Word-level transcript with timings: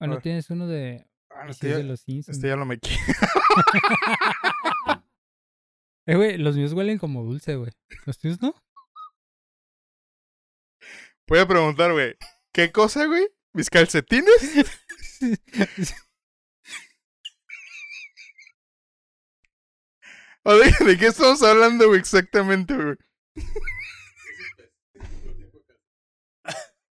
¿O 0.00 0.06
no 0.06 0.14
ver. 0.14 0.22
tienes 0.22 0.50
uno 0.50 0.66
de, 0.66 1.06
Ah, 1.30 1.44
y 1.48 1.52
si 1.54 1.56
este, 1.66 1.68
ya, 1.70 1.76
de 1.76 1.84
los 1.84 2.00
Simpsons? 2.00 2.36
este 2.36 2.48
ya 2.48 2.56
lo 2.56 2.66
me. 2.66 2.78
Eh, 6.06 6.16
güey, 6.16 6.38
los 6.38 6.56
míos 6.56 6.72
huelen 6.72 6.98
como 6.98 7.22
dulce, 7.22 7.54
güey. 7.54 7.70
¿Los 8.04 8.18
tuyos 8.18 8.40
no? 8.42 8.52
Voy 11.28 11.38
a 11.38 11.46
preguntar, 11.46 11.92
güey. 11.92 12.16
¿Qué 12.52 12.72
cosa, 12.72 13.06
güey? 13.06 13.28
¿Mis 13.52 13.70
calcetines? 13.70 14.66
¿O 20.44 20.54
de, 20.54 20.72
de 20.86 20.98
qué 20.98 21.06
estamos 21.08 21.42
hablando, 21.42 21.86
güey? 21.88 22.00
Exactamente, 22.00 22.74
güey. 22.74 22.96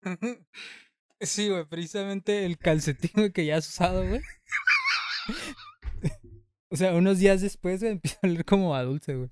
Sí, 1.22 1.50
güey, 1.50 1.66
precisamente 1.66 2.46
el 2.46 2.58
calcetín 2.58 3.12
güey, 3.14 3.32
que 3.32 3.46
ya 3.46 3.58
has 3.58 3.68
usado, 3.68 4.08
güey. 4.08 4.21
O 6.74 6.78
sea, 6.78 6.96
unos 6.96 7.20
días 7.20 7.42
después, 7.42 7.82
güey, 7.82 7.92
empieza 7.93 8.18
a 8.24 8.28
oler 8.28 8.46
como 8.46 8.74
a 8.74 8.84
dulce, 8.84 9.16
güey. 9.16 9.29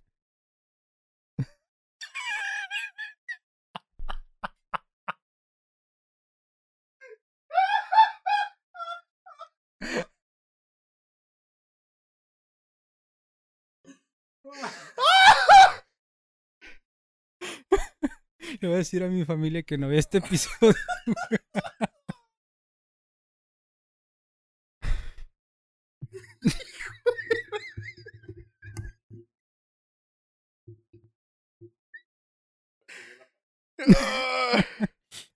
Le 18.61 18.67
voy 18.67 18.75
a 18.75 18.79
decir 18.79 19.03
a 19.03 19.07
mi 19.07 19.23
familia 19.25 19.63
que 19.63 19.77
no 19.77 19.87
vea 19.87 19.99
este 19.99 20.17
episodio. 20.17 20.75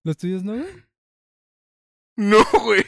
¿Los 0.03 0.17
tuyos 0.17 0.43
no, 0.43 0.53
güey? 0.53 0.83
No, 2.17 2.43
güey. 2.63 2.83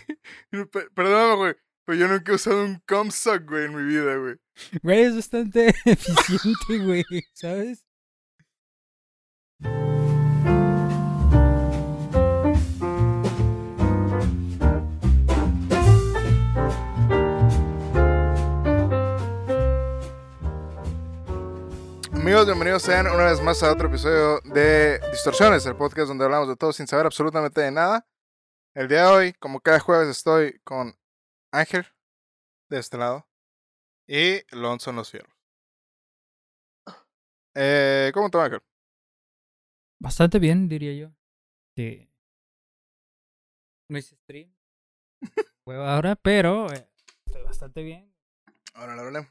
Perdóname, 0.94 1.36
güey. 1.36 1.56
Pero 1.86 2.00
yo 2.00 2.08
nunca 2.08 2.32
he 2.32 2.36
usado 2.36 2.66
un 2.66 2.82
comsuck, 2.88 3.44
güey, 3.48 3.66
en 3.66 3.76
mi 3.76 3.84
vida, 3.84 4.18
güey. 4.18 4.36
Güey, 4.82 5.04
es 5.04 5.16
bastante 5.16 5.74
eficiente, 5.86 6.80
güey, 6.84 7.04
¿sabes? 7.34 7.85
Amigos, 22.26 22.48
bienvenidos 22.48 22.82
sean 22.82 23.06
una 23.06 23.26
vez 23.26 23.40
más 23.40 23.62
a 23.62 23.72
otro 23.72 23.88
episodio 23.88 24.42
de 24.52 25.00
Distorsiones, 25.12 25.64
el 25.68 25.76
podcast 25.76 26.08
donde 26.08 26.26
hablamos 26.26 26.48
de 26.48 26.56
todo 26.56 26.74
sin 26.74 26.88
saber 26.88 27.06
absolutamente 27.06 27.62
de 27.62 27.70
nada. 27.70 28.08
El 28.74 28.88
día 28.88 29.04
de 29.04 29.08
hoy, 29.10 29.34
como 29.34 29.60
cada 29.60 29.80
jueves, 29.80 30.10
estoy 30.10 30.60
con 30.64 30.98
Ángel, 31.54 31.86
de 32.68 32.80
este 32.80 32.98
lado, 32.98 33.30
y 34.08 34.42
Lonzo 34.56 34.90
en 34.90 34.96
los 34.96 35.12
fierros. 35.12 35.32
Eh, 37.54 38.10
¿Cómo 38.12 38.32
te 38.32 38.40
va, 38.40 38.46
Ángel? 38.46 38.64
Bastante 40.02 40.40
bien, 40.40 40.68
diría 40.68 40.94
yo. 40.94 41.16
Sí. 41.78 42.10
No 43.88 44.00
hice 44.00 44.16
stream. 44.16 44.52
Huevo 45.68 45.84
ahora, 45.84 46.16
pero 46.16 46.74
eh, 46.74 46.90
estoy 47.28 47.44
bastante 47.44 47.84
bien. 47.84 48.12
Ahora 48.74 49.00
hablé. 49.00 49.28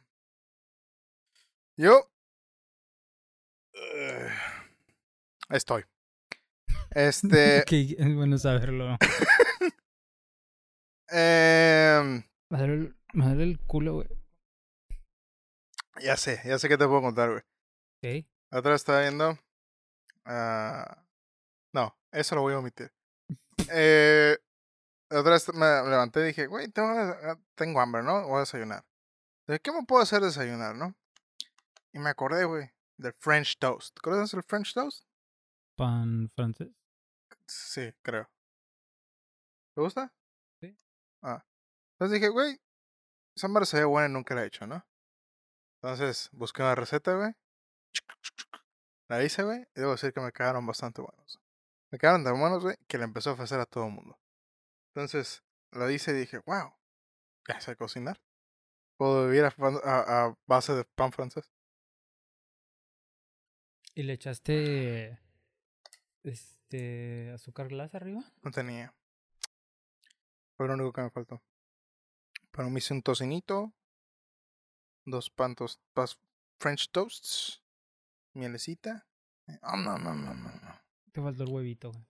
Yo. 1.76 2.13
Eh, 3.94 4.28
estoy. 5.50 5.84
Este. 6.90 7.64
Que 7.66 7.96
es 7.98 8.14
bueno 8.14 8.38
saberlo. 8.38 8.96
em, 11.08 12.22
Me 12.50 12.58
duele 12.58 12.74
el, 12.74 12.96
me 13.12 13.24
duele 13.26 13.42
el 13.44 13.58
culo, 13.60 13.94
güey. 13.94 14.08
ya 16.02 16.16
sé, 16.16 16.40
ya 16.44 16.58
sé 16.58 16.68
qué 16.68 16.76
te 16.78 16.86
puedo 16.86 17.02
contar, 17.02 17.30
güey. 17.30 17.42
Ok. 18.22 18.26
Vez 18.62 18.74
estaba 18.74 19.00
viendo. 19.00 19.38
ah, 20.26 21.04
no, 21.72 21.96
eso 22.12 22.34
lo 22.36 22.42
voy 22.42 22.54
a 22.54 22.58
omitir. 22.58 22.92
Eh, 23.70 24.36
otra 25.10 25.32
vez 25.32 25.48
me 25.54 25.64
levanté 25.88 26.20
y 26.20 26.24
dije, 26.24 26.46
güey, 26.48 26.68
tengo, 26.68 26.88
ganas- 26.88 27.38
tengo 27.54 27.80
hambre, 27.80 28.02
¿no? 28.02 28.26
Voy 28.26 28.38
a 28.38 28.40
desayunar. 28.40 28.84
Dije, 29.46 29.60
¿qué 29.60 29.72
me 29.72 29.84
puedo 29.84 30.02
hacer 30.02 30.20
desayunar, 30.20 30.74
no? 30.76 30.94
Y 31.92 31.98
me 32.00 32.10
acordé, 32.10 32.44
güey, 32.44 32.70
del 32.98 33.12
French 33.14 33.58
toast. 33.58 33.98
¿Conoces 34.00 34.34
el 34.34 34.42
French 34.42 34.72
toast? 34.74 35.04
Pan 35.76 36.30
francés. 36.34 36.68
Sí, 37.46 37.92
creo. 38.02 38.30
¿Te 39.74 39.80
gusta? 39.80 40.12
Sí. 40.60 40.76
Ah. 41.22 41.44
Entonces 41.94 42.20
dije, 42.20 42.28
güey, 42.30 42.60
esa 43.36 43.48
madre 43.48 43.66
se 43.66 43.78
ve 43.78 43.84
buena 43.84 44.08
y 44.08 44.12
nunca 44.12 44.34
la 44.34 44.44
he 44.44 44.46
hecho, 44.46 44.66
¿no? 44.66 44.84
Entonces 45.82 46.28
busqué 46.32 46.62
una 46.62 46.74
receta, 46.74 47.14
güey. 47.14 47.32
La 49.08 49.22
hice, 49.22 49.42
güey, 49.42 49.62
y 49.74 49.80
debo 49.80 49.92
decir 49.92 50.12
que 50.12 50.20
me 50.20 50.32
quedaron 50.32 50.66
bastante 50.66 51.02
buenos. 51.02 51.40
Me 51.92 51.98
quedaron 51.98 52.24
tan 52.24 52.38
buenos, 52.40 52.62
güey, 52.62 52.76
que 52.88 52.98
la 52.98 53.04
empecé 53.04 53.28
a 53.28 53.32
ofrecer 53.32 53.60
a 53.60 53.66
todo 53.66 53.86
el 53.86 53.92
mundo. 53.92 54.18
Entonces, 54.94 55.42
lo 55.72 55.90
hice 55.90 56.12
y 56.12 56.14
dije, 56.14 56.38
wow, 56.46 56.72
ya 57.48 57.60
sé 57.60 57.76
cocinar. 57.76 58.20
Puedo 58.96 59.26
vivir 59.26 59.44
a, 59.44 59.50
pan- 59.50 59.80
a- 59.84 60.24
a 60.26 60.34
base 60.46 60.72
de 60.74 60.84
pan 60.84 61.12
francés. 61.12 61.52
¿Y 63.94 64.02
le 64.02 64.14
echaste 64.14 65.20
este 66.24 67.30
azúcar 67.32 67.68
glass 67.68 67.94
arriba? 67.94 68.24
No 68.42 68.50
tenía. 68.50 68.92
Fue 70.56 70.66
lo 70.66 70.74
único 70.74 70.92
que 70.92 71.02
me 71.02 71.10
faltó. 71.10 71.42
Pero 72.50 72.70
me 72.70 72.78
hice 72.78 72.94
un 72.94 73.02
tocinito, 73.02 73.72
dos 75.04 75.30
pantos, 75.30 75.80
pas 75.92 76.18
French 76.58 76.90
toasts, 76.90 77.62
mielecita. 78.32 79.06
Oh, 79.62 79.76
no, 79.76 79.98
no, 79.98 80.14
no, 80.14 80.34
no, 80.34 80.50
no. 80.50 80.80
Te 81.12 81.20
faltó 81.20 81.44
el 81.44 81.50
huevito, 81.50 81.92
güey. 81.92 82.06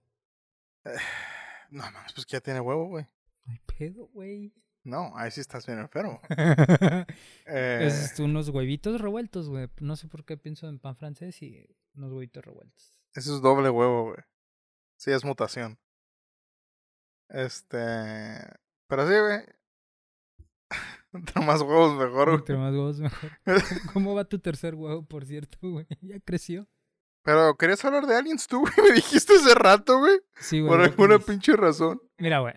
Eh, 0.84 0.98
No, 1.70 1.82
mames, 1.90 2.12
pues 2.12 2.26
que 2.26 2.32
ya 2.32 2.40
tiene 2.40 2.60
huevo, 2.60 2.86
güey. 2.86 3.06
No 3.44 3.52
hay 3.52 3.58
pedo, 3.60 4.06
güey. 4.08 4.52
No, 4.84 5.12
ahí 5.16 5.30
sí 5.30 5.40
estás 5.40 5.66
bien 5.66 5.78
enfermo. 5.78 6.20
Eh, 7.46 7.86
Es 7.86 8.18
unos 8.20 8.48
huevitos 8.48 9.00
revueltos, 9.00 9.48
güey. 9.48 9.68
No 9.80 9.96
sé 9.96 10.08
por 10.08 10.24
qué 10.24 10.36
pienso 10.36 10.66
en 10.68 10.78
pan 10.78 10.96
francés 10.96 11.42
y 11.42 11.66
unos 11.94 12.12
huevitos 12.12 12.44
revueltos. 12.44 12.98
eso 13.14 13.34
es 13.34 13.42
doble 13.42 13.68
huevo, 13.70 14.04
güey. 14.04 14.18
Sí, 14.96 15.10
es 15.10 15.24
mutación. 15.24 15.78
Este. 17.28 17.76
Pero 18.88 19.06
sí, 19.08 19.14
güey. 19.18 19.40
Entre 21.12 21.44
más 21.46 21.60
huevos, 21.62 21.94
mejor, 21.98 22.26
güey. 22.30 22.38
Entre 22.38 22.56
más 22.56 22.72
huevos, 22.72 23.00
mejor. 23.00 23.30
¿Cómo 23.92 24.14
va 24.14 24.24
tu 24.24 24.38
tercer 24.38 24.74
huevo, 24.74 25.04
por 25.06 25.24
cierto, 25.26 25.58
güey? 25.62 25.86
¿Ya 26.00 26.18
creció? 26.20 26.66
Pero 27.22 27.56
querías 27.56 27.82
hablar 27.84 28.06
de 28.06 28.16
aliens 28.16 28.46
tú, 28.46 28.60
güey. 28.60 28.72
Me 28.88 28.94
dijiste 28.94 29.34
hace 29.34 29.54
rato, 29.54 29.98
güey. 29.98 30.20
Sí, 30.40 30.60
güey. 30.60 30.70
Por 30.70 30.80
alguna 30.82 31.18
pinche 31.18 31.56
razón. 31.56 32.00
Mira, 32.18 32.40
güey. 32.40 32.54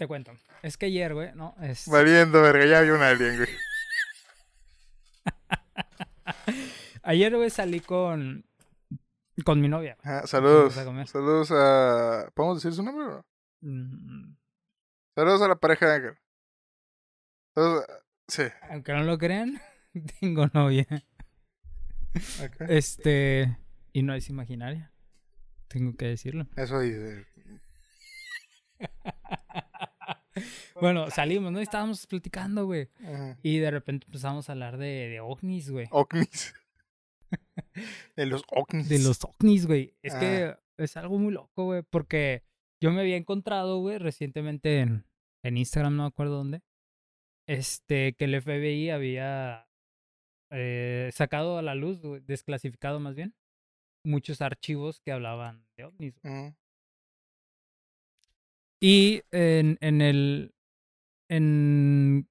Te 0.00 0.08
cuento. 0.08 0.32
Es 0.62 0.78
que 0.78 0.86
ayer, 0.86 1.12
güey, 1.12 1.30
no, 1.34 1.54
es... 1.60 1.86
Valiendo, 1.86 2.40
verga, 2.40 2.64
ya 2.64 2.78
había 2.78 2.94
un 2.94 3.02
alien, 3.02 3.36
güey. 3.36 3.48
Ayer, 7.02 7.36
güey, 7.36 7.50
salí 7.50 7.80
con... 7.80 8.46
Con 9.44 9.60
mi 9.60 9.68
novia. 9.68 9.98
Ajá, 10.02 10.26
saludos. 10.26 10.74
A. 10.78 11.06
Saludos 11.06 11.50
a. 11.52 12.30
¿Podemos 12.34 12.62
decir 12.62 12.74
su 12.74 12.82
nombre 12.82 13.04
o 13.04 13.08
no? 13.10 13.26
Mm, 13.60 14.36
Saludos 15.14 15.42
a 15.42 15.48
la 15.48 15.56
pareja 15.56 15.86
de 15.86 15.94
Ángel. 15.96 16.18
Saludos 17.54 17.84
a- 17.86 18.00
Sí. 18.26 18.44
Aunque 18.70 18.92
no 18.94 19.02
lo 19.04 19.18
crean, 19.18 19.60
tengo 20.20 20.46
novia. 20.54 20.86
Este... 22.70 23.54
Y 23.92 24.02
no 24.02 24.14
es 24.14 24.30
imaginaria. 24.30 24.94
Tengo 25.68 25.94
que 25.94 26.06
decirlo. 26.06 26.46
Eso 26.56 26.80
dice. 26.80 27.26
Bueno, 31.04 31.10
salimos, 31.10 31.52
¿no? 31.52 31.60
Y 31.60 31.62
estábamos 31.62 32.06
platicando, 32.06 32.66
güey. 32.66 32.88
Ajá. 33.04 33.38
Y 33.42 33.58
de 33.58 33.70
repente 33.70 34.06
empezamos 34.06 34.48
a 34.48 34.52
hablar 34.52 34.76
de, 34.78 35.08
de 35.08 35.20
ovnis, 35.20 35.70
güey. 35.70 35.88
Ovnis. 35.90 36.54
de 38.16 38.26
los 38.26 38.42
ovnis. 38.48 38.88
De 38.88 38.98
los 38.98 39.18
ovnis, 39.24 39.66
güey. 39.66 39.94
Es 40.02 40.14
Ah. 40.14 40.20
que 40.20 40.56
es 40.82 40.96
algo 40.96 41.18
muy 41.18 41.32
loco, 41.32 41.64
güey. 41.64 41.82
Porque 41.82 42.42
yo 42.80 42.90
me 42.92 43.00
había 43.00 43.16
encontrado, 43.16 43.78
güey, 43.80 43.98
recientemente 43.98 44.80
en, 44.80 45.04
en 45.44 45.56
Instagram, 45.56 45.96
no 45.96 46.02
me 46.04 46.08
acuerdo 46.08 46.36
dónde. 46.38 46.62
Este, 47.46 48.14
que 48.14 48.24
el 48.26 48.40
FBI 48.40 48.90
había 48.90 49.68
eh, 50.50 51.10
sacado 51.12 51.58
a 51.58 51.62
la 51.62 51.74
luz, 51.74 52.00
güey, 52.00 52.20
desclasificado 52.20 53.00
más 53.00 53.14
bien, 53.16 53.34
muchos 54.04 54.40
archivos 54.40 55.00
que 55.00 55.12
hablaban 55.12 55.66
de 55.76 55.84
ovnis. 55.84 56.14
güey. 56.22 56.54
Y 58.82 59.22
en, 59.30 59.76
en 59.80 60.00
el 60.00 60.54
en, 61.30 62.28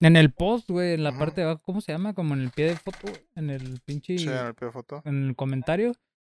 en 0.00 0.16
el 0.16 0.32
post, 0.32 0.70
güey, 0.70 0.94
en 0.94 1.04
la 1.04 1.16
parte 1.18 1.40
de 1.42 1.46
abajo, 1.46 1.62
¿cómo 1.64 1.80
se 1.80 1.92
llama? 1.92 2.14
Como 2.14 2.34
en 2.34 2.40
el 2.40 2.50
pie 2.50 2.66
de 2.66 2.76
foto, 2.76 3.12
en 3.34 3.50
el 3.50 3.80
pinche, 3.84 4.18
Sí, 4.18 4.28
en 4.28 4.34
el 4.34 4.54
pie 4.54 4.66
de 4.66 4.72
foto. 4.72 5.02
en 5.04 5.28
el 5.28 5.36
comentario 5.36 5.92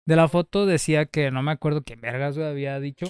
de 0.05 0.15
la 0.15 0.27
foto 0.27 0.65
decía 0.65 1.05
que 1.05 1.31
no 1.31 1.41
me 1.43 1.51
acuerdo 1.51 1.83
quién 1.83 2.01
vergas, 2.01 2.35
güey, 2.37 2.47
había 2.49 2.79
dicho 2.79 3.07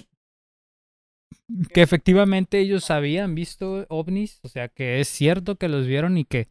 que 1.72 1.82
efectivamente 1.82 2.58
ellos 2.58 2.90
habían 2.90 3.34
visto 3.34 3.86
ovnis, 3.88 4.40
o 4.44 4.48
sea, 4.48 4.68
que 4.68 5.00
es 5.00 5.08
cierto 5.08 5.56
que 5.56 5.68
los 5.68 5.86
vieron 5.86 6.16
y 6.16 6.24
que 6.24 6.48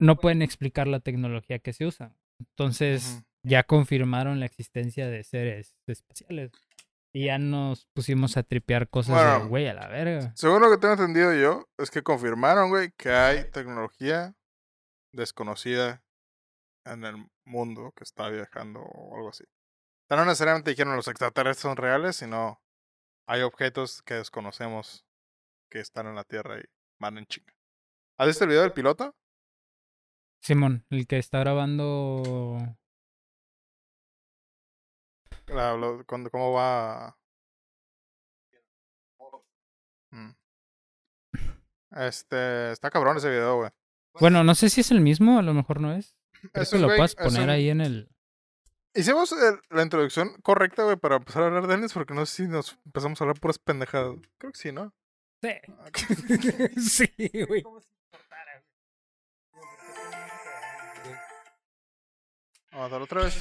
no 0.00 0.16
pueden 0.16 0.42
explicar 0.42 0.88
la 0.88 1.00
tecnología 1.00 1.58
que 1.58 1.72
se 1.72 1.86
usa. 1.86 2.16
Entonces, 2.40 3.24
ya 3.44 3.62
confirmaron 3.62 4.40
la 4.40 4.46
existencia 4.46 5.08
de 5.08 5.22
seres 5.22 5.76
espaciales. 5.86 6.50
Y 7.16 7.26
ya 7.26 7.38
nos 7.38 7.86
pusimos 7.94 8.36
a 8.36 8.42
tripear 8.42 8.88
cosas 8.90 9.42
de, 9.42 9.48
güey, 9.48 9.68
a 9.68 9.74
la 9.74 9.86
verga. 9.86 10.32
Según 10.34 10.60
lo 10.60 10.68
que 10.68 10.78
tengo 10.78 10.94
entendido 10.94 11.32
yo, 11.32 11.68
es 11.78 11.92
que 11.92 12.02
confirmaron, 12.02 12.70
güey, 12.70 12.90
que 12.96 13.10
hay 13.10 13.48
tecnología 13.52 14.34
desconocida 15.12 16.02
en 16.84 17.04
el 17.04 17.30
mundo 17.44 17.92
que 17.96 18.02
está 18.02 18.28
viajando 18.30 18.80
o 18.80 19.14
algo 19.16 19.28
así. 19.28 19.44
O 19.44 20.06
sea, 20.08 20.16
no 20.16 20.24
necesariamente 20.24 20.70
dijeron 20.70 20.96
los 20.96 21.06
extraterrestres 21.06 21.62
son 21.62 21.76
reales, 21.76 22.16
sino 22.16 22.60
hay 23.28 23.42
objetos 23.42 24.02
que 24.02 24.14
desconocemos 24.14 25.06
que 25.70 25.78
están 25.78 26.08
en 26.08 26.16
la 26.16 26.24
Tierra 26.24 26.58
y 26.58 26.64
van 27.00 27.18
en 27.18 27.26
chinga. 27.26 27.54
¿Has 28.18 28.26
visto 28.26 28.42
el 28.42 28.50
video 28.50 28.62
del 28.62 28.72
piloto? 28.72 29.14
Simón, 30.42 30.84
el 30.90 31.06
que 31.06 31.18
está 31.18 31.38
grabando. 31.38 32.76
La- 35.46 35.74
lo- 35.76 36.04
cuando- 36.06 36.30
¿Cómo 36.30 36.52
va? 36.52 37.16
Mm. 40.10 40.30
Este, 41.96 42.72
está 42.72 42.90
cabrón 42.90 43.16
ese 43.16 43.30
video, 43.30 43.56
güey. 43.56 43.70
Bueno, 44.20 44.44
no 44.44 44.54
sé 44.54 44.70
si 44.70 44.80
es 44.80 44.90
el 44.90 45.00
mismo, 45.00 45.38
a 45.38 45.42
lo 45.42 45.54
mejor 45.54 45.80
no 45.80 45.92
es. 45.92 46.16
Que 46.70 46.78
lo 46.78 46.88
puedes 46.88 47.14
poner 47.14 47.50
ahí 47.50 47.68
en 47.68 47.80
el. 47.80 48.10
Hicimos 48.94 49.32
el- 49.32 49.60
la 49.70 49.82
introducción 49.82 50.40
correcta, 50.42 50.84
güey, 50.84 50.96
para 50.96 51.16
empezar 51.16 51.42
a 51.42 51.46
hablar 51.46 51.66
de 51.66 51.74
aliens, 51.74 51.92
porque 51.92 52.14
no 52.14 52.24
sé 52.26 52.44
si 52.44 52.48
nos 52.48 52.78
empezamos 52.86 53.20
a 53.20 53.24
hablar 53.24 53.40
puras 53.40 53.58
pendejadas. 53.58 54.16
Creo 54.38 54.52
que 54.52 54.58
sí, 54.58 54.72
¿no? 54.72 54.94
Sí. 55.42 55.50
sí, 56.80 57.30
güey. 57.48 57.62
Vamos 62.72 62.72
a 62.72 62.88
darlo 62.88 63.04
otra 63.04 63.24
vez. 63.24 63.36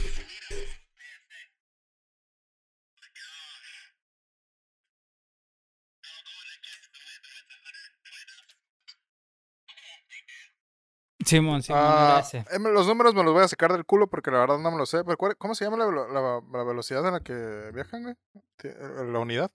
Simón, 11.25 11.61
Simón, 11.61 11.81
Ah, 11.83 12.23
eh, 12.33 12.59
los 12.59 12.87
números 12.87 13.13
me 13.15 13.23
los 13.23 13.33
voy 13.33 13.43
a 13.43 13.47
sacar 13.47 13.71
del 13.71 13.85
culo 13.85 14.07
porque 14.07 14.31
la 14.31 14.39
verdad 14.39 14.57
no 14.59 14.71
me 14.71 14.77
lo 14.77 14.85
sé. 14.85 15.03
Pero 15.03 15.17
¿cuál- 15.17 15.37
¿Cómo 15.37 15.55
se 15.55 15.65
llama 15.65 15.77
la, 15.77 15.85
velo- 15.85 16.07
la- 16.07 16.41
la 16.57 16.63
velocidad 16.63 17.05
a 17.07 17.11
la 17.11 17.19
que 17.19 17.33
viajan, 17.73 18.03
güey? 18.03 18.15
Eh, 18.63 18.75
¿La 19.11 19.19
unidad? 19.19 19.51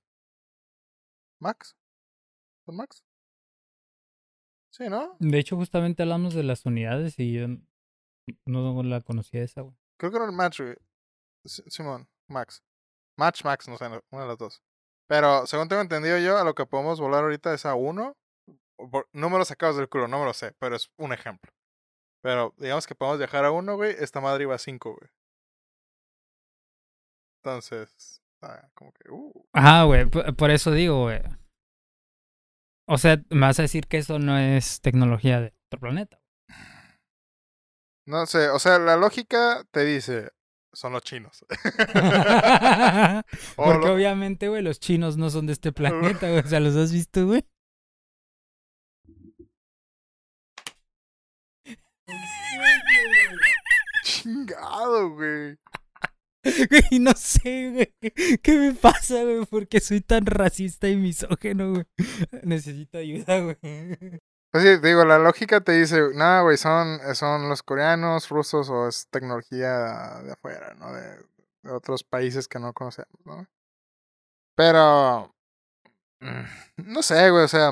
¿Max? 1.41 1.77
¿Son 2.67 2.77
Max? 2.77 3.05
Sí, 4.71 4.89
¿no? 4.89 5.17
De 5.19 5.39
hecho, 5.39 5.57
justamente 5.57 6.03
hablamos 6.03 6.35
de 6.35 6.43
las 6.45 6.65
unidades 6.67 7.19
y 7.19 7.33
yo 7.33 7.47
no 8.47 8.83
la 8.83 9.01
conocía 9.01 9.43
esa, 9.43 9.63
güey. 9.63 9.75
Creo 9.99 10.11
que 10.13 10.17
era 10.19 10.27
el 10.27 10.33
Match, 10.33 10.61
güey. 10.61 10.77
Simón, 11.45 12.09
Max. 12.29 12.63
Match, 13.17 13.45
Max, 13.45 13.67
no 13.69 13.77
sé, 13.79 13.87
una 14.11 14.23
de 14.23 14.29
las 14.29 14.39
dos. 14.39 14.63
Pero 15.09 15.47
según 15.47 15.69
tengo 15.69 15.83
entendido 15.83 16.19
yo, 16.19 16.37
a 16.37 16.45
lo 16.45 16.55
que 16.55 16.67
podemos 16.67 17.01
volar 17.01 17.25
ahorita 17.25 17.55
es 17.55 17.65
a 17.67 17.75
uno. 17.75 18.17
No 19.13 19.31
me 19.31 19.39
lo 19.39 19.45
sacabas 19.45 19.77
del 19.77 19.89
culo, 19.89 20.07
no 20.07 20.21
me 20.21 20.25
lo 20.27 20.35
sé, 20.35 20.55
pero 20.61 20.77
es 20.77 20.91
un 20.99 21.13
ejemplo. 21.13 21.51
Pero 22.23 22.55
digamos 22.59 22.87
que 22.87 22.95
podemos 22.95 23.19
viajar 23.19 23.45
a 23.45 23.51
uno, 23.51 23.77
güey. 23.77 23.95
Esta 23.99 24.21
madre 24.21 24.45
iba 24.45 24.55
a 24.55 24.59
cinco, 24.59 24.97
güey. 24.97 25.11
Entonces, 27.43 28.21
ah, 28.43 28.69
como 28.75 28.93
que, 28.93 29.11
uh. 29.11 29.47
Ajá, 29.53 29.85
güey, 29.85 30.07
por, 30.07 30.35
por 30.37 30.51
eso 30.51 30.71
digo, 30.73 31.03
güey. 31.05 31.21
O 32.89 32.99
sea, 32.99 33.19
me 33.31 33.41
vas 33.41 33.59
a 33.59 33.63
decir 33.63 33.87
que 33.87 33.99
eso 33.99 34.19
no 34.19 34.37
es 34.39 34.81
tecnología 34.81 35.41
de 35.41 35.55
otro 35.69 35.81
planeta. 35.81 36.21
No 38.07 38.25
sé, 38.27 38.49
o 38.49 38.59
sea, 38.59 38.79
la 38.79 38.97
lógica 38.97 39.65
te 39.71 39.85
dice, 39.85 40.31
son 40.73 40.95
los 40.95 41.03
chinos. 41.03 41.45
Porque 43.57 43.87
lo- 43.87 43.95
obviamente, 43.95 44.49
güey, 44.49 44.63
los 44.63 44.81
chinos 44.81 45.17
no 45.19 45.29
son 45.31 45.47
de 45.47 45.53
este 45.53 45.73
planeta, 45.75 46.29
güey. 46.29 46.41
O 46.41 46.47
sea, 46.49 46.61
¿los 46.61 46.75
has 46.77 46.93
visto, 46.93 47.27
güey? 47.27 47.45
Chingado, 54.29 55.11
güey. 55.15 55.59
Güey, 56.71 57.01
no 57.01 57.13
sé, 57.13 57.71
güey. 57.71 58.13
¿Qué 58.43 58.59
me 58.59 58.73
pasa, 58.73 59.23
güey? 59.23 59.45
Porque 59.47 59.81
soy 59.81 60.01
tan 60.03 60.25
racista 60.27 60.89
y 60.89 60.97
misógeno, 60.97 61.73
güey. 61.73 61.85
Necesito 62.43 62.99
ayuda, 62.99 63.41
güey. 63.41 63.57
Pues 64.51 64.65
sí, 64.65 64.77
digo, 64.83 65.05
la 65.05 65.19
lógica 65.19 65.63
te 65.63 65.73
dice, 65.73 66.01
nada, 66.15 66.43
güey, 66.43 66.57
son, 66.59 67.01
son 67.15 67.49
los 67.49 67.63
coreanos, 67.63 68.29
rusos 68.29 68.69
o 68.71 68.89
es 68.89 69.09
tecnología 69.11 70.21
de 70.23 70.33
afuera, 70.33 70.75
¿no? 70.75 70.93
De, 70.93 71.19
de 71.63 71.73
otros 71.73 72.05
países 72.05 72.49
que 72.49 72.59
no 72.59 72.73
conocemos, 72.73 73.21
¿no? 73.25 73.47
Pero, 74.55 75.35
mm, 76.21 76.93
no 76.93 77.03
sé, 77.03 77.31
güey, 77.31 77.45
o 77.45 77.49
sea, 77.49 77.71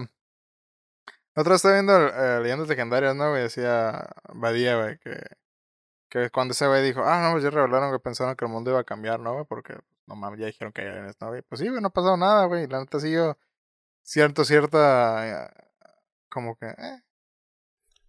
otra 1.35 1.53
vez 1.53 1.56
estaba 1.56 1.75
viendo 1.75 1.94
eh, 2.08 2.41
leyendas 2.43 2.69
legendarias, 2.69 3.14
¿no? 3.14 3.31
Güey, 3.31 3.43
decía 3.43 4.08
Badía, 4.35 4.76
güey, 4.76 4.99
que, 4.99 5.23
que 6.22 6.30
cuando 6.30 6.52
ese 6.52 6.66
güey 6.66 6.82
dijo, 6.82 7.02
ah, 7.04 7.20
no, 7.22 7.32
pues 7.32 7.44
ya 7.44 7.50
revelaron 7.50 7.92
que 7.92 7.98
pensaron 7.98 8.34
que 8.36 8.44
el 8.46 8.50
mundo 8.50 8.70
iba 8.70 8.80
a 8.80 8.84
cambiar, 8.84 9.20
¿no? 9.20 9.44
Porque, 9.44 9.74
no 10.06 10.16
mames, 10.16 10.40
ya 10.40 10.46
dijeron 10.46 10.72
que 10.72 10.82
hay 10.82 10.88
aliens, 10.88 11.16
¿no, 11.20 11.28
güey? 11.28 11.42
Pues 11.42 11.60
sí, 11.60 11.68
güey, 11.68 11.80
no 11.80 11.88
ha 11.88 11.92
pasado 11.92 12.16
nada, 12.16 12.46
güey, 12.46 12.66
la 12.66 12.80
neta 12.80 12.98
sí 13.00 13.12
yo, 13.12 13.36
cierto, 14.02 14.44
cierta, 14.44 15.46
eh, 15.46 15.50
como 16.30 16.56
que, 16.56 16.66
eh. 16.66 17.02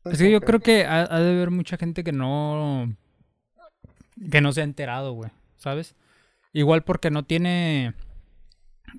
Es 0.05 0.19
que 0.19 0.31
yo 0.31 0.39
creo 0.39 0.61
que 0.61 0.85
ha, 0.85 1.01
ha 1.01 1.19
de 1.19 1.31
haber 1.31 1.51
mucha 1.51 1.75
gente 1.75 2.05
que 2.05 2.13
no. 2.13 2.95
que 4.31 4.39
no 4.39 4.53
se 4.53 4.61
ha 4.61 4.63
enterado, 4.63 5.11
güey. 5.11 5.31
¿Sabes? 5.57 5.95
Igual 6.53 6.83
porque 6.83 7.11
no 7.11 7.25
tiene 7.25 7.93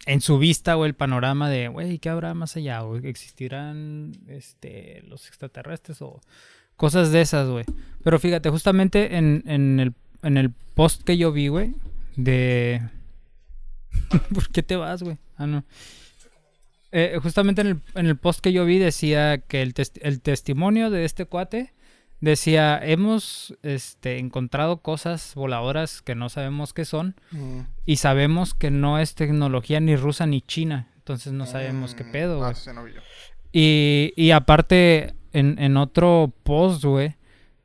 en 0.05 0.21
su 0.21 0.39
vista, 0.39 0.75
güey, 0.75 0.91
el 0.91 0.95
panorama 0.95 1.49
de, 1.49 1.69
güey, 1.69 1.99
¿qué 1.99 2.11
habrá 2.11 2.35
más 2.35 2.57
allá? 2.57 2.81
güey? 2.81 3.07
¿Existirán 3.07 4.13
este, 4.27 5.01
los 5.07 5.29
extraterrestres 5.29 6.03
o 6.03 6.21
cosas 6.79 7.13
de 7.13 7.21
esas, 7.21 7.47
güey? 7.51 7.67
Pero 8.03 8.19
fíjate, 8.19 8.49
justamente 8.49 9.17
en, 9.19 9.43
en, 9.47 9.79
el, 9.81 9.93
en 10.23 10.39
el 10.39 10.51
post 10.75 11.03
que 11.03 11.19
yo 11.19 11.31
vi, 11.33 11.49
güey, 11.49 11.75
de. 12.17 12.81
¿Por 14.35 14.49
qué 14.49 14.63
te 14.63 14.77
vas, 14.77 15.03
güey? 15.03 15.19
Ah, 15.37 15.47
no. 15.47 15.65
Eh, 16.91 17.19
justamente 17.23 17.61
en 17.61 17.67
el, 17.67 17.81
en 17.95 18.07
el 18.07 18.17
post 18.17 18.41
que 18.41 18.53
yo 18.53 18.65
vi 18.65 18.79
decía 18.79 19.39
que 19.39 19.61
el, 19.61 19.75
tes- 19.75 19.93
el 20.01 20.23
testimonio 20.23 20.89
de 20.91 21.05
este 21.05 21.27
cuate 21.27 21.75
decía, 22.21 22.81
hemos 22.83 23.55
este, 23.63 24.19
encontrado 24.19 24.79
cosas 24.79 25.35
voladoras 25.35 26.01
que 26.01 26.15
no 26.15 26.29
sabemos 26.31 26.73
qué 26.73 26.85
son 26.87 27.15
Mm. 27.31 27.61
y 27.85 27.97
sabemos 27.97 28.55
que 28.55 28.71
no 28.71 28.99
es 28.99 29.15
tecnología 29.15 29.81
ni 29.81 29.97
rusa 29.97 30.27
ni 30.27 30.41
china, 30.41 30.89
entonces 30.97 31.33
no 31.35 31.45
sabemos 31.47 31.95
qué 31.95 32.05
Mm, 32.05 32.13
pedo, 32.13 32.45
ah. 32.45 32.55
Y, 33.53 34.13
y 34.17 34.31
aparte, 34.31 35.15
en, 35.33 35.59
en 35.59 35.77
otro 35.77 36.33
post, 36.43 36.85
güey, 36.85 37.17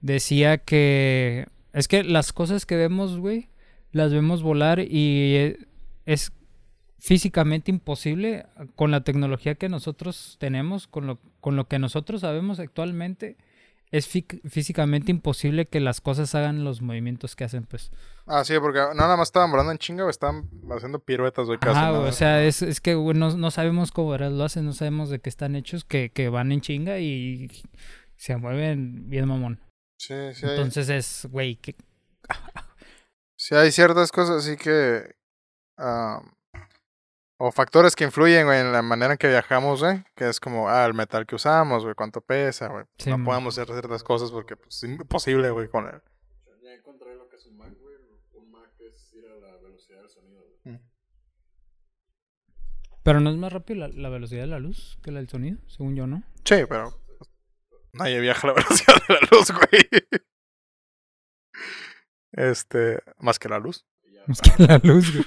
decía 0.01 0.57
que 0.57 1.47
es 1.73 1.87
que 1.87 2.03
las 2.03 2.33
cosas 2.33 2.65
que 2.65 2.75
vemos, 2.75 3.17
güey, 3.17 3.49
las 3.91 4.13
vemos 4.13 4.43
volar 4.43 4.79
y 4.79 5.35
eh, 5.35 5.57
es 6.05 6.31
físicamente 6.99 7.71
imposible 7.71 8.45
con 8.75 8.91
la 8.91 9.03
tecnología 9.03 9.55
que 9.55 9.69
nosotros 9.69 10.37
tenemos, 10.39 10.87
con 10.87 11.07
lo, 11.07 11.19
con 11.41 11.55
lo 11.55 11.67
que 11.67 11.79
nosotros 11.79 12.21
sabemos 12.21 12.59
actualmente. 12.59 13.37
Es 13.93 14.07
físicamente 14.07 15.11
imposible 15.11 15.67
que 15.67 15.79
las 15.79 16.01
cosas 16.01 16.33
hagan 16.33 16.63
los 16.63 16.81
movimientos 16.81 17.35
que 17.35 17.43
hacen, 17.43 17.63
pues. 17.65 17.91
Ah, 18.25 18.43
sí, 18.43 18.55
porque 18.59 18.79
no 18.79 18.95
nada 18.95 19.15
más 19.15 19.27
estaban 19.27 19.51
volando 19.51 19.71
en 19.71 19.77
chinga, 19.77 20.01
güey, 20.01 20.09
estaban 20.09 20.49
haciendo 20.75 20.97
piruetas, 20.97 21.45
güey, 21.45 21.59
casi. 21.59 21.79
Güey, 21.79 22.09
o 22.09 22.11
sea, 22.11 22.43
es, 22.43 22.63
es 22.63 22.81
que 22.81 22.95
güey, 22.95 23.15
no, 23.15 23.37
no 23.37 23.51
sabemos 23.51 23.91
cómo 23.91 24.17
lo 24.17 24.43
hacen, 24.43 24.65
no 24.65 24.73
sabemos 24.73 25.11
de 25.11 25.19
qué 25.19 25.29
están 25.29 25.55
hechos, 25.55 25.85
que, 25.85 26.11
que 26.11 26.29
van 26.29 26.51
en 26.51 26.61
chinga 26.61 26.97
y 26.97 27.51
se 28.15 28.35
mueven 28.35 29.11
bien 29.11 29.27
mamón. 29.27 29.61
Sí, 29.99 30.15
sí 30.33 30.47
hay, 30.47 30.53
Entonces 30.53 30.89
es, 30.89 31.27
güey, 31.29 31.57
que... 31.57 31.75
sí 33.37 33.53
hay 33.53 33.71
ciertas 33.71 34.11
cosas 34.11 34.43
así 34.43 34.57
que... 34.57 35.03
ah, 35.77 36.19
o 37.45 37.51
factores 37.51 37.93
que 37.93 38.05
influyen, 38.05 38.45
güey, 38.45 38.61
en 38.61 38.71
la 38.71 38.81
manera 38.81 39.11
en 39.13 39.17
que 39.17 39.27
viajamos, 39.27 39.81
güey. 39.81 40.01
Que 40.15 40.29
es 40.29 40.39
como, 40.39 40.69
ah, 40.69 40.85
el 40.85 40.93
metal 40.93 41.25
que 41.25 41.35
usamos, 41.35 41.83
güey, 41.83 41.93
cuánto 41.93 42.21
pesa, 42.21 42.69
güey. 42.69 42.85
Sí, 42.97 43.09
no 43.09 43.17
mo. 43.17 43.25
podemos 43.25 43.57
hacer 43.57 43.67
ciertas 43.67 44.01
cosas 44.01 44.31
porque 44.31 44.55
pues, 44.55 44.81
es 44.81 44.83
imposible, 44.83 45.49
güey, 45.49 45.67
con 45.67 45.85
él. 45.87 46.01
Ya 46.63 46.73
encontré 46.73 47.13
lo 47.15 47.27
que 47.27 47.35
es 47.35 47.45
un 47.45 47.57
Mac, 47.57 47.73
güey. 47.81 47.97
Un 48.33 48.49
Mac 48.49 48.71
es 48.79 49.13
ir 49.13 49.25
a 49.25 49.35
la 49.45 49.57
velocidad 49.57 49.99
del 49.99 50.09
sonido, 50.09 50.41
güey. 50.63 50.79
Pero 53.03 53.19
no 53.19 53.29
es 53.29 53.35
más 53.35 53.51
rápido 53.51 53.81
la, 53.81 53.87
la 53.89 54.07
velocidad 54.07 54.43
de 54.43 54.47
la 54.47 54.59
luz 54.59 54.97
que 55.03 55.11
la 55.11 55.19
del 55.19 55.27
sonido, 55.27 55.57
según 55.67 55.97
yo, 55.97 56.07
¿no? 56.07 56.23
Sí, 56.45 56.63
pero 56.69 56.97
nadie 57.91 58.21
viaja 58.21 58.47
a 58.47 58.51
la 58.51 58.53
velocidad 58.61 58.95
de 59.05 59.13
la 59.15 59.19
luz, 59.29 59.51
güey. 59.51 60.03
Este, 62.31 62.99
más 63.19 63.37
que 63.37 63.49
la 63.49 63.59
luz. 63.59 63.85
Es 64.29 64.39
que 64.39 64.63
la 64.63 64.79
luz, 64.81 65.11
güey. 65.11 65.25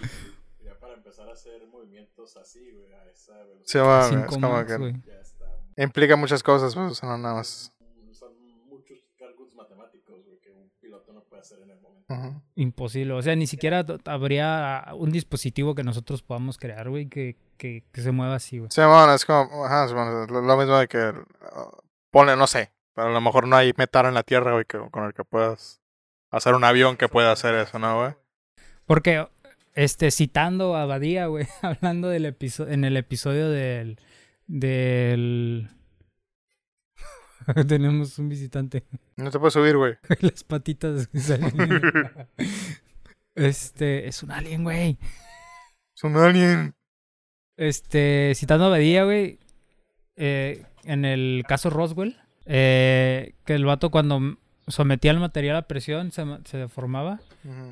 ya 0.64 0.78
para 0.80 0.94
empezar 0.94 1.28
a 1.28 1.32
hacer 1.34 1.66
movimientos 1.96 2.36
así, 2.36 2.70
güey, 2.72 2.92
a 2.92 3.10
esa 3.10 3.32
velocidad, 3.44 3.64
Sí, 3.64 3.78
va, 3.78 4.24
es 4.24 4.26
como 4.28 4.66
que 4.66 4.92
ya 5.06 5.20
está. 5.20 5.82
implica 5.82 6.16
muchas 6.16 6.42
cosas, 6.42 6.74
pues, 6.74 6.92
o 6.92 6.94
sea, 6.94 7.08
no 7.10 7.18
nada 7.18 7.36
más. 7.36 7.72
Son 8.12 8.32
muchos 8.68 8.98
cálculos 9.18 9.54
matemáticos, 9.54 10.24
güey, 10.24 10.38
que 10.40 10.50
un 10.50 10.70
piloto 10.80 11.12
no 11.12 11.22
puede 11.22 11.42
hacer 11.42 11.60
en 11.60 11.70
el 11.70 11.80
momento. 11.80 12.12
Ujú. 12.12 12.42
Imposible. 12.54 13.14
O 13.14 13.22
sea, 13.22 13.34
ni 13.34 13.46
siquiera 13.46 13.84
habría 14.04 14.86
un 14.94 15.10
dispositivo 15.10 15.74
que 15.74 15.82
nosotros 15.84 16.22
podamos 16.22 16.58
crear, 16.58 16.88
güey, 16.88 17.08
que, 17.08 17.36
que, 17.56 17.84
que 17.92 18.00
se 18.00 18.12
mueva 18.12 18.36
así, 18.36 18.58
güey. 18.58 18.70
Sí, 18.70 18.80
bueno, 18.80 19.12
es 19.14 19.24
como, 19.24 19.64
ajá, 19.64 19.86
bueno, 19.92 20.26
lo, 20.26 20.40
lo 20.42 20.56
mismo 20.56 20.76
de 20.78 20.88
que 20.88 21.08
uh, 21.08 21.76
pone, 22.10 22.36
no 22.36 22.46
sé, 22.46 22.72
pero 22.94 23.08
a 23.08 23.12
lo 23.12 23.20
mejor 23.20 23.46
no 23.48 23.56
hay 23.56 23.72
metal 23.76 24.06
en 24.06 24.14
la 24.14 24.22
tierra, 24.22 24.52
güey, 24.52 24.64
que, 24.64 24.78
con 24.90 25.04
el 25.04 25.14
que 25.14 25.24
puedas 25.24 25.80
hacer 26.30 26.54
un 26.54 26.64
avión 26.64 26.96
que 26.96 27.08
pueda 27.08 27.32
hacer 27.32 27.54
eso, 27.54 27.78
¿no, 27.78 27.98
güey? 28.00 28.14
Porque, 28.86 29.26
este, 29.76 30.10
citando 30.10 30.74
a 30.74 30.86
Badía, 30.86 31.26
güey, 31.26 31.46
hablando 31.62 32.08
del 32.08 32.24
episodio, 32.24 32.72
en 32.72 32.84
el 32.84 32.96
episodio 32.96 33.48
del, 33.50 34.00
del, 34.46 35.68
tenemos 37.68 38.18
un 38.18 38.28
visitante, 38.28 38.84
No 39.16 39.30
te 39.30 39.38
puedes 39.38 39.54
subir, 39.54 39.76
güey. 39.76 39.94
las 40.20 40.42
patitas 40.42 41.08
salen. 41.14 41.52
este, 43.34 44.08
es 44.08 44.22
un 44.22 44.32
alien, 44.32 44.64
güey. 44.64 44.98
Es 45.94 46.04
un 46.04 46.16
alien. 46.16 46.74
Este, 47.58 48.32
citando 48.34 48.64
a 48.66 48.70
Badía, 48.70 49.04
güey, 49.04 49.38
eh, 50.16 50.64
en 50.84 51.04
el 51.04 51.44
caso 51.46 51.68
Roswell, 51.68 52.18
eh, 52.46 53.34
que 53.44 53.54
el 53.54 53.66
vato 53.66 53.90
cuando 53.90 54.38
sometía 54.68 55.10
el 55.12 55.20
material 55.20 55.56
a 55.56 55.62
presión 55.68 56.10
se, 56.10 56.24
ma- 56.24 56.40
se 56.44 56.58
deformaba. 56.58 57.20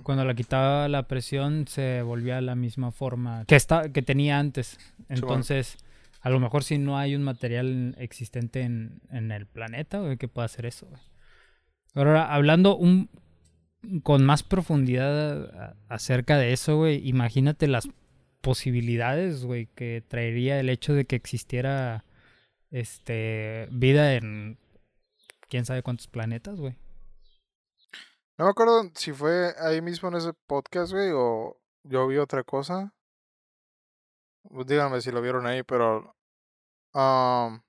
Cuando 0.02 0.24
le 0.24 0.34
quitaba 0.34 0.88
la 0.88 1.08
presión 1.08 1.66
se 1.66 2.02
volvía 2.02 2.38
a 2.38 2.40
la 2.40 2.54
misma 2.54 2.92
forma 2.92 3.44
que, 3.46 4.02
tenía 4.02 4.38
antes. 4.38 4.78
Entonces, 5.08 5.76
a 6.20 6.30
lo 6.30 6.40
mejor 6.40 6.62
si 6.64 6.78
no 6.78 6.96
hay 6.96 7.16
un 7.16 7.22
material 7.22 7.94
existente 7.98 8.62
en, 8.62 9.00
en 9.10 9.32
el 9.32 9.46
planeta, 9.46 10.00
güey, 10.00 10.16
que 10.16 10.28
pueda 10.28 10.46
hacer 10.46 10.66
eso, 10.66 10.86
güey. 10.86 11.00
Pero 11.92 12.10
ahora, 12.10 12.34
hablando 12.34 12.76
un, 12.76 13.08
con 14.02 14.24
más 14.24 14.42
profundidad 14.42 15.76
acerca 15.88 16.38
de 16.38 16.52
eso, 16.52 16.76
güey, 16.76 17.06
imagínate 17.08 17.68
las 17.68 17.88
posibilidades, 18.40 19.44
güey, 19.44 19.66
que 19.74 20.02
traería 20.06 20.60
el 20.60 20.68
hecho 20.68 20.92
de 20.92 21.06
que 21.06 21.16
existiera 21.16 22.04
este 22.70 23.68
vida 23.70 24.14
en 24.14 24.58
quién 25.48 25.64
sabe 25.64 25.82
cuántos 25.82 26.08
planetas, 26.08 26.58
güey. 26.58 26.74
No 28.36 28.46
me 28.46 28.50
acuerdo 28.50 28.90
si 28.94 29.12
fue 29.12 29.54
ahí 29.58 29.80
mismo 29.80 30.08
en 30.08 30.16
ese 30.16 30.32
podcast, 30.46 30.92
güey, 30.92 31.10
o 31.14 31.56
yo 31.84 32.06
vi 32.08 32.18
otra 32.18 32.42
cosa. 32.42 32.92
Pues 34.42 34.66
díganme 34.66 35.00
si 35.00 35.10
lo 35.12 35.22
vieron 35.22 35.46
ahí, 35.46 35.62
pero... 35.62 36.16
Um, 36.92 37.60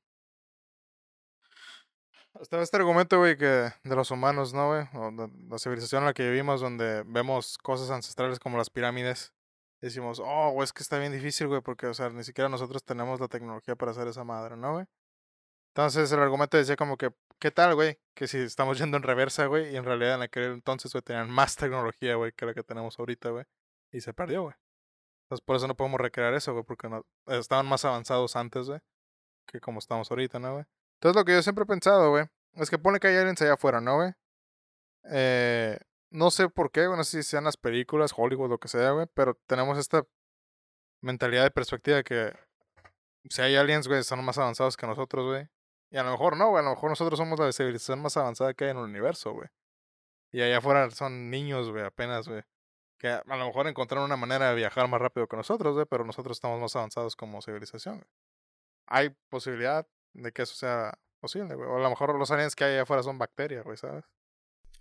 estaba 2.41 2.63
este 2.63 2.77
argumento, 2.77 3.19
güey, 3.19 3.37
que 3.37 3.45
de 3.83 3.95
los 3.95 4.09
humanos, 4.11 4.53
¿no, 4.53 4.69
güey? 4.69 4.87
O 4.93 5.11
de 5.11 5.29
la 5.49 5.59
civilización 5.59 6.01
en 6.01 6.07
la 6.07 6.13
que 6.13 6.29
vivimos, 6.29 6.61
donde 6.61 7.03
vemos 7.05 7.57
cosas 7.59 7.91
ancestrales 7.91 8.39
como 8.39 8.57
las 8.57 8.69
pirámides. 8.69 9.33
Decimos, 9.81 10.19
oh, 10.23 10.51
güey, 10.51 10.65
es 10.65 10.73
que 10.73 10.81
está 10.81 10.97
bien 10.97 11.11
difícil, 11.11 11.47
güey, 11.47 11.61
porque, 11.61 11.87
o 11.87 11.93
sea, 11.93 12.09
ni 12.09 12.23
siquiera 12.23 12.49
nosotros 12.49 12.83
tenemos 12.83 13.19
la 13.19 13.27
tecnología 13.27 13.75
para 13.75 13.91
hacer 13.91 14.07
esa 14.07 14.23
madre, 14.23 14.57
¿no, 14.57 14.73
güey? 14.73 14.85
Entonces 15.69 16.11
el 16.11 16.19
argumento 16.19 16.57
decía 16.57 16.75
como 16.75 16.97
que, 16.97 17.11
¿qué 17.39 17.51
tal, 17.51 17.75
güey? 17.75 17.99
Que 18.13 18.27
si 18.27 18.37
estamos 18.39 18.77
yendo 18.77 18.97
en 18.97 19.03
reversa, 19.03 19.45
güey, 19.47 19.73
y 19.73 19.77
en 19.77 19.83
realidad 19.85 20.15
en 20.15 20.21
aquel 20.23 20.53
entonces, 20.53 20.91
güey, 20.91 21.01
tenían 21.01 21.29
más 21.29 21.55
tecnología, 21.55 22.15
güey, 22.15 22.31
que 22.33 22.45
la 22.45 22.53
que 22.53 22.63
tenemos 22.63 22.97
ahorita, 22.99 23.29
güey. 23.29 23.45
Y 23.91 24.01
se 24.01 24.13
perdió, 24.13 24.43
güey. 24.43 24.55
Entonces 25.25 25.43
por 25.43 25.55
eso 25.55 25.67
no 25.67 25.75
podemos 25.75 25.99
recrear 25.99 26.33
eso, 26.33 26.53
güey, 26.53 26.63
porque 26.65 26.87
no, 26.87 27.05
estaban 27.27 27.65
más 27.65 27.83
avanzados 27.85 28.35
antes, 28.35 28.67
güey, 28.67 28.79
que 29.47 29.59
como 29.59 29.79
estamos 29.79 30.09
ahorita, 30.11 30.39
¿no, 30.39 30.53
güey? 30.53 30.65
Entonces 30.95 31.15
lo 31.15 31.25
que 31.25 31.33
yo 31.33 31.41
siempre 31.41 31.63
he 31.63 31.67
pensado, 31.67 32.11
güey, 32.11 32.25
es 32.53 32.69
que 32.69 32.77
pone 32.77 32.99
que 32.99 33.07
hay 33.07 33.17
aliens 33.17 33.41
allá 33.41 33.53
afuera, 33.53 33.81
¿no, 33.81 33.95
güey? 33.97 34.13
Eh, 35.05 35.79
no 36.11 36.31
sé 36.31 36.49
por 36.49 36.71
qué, 36.71 36.87
güey, 36.87 36.97
no 36.97 37.03
sé 37.03 37.23
si 37.23 37.29
sean 37.29 37.43
las 37.43 37.57
películas, 37.57 38.13
Hollywood, 38.15 38.49
lo 38.49 38.59
que 38.59 38.67
sea, 38.67 38.91
güey, 38.91 39.07
pero 39.13 39.35
tenemos 39.47 39.77
esta 39.77 40.05
mentalidad 41.01 41.43
de 41.43 41.51
perspectiva 41.51 42.03
que 42.03 42.33
si 43.29 43.41
hay 43.41 43.55
aliens, 43.55 43.87
güey, 43.87 44.03
son 44.03 44.23
más 44.23 44.37
avanzados 44.37 44.77
que 44.77 44.87
nosotros, 44.87 45.25
güey. 45.25 45.47
Y 45.91 45.97
a 45.97 46.03
lo 46.03 46.11
mejor 46.11 46.37
no, 46.37 46.49
güey, 46.49 46.61
a 46.61 46.65
lo 46.65 46.71
mejor 46.71 46.89
nosotros 46.89 47.17
somos 47.17 47.39
la 47.39 47.51
civilización 47.51 48.01
más 48.01 48.17
avanzada 48.17 48.53
que 48.53 48.65
hay 48.65 48.71
en 48.71 48.77
el 48.77 48.83
universo, 48.83 49.33
güey. 49.33 49.47
Y 50.31 50.41
allá 50.41 50.57
afuera 50.57 50.89
son 50.91 51.29
niños, 51.29 51.69
güey, 51.69 51.83
apenas, 51.83 52.27
güey. 52.27 52.41
Que 52.97 53.09
a 53.09 53.23
lo 53.25 53.45
mejor 53.45 53.67
encontraron 53.67 54.05
una 54.05 54.17
manera 54.17 54.49
de 54.49 54.55
viajar 54.55 54.87
más 54.87 55.01
rápido 55.01 55.27
que 55.27 55.37
nosotros, 55.37 55.75
güey, 55.75 55.85
pero 55.89 56.03
nosotros 56.05 56.37
estamos 56.37 56.59
más 56.59 56.75
avanzados 56.75 57.15
como 57.15 57.41
civilización, 57.41 57.95
güey. 57.95 58.09
Hay 58.87 59.15
posibilidad 59.29 59.87
de 60.13 60.31
que 60.31 60.43
eso 60.43 60.55
sea 60.55 60.97
posible, 61.19 61.55
güey. 61.55 61.69
O 61.69 61.77
a 61.77 61.81
lo 61.81 61.89
mejor 61.89 62.17
los 62.17 62.31
aliens 62.31 62.55
que 62.55 62.63
hay 62.63 62.73
allá 62.73 62.83
afuera 62.83 63.03
son 63.03 63.17
bacterias, 63.17 63.63
güey, 63.63 63.77
¿sabes? 63.77 64.05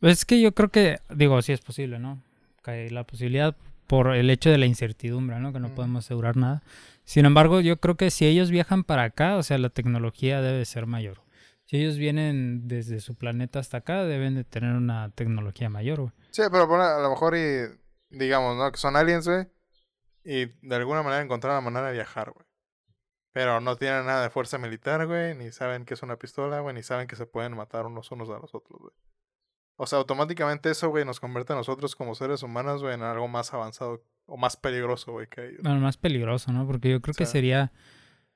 Pues 0.00 0.18
es 0.18 0.25
que 0.25 0.40
yo 0.40 0.52
creo 0.52 0.68
que, 0.68 0.99
digo, 1.11 1.40
sí 1.42 1.52
es 1.52 1.61
posible, 1.61 1.99
¿no? 1.99 2.23
Que 2.62 2.70
hay 2.70 2.90
la 2.90 3.04
posibilidad 3.04 3.56
por 3.87 4.14
el 4.14 4.30
hecho 4.30 4.50
de 4.50 4.58
la 4.58 4.66
incertidumbre, 4.66 5.38
¿no? 5.38 5.52
Que 5.52 5.61
no 5.61 5.75
podemos 5.75 6.04
asegurar 6.04 6.37
nada. 6.37 6.62
Sin 7.04 7.26
embargo, 7.26 7.61
yo 7.61 7.78
creo 7.80 7.96
que 7.96 8.11
si 8.11 8.26
ellos 8.26 8.50
viajan 8.50 8.82
para 8.84 9.04
acá, 9.04 9.37
o 9.37 9.42
sea, 9.42 9.58
la 9.58 9.68
tecnología 9.70 10.40
debe 10.40 10.64
ser 10.64 10.87
mayor. 10.87 11.23
Si 11.66 11.76
ellos 11.78 11.96
vienen 11.96 12.66
desde 12.68 13.00
su 13.00 13.14
planeta 13.14 13.58
hasta 13.58 13.78
acá, 13.78 14.04
deben 14.04 14.34
de 14.34 14.44
tener 14.44 14.75
una 14.75 15.11
tecnología 15.11 15.68
mayor, 15.70 16.00
güey. 16.00 16.12
Sí, 16.30 16.42
pero 16.50 16.68
pone- 16.68 16.84
a 16.84 16.99
lo 16.99 17.11
mejor 17.11 17.37
y 17.37 17.64
digamos, 18.11 18.56
¿no? 18.56 18.70
Que 18.70 18.78
son 18.78 18.96
aliens, 18.96 19.26
güey. 19.26 19.46
Y 20.25 20.46
de 20.66 20.76
alguna 20.76 21.02
manera 21.02 21.23
encontraron 21.23 21.56
la 21.56 21.70
manera 21.70 21.87
de 21.88 21.94
viajar, 21.94 22.32
güey. 22.32 22.46
Pero 23.32 23.61
no 23.61 23.76
tienen 23.76 24.06
nada 24.06 24.23
de 24.23 24.30
fuerza 24.30 24.58
militar, 24.58 25.06
güey. 25.06 25.34
Ni 25.34 25.50
saben 25.52 25.84
que 25.84 25.94
es 25.94 26.02
una 26.02 26.16
pistola, 26.16 26.61
güey. 26.61 26.75
Ni 26.75 26.82
saben 26.82 27.06
que 27.06 27.16
se 27.16 27.26
pueden 27.26 27.56
matar 27.56 27.84
unos 27.87 28.11
unos 28.12 28.28
a 28.30 28.38
los 28.38 28.54
otros, 28.54 28.80
güey. 28.80 28.92
O 29.76 29.87
sea, 29.87 29.99
automáticamente 29.99 30.70
eso, 30.70 30.88
güey, 30.90 31.04
nos 31.04 31.18
convierte 31.18 31.52
a 31.52 31.56
nosotros 31.56 31.96
como 31.96 32.14
seres 32.14 32.42
humanos, 32.44 32.80
güey, 32.82 32.94
en 32.94 33.02
algo 33.02 33.26
más 33.26 33.52
avanzado 33.52 34.04
o 34.26 34.37
más 34.37 34.57
peligroso, 34.57 35.12
güey, 35.12 35.26
que 35.26 35.49
ellos. 35.49 35.61
Bueno, 35.62 35.81
más 35.81 35.97
peligroso, 35.97 36.52
¿no? 36.52 36.66
Porque 36.66 36.90
yo 36.90 37.00
creo 37.00 37.14
que 37.14 37.26
sería 37.26 37.73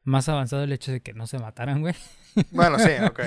más 0.04 0.28
avanzado 0.28 0.64
el 0.64 0.73
hecho 0.73 0.92
de 0.92 1.00
que 1.00 1.14
no 1.14 1.26
se 1.26 1.38
mataran, 1.38 1.80
güey. 1.80 1.95
Bueno, 2.52 2.78
sí, 2.78 2.90
ok. 3.04 3.21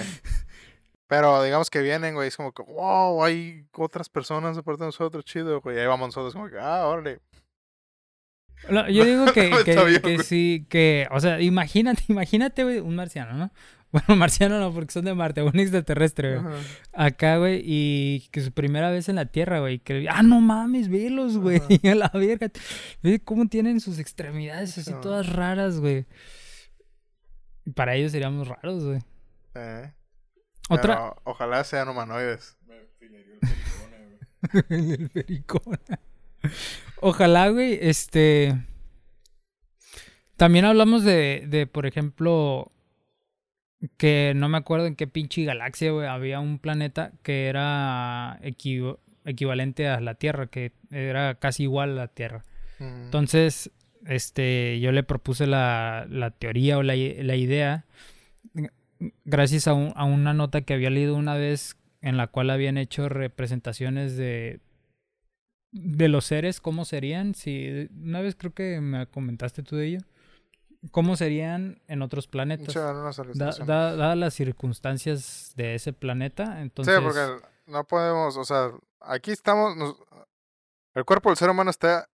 Pero 1.07 1.43
digamos 1.43 1.69
que 1.69 1.81
vienen, 1.81 2.15
güey, 2.15 2.29
es 2.29 2.37
como 2.37 2.53
que, 2.53 2.63
wow, 2.63 3.23
hay 3.25 3.65
otras 3.73 4.07
personas 4.07 4.57
aparte 4.57 4.83
de 4.83 4.87
nosotros, 4.87 5.25
chido, 5.25 5.59
güey. 5.59 5.77
Ahí 5.77 5.85
vamos 5.85 6.07
nosotros 6.07 6.33
como 6.33 6.49
que, 6.49 6.57
ah, 6.57 6.87
órale. 6.87 7.19
No, 8.69 8.89
yo 8.89 9.03
digo 9.03 9.25
que, 9.33 9.49
que, 9.65 9.85
bien, 9.85 10.01
que 10.01 10.23
sí, 10.23 10.65
que, 10.69 11.07
o 11.11 11.19
sea, 11.19 11.41
imagínate, 11.41 12.03
imagínate, 12.07 12.63
güey, 12.63 12.79
un 12.79 12.95
marciano, 12.95 13.33
¿no? 13.33 13.51
Bueno, 13.91 14.15
marciano 14.15 14.59
no, 14.59 14.73
porque 14.73 14.91
son 14.91 15.05
de 15.05 15.13
Marte, 15.13 15.41
un 15.43 15.59
extraterrestre, 15.59 16.37
güey. 16.39 16.53
Ajá. 16.53 16.63
Acá, 16.93 17.37
güey, 17.37 17.61
y 17.63 18.27
que 18.31 18.41
su 18.41 18.51
primera 18.51 18.89
vez 18.89 19.09
en 19.09 19.15
la 19.15 19.25
Tierra, 19.25 19.59
güey, 19.59 19.79
que, 19.79 20.07
ah, 20.09 20.23
no 20.23 20.39
mames, 20.39 20.89
velos, 20.89 21.37
güey, 21.37 21.61
a 21.91 21.95
la 21.95 22.11
verga. 22.13 22.51
Ve 23.03 23.19
cómo 23.19 23.47
tienen 23.47 23.79
sus 23.79 23.99
extremidades 23.99 24.77
así 24.77 24.93
todas 25.01 25.27
raras, 25.27 25.79
güey. 25.79 26.05
Y 27.65 27.71
Para 27.71 27.95
ellos 27.95 28.11
seríamos 28.11 28.47
raros, 28.47 28.83
güey. 28.83 28.99
Eh, 29.55 29.93
Otra... 30.69 30.95
pero 30.95 31.21
ojalá 31.25 31.63
sean 31.63 31.89
humanoides. 31.89 32.57
Me 32.65 32.75
filería 32.99 33.33
el 33.33 33.39
pericone, 33.39 34.69
güey. 34.69 34.91
el 34.93 35.09
pericón. 35.09 35.79
Ojalá, 37.01 37.49
güey, 37.49 37.77
este... 37.81 38.65
También 40.37 40.65
hablamos 40.65 41.03
de, 41.03 41.45
de, 41.47 41.67
por 41.67 41.85
ejemplo, 41.85 42.71
que 43.97 44.33
no 44.35 44.47
me 44.49 44.57
acuerdo 44.57 44.85
en 44.85 44.95
qué 44.95 45.07
pinche 45.07 45.43
galaxia, 45.43 45.91
güey, 45.91 46.07
había 46.07 46.39
un 46.39 46.59
planeta 46.59 47.11
que 47.23 47.47
era 47.47 48.39
equivalente 49.25 49.87
a 49.87 49.99
la 49.99 50.15
Tierra, 50.15 50.47
que 50.47 50.71
era 50.91 51.35
casi 51.35 51.63
igual 51.63 51.91
a 51.91 51.95
la 51.95 52.07
Tierra. 52.07 52.43
Mm. 52.79 53.03
Entonces, 53.05 53.71
este, 54.05 54.79
yo 54.79 54.91
le 54.91 55.03
propuse 55.03 55.47
la, 55.47 56.05
la 56.09 56.31
teoría 56.31 56.77
o 56.77 56.83
la, 56.83 56.95
la 56.95 57.35
idea 57.35 57.85
gracias 59.25 59.67
a, 59.67 59.73
un- 59.73 59.93
a 59.95 60.03
una 60.05 60.33
nota 60.33 60.61
que 60.61 60.73
había 60.73 60.89
leído 60.89 61.15
una 61.15 61.35
vez 61.35 61.77
en 62.01 62.17
la 62.17 62.27
cual 62.27 62.49
habían 62.49 62.77
hecho 62.77 63.09
representaciones 63.09 64.15
de 64.17 64.59
de 65.73 66.09
los 66.09 66.25
seres, 66.25 66.59
cómo 66.59 66.83
serían, 66.83 67.33
si 67.33 67.87
una 68.03 68.19
vez 68.19 68.35
creo 68.35 68.53
que 68.53 68.81
me 68.81 69.05
comentaste 69.07 69.63
tú 69.63 69.77
de 69.77 69.87
ello, 69.87 69.99
cómo 70.89 71.15
serían 71.15 71.79
en 71.87 72.01
otros 72.01 72.27
planetas, 72.27 72.75
en 72.75 73.37
da- 73.37 73.51
da- 73.65 73.95
dadas 73.95 74.17
las 74.17 74.33
circunstancias 74.33 75.53
de 75.55 75.75
ese 75.75 75.93
planeta, 75.93 76.61
entonces, 76.61 76.95
Sí, 76.95 77.01
porque 77.03 77.19
no 77.67 77.83
podemos, 77.85 78.35
o 78.37 78.43
sea, 78.43 78.71
aquí 78.99 79.31
estamos, 79.31 79.75
nos- 79.77 79.95
el 80.95 81.05
cuerpo 81.05 81.29
del 81.29 81.37
ser 81.37 81.49
humano 81.49 81.69
está 81.69 82.07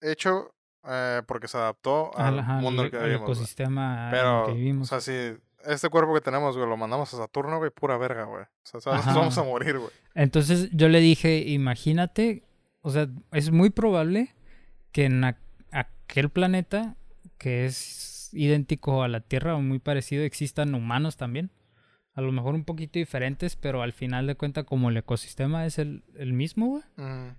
hecho 0.00 0.50
eh, 0.86 1.22
porque 1.26 1.48
se 1.48 1.56
adaptó 1.56 2.14
al 2.18 2.42
mundo 2.60 2.68
en 2.68 2.78
al- 2.80 2.84
el 2.86 2.90
que 2.90 2.98
vivimos. 2.98 3.22
ecosistema 3.22 4.04
en 4.04 4.10
Pero, 4.10 4.40
el 4.40 4.46
que 4.52 4.58
vivimos. 4.58 4.92
o 4.92 5.00
sea, 5.00 5.00
si 5.00 5.40
este 5.64 5.88
cuerpo 5.88 6.12
que 6.12 6.20
tenemos, 6.20 6.58
güey, 6.58 6.68
lo 6.68 6.76
mandamos 6.76 7.14
a 7.14 7.16
Saturno, 7.16 7.56
güey, 7.56 7.70
pura 7.70 7.96
verga, 7.96 8.24
güey. 8.24 8.44
O 8.74 8.80
sea. 8.80 8.92
Ajá. 8.92 9.14
vamos 9.14 9.38
a 9.38 9.44
morir, 9.44 9.78
güey. 9.78 9.90
Entonces 10.14 10.68
yo 10.72 10.90
le 10.90 11.00
dije, 11.00 11.38
imagínate, 11.38 12.44
o 12.82 12.90
sea, 12.90 13.08
es 13.32 13.50
muy 13.50 13.70
probable 13.70 14.34
que 14.92 15.06
en 15.06 15.24
aquel 15.24 16.28
planeta 16.28 16.96
que 17.38 17.66
es 17.66 18.30
idéntico 18.32 19.02
a 19.02 19.08
la 19.08 19.20
Tierra 19.20 19.54
o 19.56 19.60
muy 19.60 19.78
parecido 19.78 20.22
existan 20.24 20.74
humanos 20.74 21.16
también. 21.16 21.50
A 22.14 22.20
lo 22.20 22.30
mejor 22.32 22.54
un 22.54 22.64
poquito 22.64 22.98
diferentes, 22.98 23.56
pero 23.56 23.82
al 23.82 23.92
final 23.92 24.26
de 24.26 24.36
cuentas 24.36 24.64
como 24.64 24.88
el 24.90 24.96
ecosistema 24.96 25.66
es 25.66 25.78
el, 25.78 26.04
el 26.14 26.32
mismo, 26.32 26.66
güey. 26.68 26.82
Mm, 26.96 27.36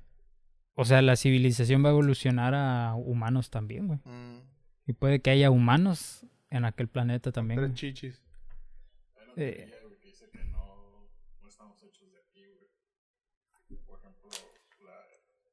O 0.75 0.83
sea, 0.85 1.01
la 1.01 1.15
civilización 1.15 1.83
va 1.83 1.89
a 1.89 1.91
evolucionar 1.93 2.53
a 2.55 2.93
humanos 2.95 3.49
también, 3.49 3.87
güey. 3.87 3.99
mm. 4.03 4.41
Y 4.87 4.93
puede 4.93 5.19
que 5.21 5.29
haya 5.31 5.49
humanos 5.49 6.25
en 6.49 6.65
aquel 6.65 6.87
planeta 6.89 7.31
también. 7.31 7.59
Tres 7.59 7.73
chichis. 7.73 8.21
Eh. 9.37 9.67
teoría, 9.69 9.79
güey, 9.83 9.99
que 9.99 10.07
dice 10.09 10.29
que 10.31 10.43
no, 10.45 11.09
no 11.41 11.47
estamos 11.47 11.81
hechos 11.83 12.11
de 12.11 12.19
aquí, 12.19 12.43
güey. 12.45 13.79
Por 13.85 13.99
ejemplo, 13.99 14.29
la, 14.85 14.93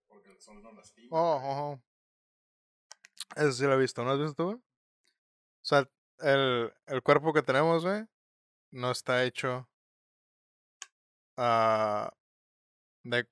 porque 0.09 0.31
el 0.31 0.39
sol 0.41 0.63
no 0.63 0.73
lastima. 0.73 1.09
Oh, 1.13 1.41
oh, 1.43 1.73
oh. 1.73 1.83
Eso 3.37 3.53
sí 3.53 3.65
lo 3.65 3.75
he 3.75 3.79
visto, 3.79 4.05
¿no 4.05 4.11
has 4.11 4.19
visto 4.19 4.35
tú? 4.35 4.51
O 4.59 5.65
sea, 5.65 5.89
el, 6.21 6.73
el 6.87 7.03
cuerpo 7.03 7.33
que 7.33 7.43
tenemos, 7.43 7.85
güey, 7.85 8.05
no 8.73 8.91
está 8.91 9.25
hecho 9.25 9.69
ah, 11.37 12.13
de, 13.05 13.27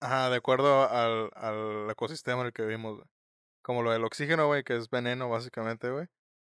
ajá, 0.00 0.30
de 0.30 0.36
acuerdo 0.36 0.88
al, 0.88 1.30
al 1.34 1.90
ecosistema 1.90 2.40
en 2.42 2.46
el 2.48 2.52
que 2.52 2.62
vivimos, 2.62 2.96
güey. 2.96 3.08
Como 3.62 3.82
lo 3.82 3.92
del 3.92 4.04
oxígeno, 4.04 4.46
güey, 4.48 4.64
que 4.64 4.76
es 4.76 4.90
veneno, 4.90 5.28
básicamente, 5.28 5.90
güey. 5.90 6.06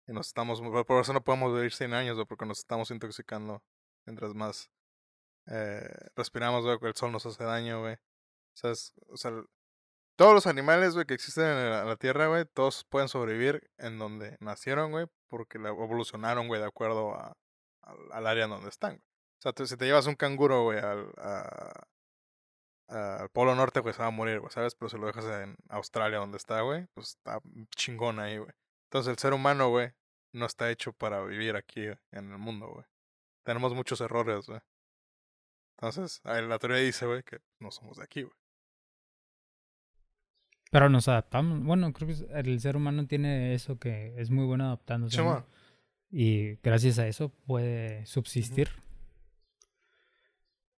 Y 0.07 0.13
nos 0.13 0.27
estamos, 0.27 0.61
por 0.87 1.01
eso 1.01 1.13
no 1.13 1.23
podemos 1.23 1.53
vivir 1.53 1.73
100 1.73 1.93
años, 1.93 2.15
güey, 2.15 2.25
porque 2.25 2.45
nos 2.45 2.59
estamos 2.59 2.89
intoxicando 2.91 3.63
mientras 4.05 4.33
más 4.33 4.71
eh, 5.47 5.89
respiramos, 6.15 6.63
güey, 6.65 6.77
el 6.81 6.95
sol 6.95 7.11
nos 7.11 7.25
hace 7.25 7.43
daño, 7.43 7.81
güey. 7.81 7.95
O 7.95 7.99
sea, 8.55 8.71
es- 8.71 8.93
o 9.07 9.17
sea, 9.17 9.31
todos 10.21 10.35
los 10.35 10.45
animales, 10.45 10.93
güey, 10.93 11.07
que 11.07 11.15
existen 11.15 11.45
en 11.45 11.87
la, 11.87 11.95
Tierra, 11.95 12.27
güey, 12.27 12.45
todos 12.45 12.83
pueden 12.83 13.09
sobrevivir 13.09 13.71
en 13.79 13.97
donde 13.97 14.37
nacieron, 14.39 14.91
güey, 14.91 15.07
porque 15.29 15.57
evolucionaron, 15.57 16.47
güey, 16.47 16.61
de 16.61 16.67
acuerdo 16.67 17.15
a, 17.15 17.35
al, 17.81 18.27
área 18.27 18.43
en 18.43 18.51
donde 18.51 18.69
están. 18.69 18.91
güey. 18.97 19.01
O 19.43 19.51
sea, 19.51 19.65
si 19.65 19.77
te 19.77 19.85
llevas 19.85 20.05
un 20.05 20.13
canguro, 20.13 20.61
güey, 20.61 20.77
al, 20.77 21.11
al 22.87 23.29
Polo 23.31 23.55
Norte, 23.55 23.81
pues 23.81 23.95
se 23.95 24.03
va 24.03 24.09
a 24.09 24.11
morir, 24.11 24.41
güey, 24.41 24.51
¿sabes? 24.51 24.75
Pero 24.75 24.89
si 24.89 24.99
lo 24.99 25.07
dejas 25.07 25.25
en 25.25 25.55
Australia, 25.69 26.19
donde 26.19 26.37
está, 26.37 26.61
güey, 26.61 26.85
pues 26.93 27.15
está 27.17 27.39
chingón 27.75 28.19
ahí, 28.19 28.37
güey. 28.37 28.51
Entonces 28.91 29.09
el 29.09 29.17
ser 29.17 29.33
humano, 29.33 29.69
güey, 29.69 29.91
no 30.33 30.45
está 30.45 30.69
hecho 30.69 30.93
para 30.93 31.23
vivir 31.23 31.55
aquí 31.55 31.87
en 32.11 32.31
el 32.31 32.37
mundo, 32.37 32.67
güey. 32.67 32.85
Tenemos 33.43 33.73
muchos 33.73 33.99
errores, 34.01 34.45
güey. 34.45 34.59
Entonces, 35.79 36.21
la 36.23 36.59
teoría 36.59 36.77
dice, 36.77 37.07
güey, 37.07 37.23
que 37.23 37.39
no 37.57 37.71
somos 37.71 37.97
de 37.97 38.03
aquí, 38.03 38.21
güey. 38.21 38.40
Pero 40.71 40.89
nos 40.89 41.07
adaptamos. 41.07 41.63
Bueno, 41.63 41.93
creo 41.93 42.07
que 42.07 42.25
el 42.33 42.59
ser 42.59 42.75
humano 42.75 43.05
tiene 43.05 43.53
eso 43.53 43.77
que 43.77 44.13
es 44.17 44.31
muy 44.31 44.45
bueno 44.45 44.65
adaptándose. 44.65 45.21
Y 46.09 46.55
gracias 46.63 46.97
a 46.97 47.07
eso 47.07 47.29
puede 47.29 48.05
subsistir. 48.05 48.69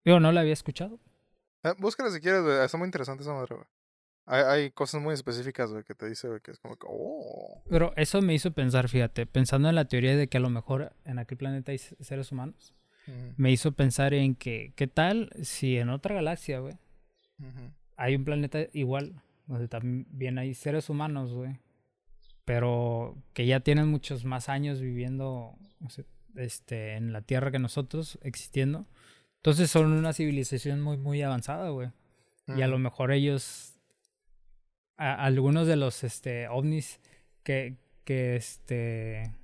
Yo 0.04 0.20
no 0.20 0.32
la 0.32 0.42
había 0.42 0.54
escuchado. 0.54 1.00
Eh, 1.64 1.74
búscala 1.78 2.10
si 2.10 2.20
quieres, 2.20 2.42
güey. 2.42 2.58
Está 2.66 2.78
muy 2.78 2.88
interesante 2.88 3.22
esa 3.22 3.34
madre, 3.34 3.56
güey. 3.56 3.68
Hay, 4.26 4.44
hay 4.44 4.72
cosas 4.72 5.02
muy 5.02 5.14
específicas, 5.14 5.72
güey, 5.72 5.84
que 5.84 5.94
te 5.94 6.08
dice, 6.08 6.28
güey, 6.28 6.40
que 6.42 6.52
es 6.52 6.60
como 6.60 6.76
que, 6.76 6.88
oh. 6.90 7.62
Pero 7.70 7.94
eso 7.98 8.22
me 8.22 8.34
hizo 8.34 8.52
pensar, 8.52 8.88
fíjate, 8.88 9.26
pensando 9.26 9.68
en 9.68 9.76
la 9.76 9.86
teoría 9.86 10.16
de 10.16 10.28
que 10.28 10.38
a 10.38 10.42
lo 10.42 10.50
mejor 10.50 10.94
en 11.06 11.20
aquel 11.20 11.38
planeta 11.38 11.72
hay 11.72 11.80
seres 11.80 12.32
humanos, 12.32 12.74
me 13.36 13.52
hizo 13.52 13.74
pensar 13.74 14.14
en 14.14 14.36
que, 14.36 14.74
¿qué 14.76 14.88
tal 14.88 15.32
si 15.42 15.78
en 15.78 15.90
otra 15.90 16.16
galaxia, 16.16 16.60
güey, 16.60 16.78
hay 17.98 18.16
un 18.16 18.24
planeta 18.24 18.60
igual, 18.74 19.22
donde 19.48 19.68
también 19.68 20.38
hay 20.38 20.54
seres 20.54 20.90
humanos, 20.90 21.34
güey, 21.34 21.60
pero 22.46 23.16
que 23.34 23.46
ya 23.46 23.60
tienen 23.60 23.88
muchos 23.88 24.26
más 24.26 24.50
años 24.50 24.80
viviendo 24.82 25.56
o 25.84 25.90
sea, 25.90 26.06
este, 26.36 26.96
en 26.96 27.12
la 27.14 27.22
Tierra 27.22 27.52
que 27.52 27.60
nosotros, 27.60 28.18
existiendo? 28.24 28.88
Entonces 29.38 29.72
son 29.72 29.92
una 29.92 30.14
civilización 30.14 30.82
muy, 30.82 30.98
muy 30.98 31.22
avanzada, 31.22 31.70
güey. 31.70 31.90
Y 32.58 32.62
a 32.62 32.68
lo 32.68 32.78
mejor 32.80 33.12
ellos, 33.12 33.76
a- 34.98 35.24
algunos 35.26 35.68
de 35.68 35.76
los 35.76 36.04
este, 36.04 36.48
ovnis 36.48 37.00
que, 37.44 37.78
que 38.04 38.36
este, 38.36 39.36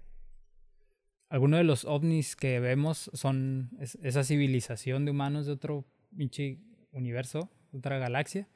algunos 1.30 1.58
de 1.60 1.64
los 1.64 1.86
ovnis 1.86 2.36
que 2.36 2.60
vemos 2.60 3.10
son 3.14 3.72
es- 3.80 3.98
esa 4.04 4.24
civilización 4.24 5.06
de 5.06 5.12
humanos 5.12 5.46
de 5.46 5.54
otro 5.54 5.86
pinche 6.16 6.60
universo, 6.92 7.50
otra 7.78 7.98
galaxia, 7.98 8.48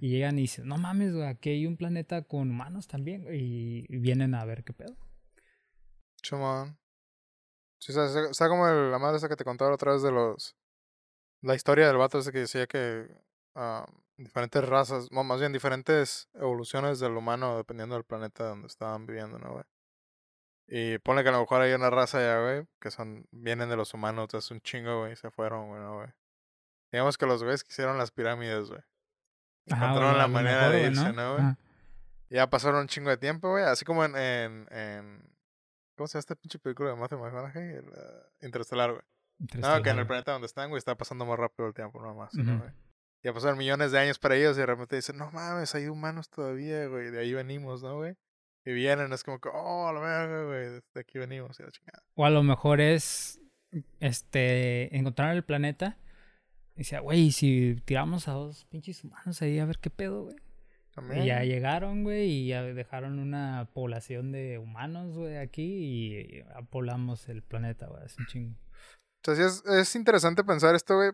y 0.00 0.08
llegan 0.10 0.38
y 0.38 0.42
dicen, 0.42 0.66
no 0.66 0.76
mames, 0.78 1.12
güey, 1.14 1.26
aquí 1.26 1.50
hay 1.50 1.66
un 1.66 1.76
planeta 1.76 2.22
con 2.22 2.50
humanos 2.50 2.88
también, 2.88 3.22
güey", 3.24 3.40
y, 3.40 3.86
y 3.88 3.98
vienen 3.98 4.34
a 4.34 4.44
ver 4.44 4.64
qué 4.64 4.72
pedo. 4.72 4.96
Sí, 7.78 7.92
o 7.92 7.94
sea, 7.94 8.06
está- 8.30 8.48
como 8.48 8.68
el- 8.68 8.90
la 8.90 8.98
madre 8.98 9.16
esa 9.16 9.28
que 9.28 9.36
te 9.36 9.44
contaba 9.44 9.72
otra 9.74 9.92
vez 9.92 10.02
de 10.02 10.12
los... 10.12 10.56
La 11.40 11.54
historia 11.56 11.88
del 11.88 11.96
vato 11.96 12.18
ese 12.18 12.30
que 12.30 12.38
decía 12.38 12.66
que 12.68 13.08
ah, 13.56 13.84
diferentes 14.16 14.64
razas, 14.64 15.10
no, 15.10 15.24
más 15.24 15.40
bien 15.40 15.52
diferentes 15.52 16.28
evoluciones 16.34 17.00
del 17.00 17.16
humano 17.16 17.56
dependiendo 17.56 17.96
del 17.96 18.04
planeta 18.04 18.44
donde 18.44 18.68
estaban 18.68 19.06
viviendo, 19.06 19.38
¿no, 19.40 19.52
güey? 19.54 19.64
Y 20.68 20.98
pone 20.98 21.24
que 21.24 21.30
a 21.30 21.32
lo 21.32 21.40
mejor 21.40 21.60
hay 21.62 21.72
una 21.72 21.90
raza 21.90 22.20
ya, 22.20 22.40
güey, 22.40 22.64
que 22.80 22.92
son, 22.92 23.26
vienen 23.32 23.68
de 23.68 23.76
los 23.76 23.92
humanos 23.92 24.32
hace 24.34 24.54
un 24.54 24.60
chingo, 24.60 25.00
güey, 25.00 25.14
y 25.14 25.16
se 25.16 25.30
fueron, 25.32 25.66
güey, 25.68 25.80
¿no, 25.80 25.96
güey? 25.96 26.08
Digamos 26.92 27.16
que 27.18 27.26
los 27.26 27.42
güeyes 27.42 27.64
que 27.64 27.72
hicieron 27.72 27.98
las 27.98 28.10
pirámides, 28.10 28.68
güey. 28.68 28.80
Encontraron 29.66 30.18
la 30.18 30.28
manera 30.28 30.68
mejor, 30.68 30.72
de 30.74 30.86
irse, 30.88 31.12
¿no, 31.12 31.32
güey? 31.34 31.44
Ajá. 31.44 31.58
Ya 32.30 32.50
pasaron 32.50 32.80
un 32.80 32.88
chingo 32.88 33.10
de 33.10 33.16
tiempo, 33.16 33.50
güey. 33.50 33.64
Así 33.64 33.84
como 33.84 34.04
en, 34.04 34.16
en, 34.16 34.66
en- 34.70 35.32
¿Cómo 35.96 36.06
se 36.06 36.14
llama 36.14 36.20
esta 36.20 36.34
pinche 36.34 36.58
película 36.58 36.90
de 36.90 36.96
Matthew 36.96 37.18
McConaughey? 37.18 37.78
Uh, 37.78 38.44
Interestelar, 38.46 38.90
güey. 38.92 39.02
No, 39.38 39.46
que 39.48 39.56
en 39.56 39.62
el 39.62 39.68
Interestelar. 39.68 40.06
planeta 40.06 40.32
donde 40.32 40.46
están, 40.46 40.68
güey, 40.70 40.78
está 40.78 40.94
pasando 40.96 41.26
más 41.26 41.38
rápido 41.38 41.66
el 41.68 41.74
tiempo, 41.74 42.00
más. 42.14 42.34
¿no, 42.34 42.58
güey? 42.58 42.70
Ya 43.22 43.32
pasaron 43.32 43.56
millones 43.58 43.92
de 43.92 43.98
años 44.00 44.18
para 44.18 44.34
ellos 44.34 44.56
y 44.56 44.60
de 44.60 44.66
repente 44.66 44.96
dicen, 44.96 45.16
no 45.16 45.30
mames, 45.30 45.74
hay 45.74 45.86
humanos 45.86 46.28
todavía, 46.28 46.86
güey. 46.88 47.10
De 47.10 47.20
ahí 47.20 47.32
venimos, 47.34 47.82
¿no, 47.82 47.96
güey? 47.96 48.16
Y 48.64 48.72
vienen, 48.72 49.12
es 49.12 49.22
como 49.22 49.38
que, 49.40 49.48
oh, 49.52 49.86
a 49.88 49.92
la 49.92 50.00
verga, 50.00 50.44
güey. 50.44 50.80
De 50.94 51.00
aquí 51.00 51.18
venimos, 51.18 51.58
y 51.60 51.62
la 51.62 51.70
chingada. 51.70 52.02
O 52.14 52.24
a 52.26 52.30
lo 52.30 52.42
mejor 52.42 52.80
es 52.80 53.38
este 54.00 54.96
encontrar 54.96 55.34
el 55.36 55.44
planeta 55.44 55.98
decía, 56.74 57.00
güey, 57.00 57.20
¿y 57.26 57.32
si 57.32 57.76
tiramos 57.84 58.28
a 58.28 58.32
dos 58.32 58.64
pinches 58.66 59.04
humanos 59.04 59.40
ahí 59.42 59.58
a 59.58 59.64
ver 59.66 59.78
qué 59.78 59.90
pedo, 59.90 60.24
güey. 60.24 60.36
Y 61.22 61.26
ya 61.26 61.42
llegaron, 61.44 62.02
güey, 62.04 62.28
y 62.30 62.48
ya 62.48 62.62
dejaron 62.62 63.18
una 63.18 63.68
población 63.72 64.30
de 64.30 64.58
humanos, 64.58 65.16
güey, 65.16 65.38
aquí 65.38 65.62
y 66.42 66.44
poblamos 66.70 67.28
el 67.30 67.42
planeta, 67.42 67.86
güey, 67.86 68.04
es 68.04 68.18
un 68.18 68.26
chingo. 68.26 68.58
Sí 69.24 69.30
es, 69.42 69.64
es 69.64 69.94
interesante 69.96 70.44
pensar 70.44 70.74
esto, 70.74 70.96
güey. 70.96 71.12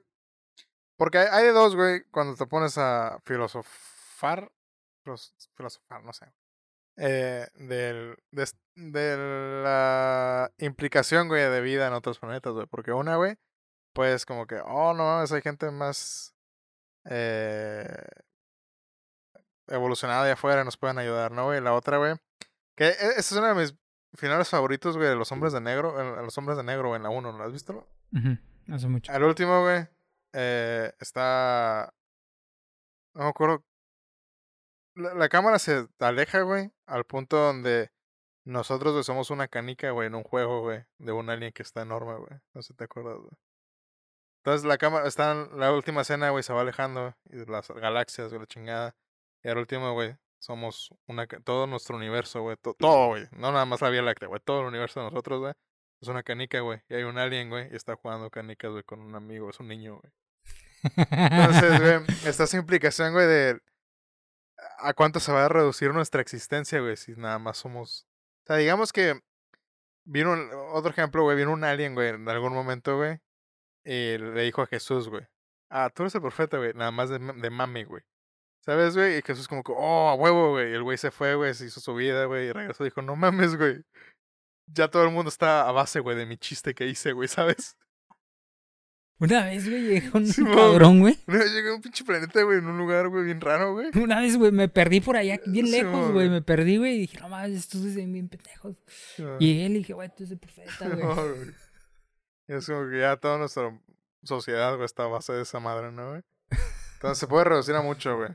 Porque 0.96 1.18
hay, 1.18 1.26
hay 1.30 1.44
de 1.44 1.52
dos, 1.52 1.76
güey, 1.76 2.02
cuando 2.10 2.34
te 2.34 2.46
pones 2.46 2.76
a 2.76 3.20
filosofar. 3.24 4.50
filos- 5.04 5.34
Filosofar, 5.54 6.02
no 6.02 6.12
sé. 6.12 6.26
Eh, 6.96 7.46
del, 7.54 8.16
de, 8.32 8.48
de 8.74 9.16
la 9.62 10.50
implicación, 10.58 11.28
güey, 11.28 11.48
de 11.48 11.60
vida 11.60 11.86
en 11.86 11.92
otros 11.92 12.18
planetas, 12.18 12.52
güey. 12.54 12.66
Porque 12.66 12.90
una, 12.92 13.14
güey, 13.14 13.36
pues 13.98 14.24
como 14.24 14.46
que, 14.46 14.60
oh, 14.64 14.94
no 14.94 15.02
mames, 15.02 15.32
hay 15.32 15.42
gente 15.42 15.68
más 15.72 16.32
eh, 17.04 17.84
evolucionada 19.66 20.24
de 20.24 20.30
afuera, 20.30 20.62
nos 20.62 20.76
pueden 20.76 20.98
ayudar, 20.98 21.32
¿no, 21.32 21.46
güey? 21.46 21.60
La 21.60 21.74
otra, 21.74 21.98
güey, 21.98 22.14
que 22.76 22.86
e- 22.90 22.90
ese 22.92 23.18
es 23.18 23.32
uno 23.32 23.48
de 23.48 23.54
mis 23.54 23.74
finales 24.14 24.48
favoritos, 24.48 24.96
güey, 24.96 25.08
de 25.08 25.16
los 25.16 25.32
hombres 25.32 25.52
de 25.52 25.60
negro, 25.60 26.00
en- 26.00 26.24
los 26.24 26.38
hombres 26.38 26.56
de 26.56 26.62
negro, 26.62 26.90
güey, 26.90 26.98
en 26.98 27.02
la 27.02 27.08
1, 27.10 27.32
¿no 27.32 27.38
lo 27.38 27.42
has 27.44 27.52
visto? 27.52 27.88
Ujú, 28.12 28.38
Hace 28.72 28.86
mucho. 28.86 29.10
Al 29.10 29.24
último, 29.24 29.62
güey, 29.62 29.88
eh, 30.32 30.92
está. 31.00 31.92
No 33.14 33.24
me 33.24 33.30
acuerdo. 33.30 33.64
La, 34.94 35.14
la 35.14 35.28
cámara 35.28 35.58
se 35.58 35.88
aleja, 35.98 36.42
güey, 36.42 36.70
al 36.86 37.02
punto 37.04 37.36
donde 37.36 37.90
nosotros 38.44 38.92
güey, 38.92 39.02
somos 39.02 39.30
una 39.30 39.48
canica, 39.48 39.90
güey, 39.90 40.06
en 40.06 40.14
un 40.14 40.22
juego, 40.22 40.60
güey, 40.60 40.84
de 40.98 41.10
un 41.10 41.30
alien 41.30 41.52
que 41.52 41.62
está 41.64 41.82
enorme, 41.82 42.14
güey. 42.14 42.40
No 42.54 42.62
sé 42.62 42.68
si 42.68 42.74
te 42.74 42.84
acuerdas, 42.84 43.16
güey. 43.18 43.32
Entonces 44.48 44.66
la 44.66 44.78
cámara 44.78 45.06
está 45.06 45.32
en 45.32 45.58
la 45.60 45.72
última 45.74 46.00
escena, 46.00 46.30
güey, 46.30 46.42
se 46.42 46.54
va 46.54 46.62
alejando, 46.62 47.14
y 47.30 47.44
las 47.50 47.68
galaxias, 47.70 48.28
güey, 48.30 48.40
la 48.40 48.46
chingada. 48.46 48.96
Y 49.44 49.48
al 49.50 49.58
último, 49.58 49.92
güey, 49.92 50.16
somos 50.38 50.88
una. 51.06 51.26
Todo 51.26 51.66
nuestro 51.66 51.96
universo, 51.96 52.40
güey, 52.40 52.56
to- 52.56 52.74
todo, 52.78 53.08
güey. 53.08 53.26
No 53.32 53.52
nada 53.52 53.66
más 53.66 53.82
la 53.82 53.90
Vía 53.90 54.00
Láctea, 54.00 54.28
güey, 54.28 54.40
todo 54.42 54.60
el 54.62 54.66
universo 54.68 55.00
de 55.00 55.10
nosotros, 55.10 55.40
güey. 55.40 55.52
Es 56.00 56.08
una 56.08 56.22
canica, 56.22 56.60
güey. 56.60 56.80
Y 56.88 56.94
hay 56.94 57.02
un 57.02 57.18
alien, 57.18 57.50
güey. 57.50 57.70
Y 57.72 57.76
está 57.76 57.94
jugando 57.96 58.30
canicas, 58.30 58.70
güey, 58.70 58.84
con 58.84 59.00
un 59.00 59.14
amigo. 59.16 59.50
Es 59.50 59.60
un 59.60 59.68
niño, 59.68 60.00
güey. 60.00 60.12
Entonces, 61.10 61.80
güey, 61.80 62.18
está 62.24 62.44
esa 62.44 62.56
implicación, 62.56 63.12
güey, 63.12 63.26
de... 63.26 63.60
¿A 64.78 64.94
cuánto 64.94 65.20
se 65.20 65.30
va 65.32 65.44
a 65.44 65.48
reducir 65.48 65.92
nuestra 65.92 66.22
existencia, 66.22 66.80
güey? 66.80 66.96
Si 66.96 67.12
nada 67.16 67.38
más 67.38 67.58
somos. 67.58 68.06
O 68.44 68.46
sea, 68.46 68.56
digamos 68.56 68.92
que. 68.92 69.20
Vino 70.04 70.32
un- 70.32 70.50
otro 70.72 70.90
ejemplo, 70.90 71.22
güey. 71.22 71.36
Vino 71.36 71.52
un 71.52 71.64
alien, 71.64 71.94
güey, 71.94 72.08
en 72.10 72.28
algún 72.28 72.54
momento, 72.54 72.96
güey. 72.96 73.18
Y 73.90 74.18
le 74.18 74.42
dijo 74.42 74.60
a 74.60 74.66
Jesús, 74.66 75.08
güey. 75.08 75.26
Ah, 75.70 75.88
tú 75.88 76.02
eres 76.02 76.14
el 76.14 76.20
profeta, 76.20 76.58
güey. 76.58 76.74
Nada 76.74 76.90
más 76.90 77.08
de, 77.08 77.18
de 77.18 77.50
mame, 77.50 77.84
güey. 77.86 78.02
¿Sabes, 78.62 78.94
güey? 78.94 79.16
Y 79.16 79.22
Jesús, 79.22 79.48
como 79.48 79.62
que, 79.62 79.72
oh, 79.74 80.08
a 80.10 80.14
huevo, 80.14 80.50
güey. 80.50 80.72
Y 80.72 80.74
el 80.74 80.82
güey 80.82 80.98
se 80.98 81.10
fue, 81.10 81.34
güey. 81.36 81.54
Se 81.54 81.64
hizo 81.64 81.80
su 81.80 81.94
vida, 81.94 82.26
güey. 82.26 82.48
Y 82.48 82.52
regresó 82.52 82.84
y 82.84 82.88
dijo, 82.88 83.00
no 83.00 83.16
mames, 83.16 83.56
güey. 83.56 83.82
Ya 84.66 84.88
todo 84.88 85.04
el 85.04 85.10
mundo 85.10 85.30
está 85.30 85.66
a 85.66 85.72
base, 85.72 86.00
güey, 86.00 86.18
de 86.18 86.26
mi 86.26 86.36
chiste 86.36 86.74
que 86.74 86.86
hice, 86.86 87.12
güey, 87.12 87.28
¿sabes? 87.28 87.78
Una 89.20 89.46
vez, 89.46 89.68
güey, 89.68 89.82
llegó 89.82 90.18
un 90.18 90.26
Simón. 90.26 90.54
cabrón, 90.54 91.00
güey. 91.00 91.18
Una 91.26 91.38
vez 91.38 91.52
llegué 91.54 91.70
a 91.70 91.74
un 91.74 91.80
pinche 91.80 92.04
planeta, 92.04 92.42
güey, 92.42 92.58
en 92.58 92.66
un 92.66 92.76
lugar, 92.76 93.08
güey, 93.08 93.24
bien 93.24 93.40
raro, 93.40 93.72
güey. 93.72 93.88
Una 94.00 94.20
vez, 94.20 94.36
güey, 94.36 94.52
me 94.52 94.68
perdí 94.68 95.00
por 95.00 95.16
allá, 95.16 95.40
bien 95.46 95.66
Sí, 95.66 95.72
lejos, 95.72 96.12
güey. 96.12 96.28
Me 96.28 96.42
perdí, 96.42 96.76
güey, 96.76 96.96
y 96.96 96.98
dije, 97.00 97.18
no 97.18 97.28
mames, 97.30 97.56
estos 97.58 97.80
son 97.80 98.12
bien 98.12 98.28
pendejos. 98.28 98.76
Y 99.40 99.62
él 99.62 99.72
dije, 99.74 99.94
güey, 99.94 100.08
tú 100.10 100.16
eres 100.18 100.30
el 100.32 100.38
profeta, 100.38 100.88
güey. 100.94 101.54
Es 102.48 102.66
como 102.66 102.90
que 102.90 102.98
ya 103.00 103.16
toda 103.16 103.38
nuestra 103.38 103.78
sociedad, 104.24 104.72
güey, 104.74 104.84
está 104.86 105.04
a 105.04 105.08
base 105.08 105.32
de 105.32 105.42
esa 105.42 105.60
madre, 105.60 105.92
¿no, 105.92 106.08
güey? 106.10 106.22
Entonces 106.94 107.18
se 107.18 107.26
puede 107.28 107.44
reducir 107.44 107.74
a 107.76 107.82
mucho, 107.82 108.16
güey, 108.16 108.30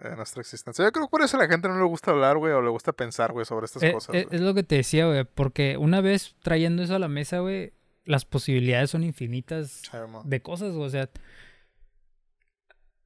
eh, 0.00 0.14
nuestra 0.16 0.40
existencia. 0.42 0.84
Yo 0.84 0.92
creo 0.92 1.06
que 1.06 1.10
por 1.10 1.22
eso 1.22 1.36
a 1.36 1.40
la 1.40 1.48
gente 1.48 1.66
no 1.68 1.76
le 1.78 1.84
gusta 1.84 2.12
hablar, 2.12 2.36
güey, 2.36 2.52
o 2.52 2.62
le 2.62 2.68
gusta 2.70 2.92
pensar, 2.92 3.32
güey, 3.32 3.44
sobre 3.44 3.64
estas 3.66 3.82
Eh, 3.82 3.92
cosas. 3.92 4.14
eh, 4.14 4.28
es 4.30 4.40
lo 4.40 4.54
que 4.54 4.62
te 4.62 4.76
decía, 4.76 5.06
güey, 5.06 5.24
porque 5.24 5.76
una 5.76 6.00
vez 6.00 6.36
trayendo 6.42 6.82
eso 6.84 6.94
a 6.94 6.98
la 7.00 7.08
mesa, 7.08 7.38
güey, 7.40 7.72
las 8.04 8.24
posibilidades 8.24 8.90
son 8.90 9.02
infinitas 9.02 9.82
de 10.24 10.40
cosas, 10.42 10.74
güey, 10.74 10.86
o 10.86 10.90
sea, 10.90 11.08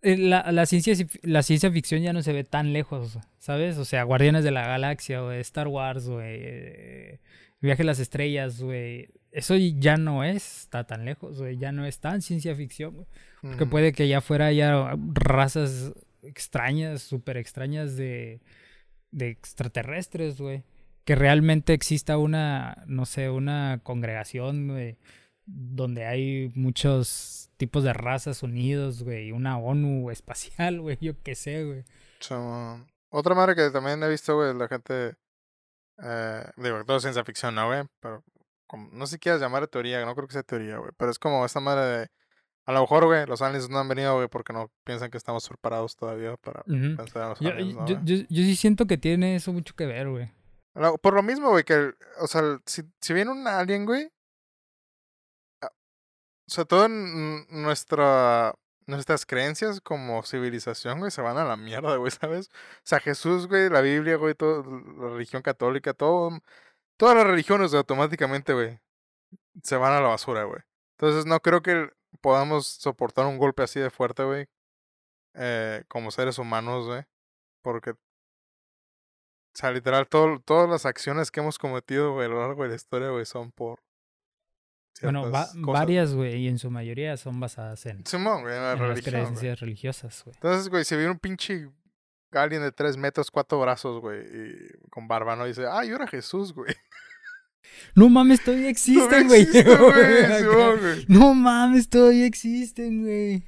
eh, 0.03 0.17
la, 0.17 0.51
la 0.53 0.67
ciencia, 0.67 0.95
ci- 0.95 1.21
la 1.23 1.43
ciencia 1.43 1.71
ficción 1.71 2.03
ya 2.03 2.13
no 2.13 2.23
se 2.23 2.33
ve 2.33 2.45
tan 2.45 2.73
lejos, 2.73 3.19
¿sabes? 3.39 3.77
O 3.79 3.85
sea, 3.85 4.03
Guardianes 4.05 4.45
de 4.45 4.51
la 4.51 4.67
Galaxia, 4.67 5.21
güey, 5.21 5.41
Star 5.41 5.69
Wars, 5.69 6.09
güey, 6.09 7.21
Viaje 7.61 7.83
a 7.83 7.87
las 7.87 7.99
Estrellas, 7.99 8.61
güey, 8.63 9.09
eso 9.33 9.55
ya 9.57 9.97
no 9.97 10.25
es, 10.25 10.62
está 10.62 10.85
tan 10.85 11.05
lejos, 11.05 11.38
güey, 11.38 11.57
ya 11.57 11.73
no 11.73 11.85
es 11.87 12.01
tan 12.01 12.23
ciencia 12.23 12.55
ficción, 12.55 12.95
güey. 12.95 13.07
Que 13.57 13.64
Ujú. 13.64 13.71
puede 13.71 13.93
que 13.93 14.09
ya 14.09 14.21
fuera 14.21 14.53
ya 14.53 14.95
razas 15.14 15.93
extrañas, 16.23 17.03
súper 17.03 17.37
extrañas 17.37 17.97
de, 17.97 18.40
de 19.11 19.29
extraterrestres, 19.31 20.40
güey. 20.40 20.64
Que 21.05 21.14
realmente 21.14 21.73
exista 21.73 22.19
una, 22.19 22.85
no 22.87 23.07
sé, 23.07 23.31
una 23.31 23.81
congregación, 23.83 24.69
güey, 24.69 24.99
donde 25.47 26.05
hay 26.07 26.53
muchos 26.55 27.51
tipos 27.57 27.83
de 27.85 27.93
razas 27.93 28.43
unidos, 28.43 29.03
güey, 29.03 29.33
una 29.33 29.59
ONU 29.59 30.11
espacial, 30.11 30.81
güey, 30.83 30.99
yo 31.01 31.14
qué 31.23 31.35
sé, 31.35 31.64
güey. 31.64 31.85
Sí, 32.21 32.35
mo. 32.35 32.85
Otra 33.12 33.35
madre 33.35 33.55
que 33.57 33.71
también 33.71 34.03
he 34.03 34.09
visto, 34.09 34.37
güey, 34.37 34.55
la 34.55 34.69
gente. 34.69 35.14
Eh, 36.03 36.45
digo, 36.57 36.85
todo 36.85 36.99
es 36.99 37.03
ciencia 37.03 37.25
ficción, 37.25 37.55
¿no, 37.55 37.66
güey? 37.66 37.83
Pero 38.01 38.23
como- 38.70 38.88
no 38.92 39.06
sé 39.06 39.14
si 39.14 39.18
quieras 39.18 39.40
llamar 39.40 39.66
teoría, 39.66 40.04
no 40.06 40.14
creo 40.14 40.28
que 40.28 40.33
sea 40.35 40.42
teoría, 40.44 40.78
güey. 40.78 40.92
Pero 40.96 41.11
es 41.11 41.18
como 41.18 41.44
esta 41.44 41.59
madre 41.61 41.85
de. 41.98 42.09
A 42.66 42.72
lo 42.72 42.83
mejor, 42.83 43.06
güey, 43.06 43.26
los 43.26 43.42
aliens 43.42 43.68
no 43.68 43.78
han 43.80 43.88
venido, 43.88 44.14
güey, 44.14 44.28
porque 44.28 44.52
no 44.52 44.70
piensan 44.85 45.11
que 45.11 45.16
estamos 45.18 45.48
preparados 45.48 45.96
todavía 45.96 46.37
para 46.37 46.61
Ujú. 46.61 46.96
pensar 46.96 47.22
en 47.24 47.28
los 47.30 47.40
Yo, 47.40 47.50
aliens, 47.50 47.74
¿no, 47.74 47.87
yo, 47.87 47.94
güey? 47.96 48.04
yo, 48.04 48.16
yo 48.28 48.42
sí 48.44 48.54
siento 48.56 48.87
que 48.87 48.96
tiene 48.98 49.35
eso 49.35 49.52
mucho 49.52 49.74
que 49.74 49.87
ver, 49.87 50.09
güey. 50.09 50.30
Por 51.02 51.14
lo 51.14 51.22
mismo, 51.22 51.48
güey, 51.50 51.64
que, 51.64 51.72
el- 51.74 51.96
o 52.20 52.28
sea, 52.28 52.42
si, 52.66 52.83
si 53.00 53.12
viene 53.12 53.33
un 53.33 53.46
alien, 53.48 53.87
güey, 53.87 54.09
o 55.62 56.52
sea, 56.52 56.64
todo 56.64 56.87
en 56.87 57.46
nuestra, 57.62 58.54
nuestras 58.87 59.24
creencias 59.26 59.80
como 59.80 60.22
civilización, 60.24 60.98
güey, 60.98 61.11
se 61.11 61.22
van 61.22 61.38
a 61.38 61.44
la 61.44 61.56
mierda, 61.56 61.96
güey, 61.96 62.11
¿sabes? 62.11 62.48
O 62.48 62.80
sea, 62.85 63.00
Jesús, 63.00 63.46
güey, 63.48 63.68
la 63.68 63.80
Biblia, 63.80 64.16
güey, 64.16 64.35
todo, 64.35 64.62
la 64.98 65.09
religión 65.11 65.42
católica, 65.42 65.92
todo, 65.94 66.40
todas 67.01 67.17
las 67.17 67.27
religiones, 67.27 67.73
automáticamente, 67.73 68.53
güey, 68.53 68.79
se 69.63 69.77
van 69.77 69.95
a 69.95 70.01
la 70.03 70.09
basura, 70.09 70.45
güey. 70.45 70.61
Entonces, 70.99 71.25
no 71.25 71.41
creo 71.41 71.63
que 71.63 71.91
podamos 72.21 72.67
soportar 72.67 73.25
un 73.25 73.39
golpe 73.39 73.63
así 73.63 73.81
de 73.81 73.89
fuerte, 73.89 74.23
güey, 74.23 74.47
eh, 75.35 75.83
como 75.89 76.11
seres 76.11 76.39
humanos, 76.39 76.87
güey, 76.87 77.05
porque 77.63 77.93
o 77.93 77.97
sea, 79.55 79.71
literal, 79.73 80.07
todo, 80.07 80.41
todas 80.41 80.69
las 80.69 80.85
acciones 80.87 81.31
que 81.31 81.41
hemos 81.41 81.59
cometido, 81.59 82.13
güey, 82.13 82.27
a 82.27 82.29
lo 82.29 82.41
largo 82.41 82.63
de 82.65 82.69
la 82.69 82.75
historia, 82.77 83.09
güey, 83.09 83.25
son 83.25 83.51
por. 83.51 83.81
Bueno, 85.03 85.31
va- 85.31 85.49
varias, 85.55 86.13
güey, 86.15 86.37
y 86.37 86.49
en 86.49 86.59
su 86.59 86.71
mayoría 86.71 87.17
son 87.17 87.41
basadas 87.41 87.87
en, 87.87 88.05
Simón, 88.07 88.43
güey, 88.43 88.55
en 88.55 88.63
la 88.63 88.73
en 88.73 88.79
las 88.79 88.89
religión, 88.91 89.15
creencias 89.15 89.61
religiosas, 89.61 90.23
güey. 90.25 90.35
Entonces, 90.37 90.69
güey, 90.69 90.85
si 90.85 90.95
viene 90.97 91.11
un 91.13 91.19
pinche 91.19 91.71
alien 92.33 92.62
de 92.62 92.73
tres 92.73 92.97
metros, 92.97 93.31
cuatro 93.31 93.61
brazos, 93.61 94.01
güey, 94.01 94.21
y 94.21 94.88
con 94.90 95.09
barba, 95.09 95.37
¿no? 95.37 95.45
Y 95.47 95.49
dice, 95.51 95.64
ah, 95.71 95.85
yo 95.85 95.97
era 95.97 96.07
Jesús, 96.07 96.53
güey. 96.53 96.75
No 97.95 98.09
mames, 98.09 98.43
todavía 98.43 98.69
existen, 98.71 99.29
güey. 99.29 99.47
No 101.09 101.35
mames, 101.35 101.88
todavía 101.88 102.27
existen, 102.27 103.03
güey. 103.03 103.45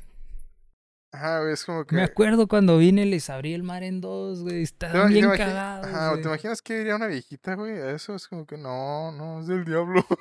Ajá, 1.15 1.41
güey, 1.41 1.53
es 1.53 1.65
como 1.65 1.85
que. 1.85 1.95
Me 1.95 2.03
acuerdo 2.03 2.49
cuando 2.49 2.79
vine 2.79 3.05
les 3.05 3.29
abrí 3.29 3.53
el 3.53 3.63
mar 3.63 3.83
en 3.83 4.01
dos, 4.01 4.41
güey. 4.43 4.57
¿Te 4.57 4.63
Estaban 4.63 5.13
bien 5.13 5.27
imagi- 5.27 5.37
cagados, 5.37 5.87
Ajá, 5.87 6.11
güey. 6.11 6.23
¿te 6.23 6.29
imaginas 6.29 6.63
que 6.63 6.79
diría 6.79 6.97
una 6.97 7.07
viejita, 7.07 7.55
güey? 7.55 7.75
Eso 7.95 8.15
es 8.15 8.27
como 8.29 8.47
que 8.47 8.57
no, 8.57 9.13
no, 9.13 9.41
es 9.41 9.47
del 9.47 9.65
diablo. 9.65 10.05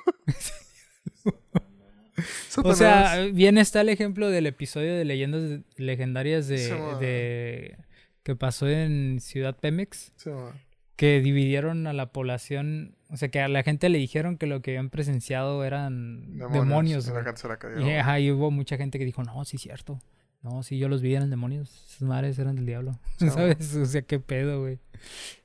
O 2.62 2.74
sea, 2.74 3.24
bien 3.32 3.56
está 3.56 3.80
el 3.80 3.88
ejemplo 3.88 4.28
del 4.28 4.46
episodio 4.46 4.94
de 4.94 5.04
leyendas 5.04 5.60
legendarias 5.76 6.46
de 6.46 7.76
que 8.22 8.36
pasó 8.36 8.68
en 8.68 9.18
Ciudad 9.20 9.56
Pemex, 9.58 10.12
Simón. 10.16 10.52
que 10.96 11.20
dividieron 11.20 11.86
a 11.86 11.92
la 11.92 12.12
población, 12.12 12.96
o 13.10 13.16
sea, 13.16 13.28
que 13.28 13.40
a 13.40 13.48
la 13.48 13.62
gente 13.62 13.88
le 13.88 13.98
dijeron 13.98 14.38
que 14.38 14.46
lo 14.46 14.62
que 14.62 14.72
habían 14.72 14.90
presenciado 14.90 15.64
eran 15.64 16.38
demonios, 16.52 17.08
y 17.08 17.10
la 17.10 17.80
Y, 17.80 17.90
ajá, 17.96 18.20
y 18.20 18.30
hubo 18.30 18.50
mucha 18.50 18.76
gente 18.76 18.98
que 18.98 19.04
dijo, 19.04 19.22
no, 19.22 19.44
sí 19.44 19.58
cierto. 19.58 20.00
No, 20.42 20.64
sí, 20.64 20.76
yo 20.76 20.88
los 20.88 21.02
vi, 21.02 21.14
eran 21.14 21.30
demonios. 21.30 21.84
Esas 21.88 22.02
madres 22.02 22.38
eran 22.38 22.56
del 22.56 22.66
diablo. 22.66 22.98
Sí, 23.18 23.30
¿Sabes? 23.30 23.76
O 23.76 23.86
sea, 23.86 24.02
qué 24.02 24.18
pedo, 24.18 24.60
güey. 24.60 24.78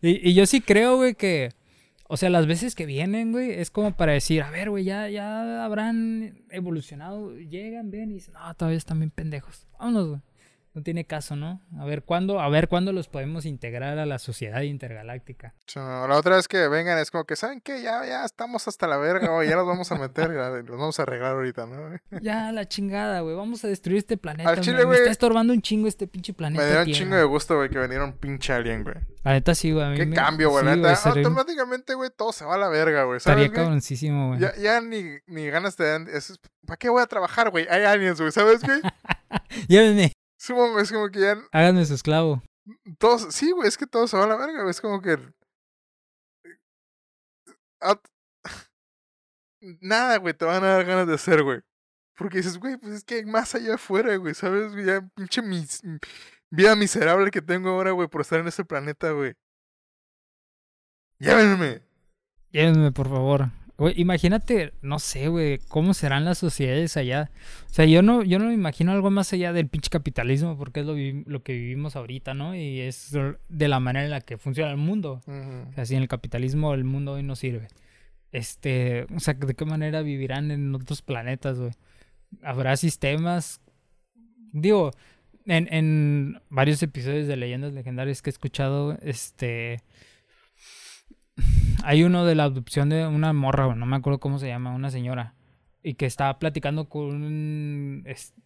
Y, 0.02 0.30
y 0.30 0.34
yo 0.34 0.46
sí 0.46 0.62
creo, 0.62 0.98
güey, 0.98 1.14
que... 1.14 1.52
O 2.10 2.16
sea, 2.18 2.30
las 2.30 2.48
veces 2.48 2.74
que 2.74 2.86
vienen, 2.86 3.34
güey, 3.34 3.52
es 3.52 3.70
como 3.70 3.92
para 3.96 4.14
decir, 4.14 4.42
a 4.42 4.50
ver, 4.50 4.70
güey, 4.70 4.86
ya, 4.86 5.10
ya 5.10 5.66
habrán 5.66 6.46
evolucionado. 6.50 7.36
Llegan, 7.38 7.92
ven 7.92 8.12
y 8.12 8.16
dicen, 8.16 8.34
no, 8.34 8.54
todavía 8.56 8.78
están 8.78 9.00
bien 9.00 9.12
pendejos. 9.12 9.68
Vámonos, 9.78 10.08
güey. 10.08 10.22
No 10.78 10.84
tiene 10.84 11.06
caso, 11.08 11.36
¿no? 11.36 11.60
A 11.80 11.86
ver 11.86 12.04
cuándo, 12.04 12.40
a 12.40 12.48
ver 12.50 12.68
cuándo 12.68 12.94
los 12.94 13.08
podemos 13.08 13.48
integrar 13.48 13.98
a 13.98 14.06
la 14.06 14.20
sociedad 14.20 14.62
intergaláctica. 14.62 15.56
La 15.74 16.16
otra 16.16 16.36
vez 16.36 16.48
que 16.48 16.68
vengan 16.68 17.00
es 17.00 17.10
como 17.10 17.24
que, 17.24 17.36
¿saben 17.36 17.62
qué? 17.62 17.82
Ya, 17.82 18.06
ya 18.06 18.24
estamos 18.24 18.68
hasta 18.68 18.86
la 18.86 18.98
verga, 18.98 19.30
güey. 19.30 19.50
Ya 19.50 19.56
los 19.56 19.66
vamos 19.66 19.92
a 19.92 19.96
meter, 19.96 20.30
los 20.30 20.78
vamos 20.80 21.00
a 21.00 21.02
arreglar 21.02 21.32
ahorita, 21.32 21.66
¿no? 21.66 21.98
Ya, 22.22 22.52
la 22.52 22.68
chingada, 22.68 23.22
güey. 23.22 23.36
Vamos 23.36 23.66
a 23.66 23.70
destruir 23.70 23.98
este 23.98 24.18
planeta. 24.18 24.52
Al 24.52 24.62
chile, 24.62 24.78
me 24.78 24.84
güey, 24.84 25.00
está 25.00 25.10
estorbando 25.10 25.52
un 25.52 25.64
chingo 25.64 25.88
este 25.88 26.06
pinche 26.06 26.34
planeta. 26.36 26.64
Me 26.64 26.70
dio 26.70 26.80
un 26.82 26.92
chingo 26.92 27.16
de 27.16 27.24
gusto, 27.24 27.56
güey, 27.58 27.70
que 27.72 27.80
viniera 27.80 28.04
un 28.04 28.14
pinche 28.14 28.54
alien, 28.54 28.84
güey. 28.84 28.98
La 29.24 29.32
neta 29.34 29.56
sí, 29.56 29.72
güey. 29.72 29.84
a 29.84 29.90
mí 29.90 29.98
Qué 29.98 30.06
me- 30.06 30.16
cambio, 30.16 30.52
güey. 30.52 30.64
la 30.64 30.74
sí, 30.96 31.10
neta, 31.10 31.10
automáticamente, 31.10 31.96
güey, 31.96 32.12
todo 32.16 32.32
se 32.32 32.46
va 32.46 32.54
a 32.54 32.58
la 32.60 32.68
verga, 32.68 33.02
güey. 33.06 33.18
Estaría 33.18 33.52
cabroncísimo, 33.52 34.28
güey. 34.28 34.42
Ya, 34.42 34.56
ya 34.58 34.80
ni, 34.80 35.04
ni 35.26 35.48
ganas 35.50 35.76
te 35.76 35.86
dan. 35.86 36.08
¿Para 36.68 36.78
qué 36.78 36.90
voy 36.90 37.02
a 37.02 37.08
trabajar, 37.08 37.50
güey? 37.50 37.66
Hay 37.68 37.82
aliens, 37.84 38.22
güey, 38.22 38.32
¿sabes, 38.32 38.62
güey? 38.64 38.80
Llévenme, 39.68 40.12
Supongo, 40.38 40.80
es 40.80 40.92
como 40.92 41.10
que 41.10 41.20
ya 41.20 41.36
háganme 41.52 41.86
su 41.86 41.94
esclavo. 41.94 42.44
todos, 43.00 43.34
sí, 43.34 43.52
güey, 43.52 43.68
es 43.68 43.78
que 43.78 43.88
todo 43.88 44.08
se 44.08 44.18
va 44.18 44.26
a 44.26 44.28
la 44.28 44.38
verga, 44.38 44.62
güey. 44.62 44.72
Es 44.72 44.82
como 44.82 45.02
que. 45.02 45.18
Nada, 49.82 50.18
güey, 50.18 50.34
te 50.34 50.46
van 50.46 50.64
a 50.64 50.68
dar 50.68 50.86
ganas 50.86 51.08
de 51.08 51.16
hacer, 51.16 51.44
güey. 51.44 51.62
Porque 52.16 52.38
dices, 52.38 52.58
güey, 52.58 52.78
pues 52.78 52.94
es 52.94 53.04
que 53.04 53.16
hay 53.16 53.26
más 53.26 53.54
allá 53.56 53.76
afuera, 53.76 54.16
güey, 54.18 54.34
¿sabes? 54.34 54.74
Ya, 54.86 55.08
pinche 55.16 55.42
mis... 55.42 55.82
vida 56.50 56.76
miserable 56.76 57.30
que 57.32 57.42
tengo 57.42 57.70
ahora, 57.70 57.92
güey, 57.92 58.08
por 58.08 58.22
estar 58.22 58.40
en 58.40 58.48
ese 58.48 58.66
planeta, 58.66 59.12
güey. 59.12 59.34
Llévenme. 61.20 61.82
Llévenme, 62.52 62.92
por 62.92 63.10
favor. 63.10 63.52
Güey, 63.78 63.94
imagínate, 63.98 64.74
no 64.82 64.98
sé, 64.98 65.28
güey, 65.28 65.60
cómo 65.68 65.94
serán 65.94 66.26
las 66.26 66.40
sociedades 66.40 66.98
allá. 66.98 67.30
O 67.70 67.74
sea, 67.74 67.86
yo 67.86 68.02
no, 68.02 68.24
yo 68.24 68.40
no 68.40 68.46
me 68.46 68.54
imagino 68.56 68.92
algo 68.92 69.12
más 69.12 69.32
allá 69.34 69.54
del 69.54 69.68
pinche 69.68 69.92
capitalismo, 69.92 70.58
porque 70.58 70.80
es 70.80 70.86
lo, 70.88 70.96
lo 71.26 71.44
que 71.44 71.54
vivimos 71.54 71.96
ahorita, 71.96 72.34
¿no? 72.34 72.56
Y 72.56 72.80
es 72.80 73.16
de 73.50 73.68
la 73.68 73.80
manera 73.80 74.06
en 74.06 74.12
la 74.12 74.22
que 74.22 74.40
funciona 74.40 74.72
el 74.72 74.78
mundo. 74.78 75.22
Ujú. 75.28 75.70
O 75.70 75.74
sea, 75.74 75.86
sin 75.86 76.00
el 76.00 76.08
capitalismo 76.08 76.74
el 76.74 76.86
mundo 76.86 77.14
hoy 77.14 77.24
no 77.24 77.36
sirve. 77.36 77.68
Este, 78.32 79.06
o 79.16 79.20
sea, 79.20 79.36
¿de 79.36 79.54
qué 79.54 79.66
manera 79.66 80.02
vivirán 80.02 80.50
en 80.50 80.74
otros 80.74 81.04
planetas, 81.04 81.60
güey? 81.60 81.72
¿Habrá 82.42 82.78
sistemas? 82.78 83.62
Digo, 84.54 84.92
en, 85.46 85.72
en 85.72 86.42
varios 86.50 86.82
episodios 86.82 87.28
de 87.28 87.38
Leyendas 87.38 87.74
Legendarias 87.74 88.24
que 88.24 88.32
he 88.32 88.34
escuchado, 88.34 88.98
este... 89.04 89.84
Hay 91.84 92.04
uno 92.04 92.26
de 92.26 92.36
la 92.36 92.46
adopción 92.46 92.90
de 92.90 93.08
una 93.08 93.34
morra, 93.34 93.76
no 93.76 93.86
me 93.86 93.96
acuerdo 93.96 94.20
cómo 94.20 94.40
se 94.40 94.48
llama, 94.48 94.74
una 94.76 94.92
señora. 94.92 95.36
y 95.84 95.94
que 95.94 96.06
estaba 96.06 96.38
platicando 96.40 96.90
con 96.90 97.24
un, 97.24 98.06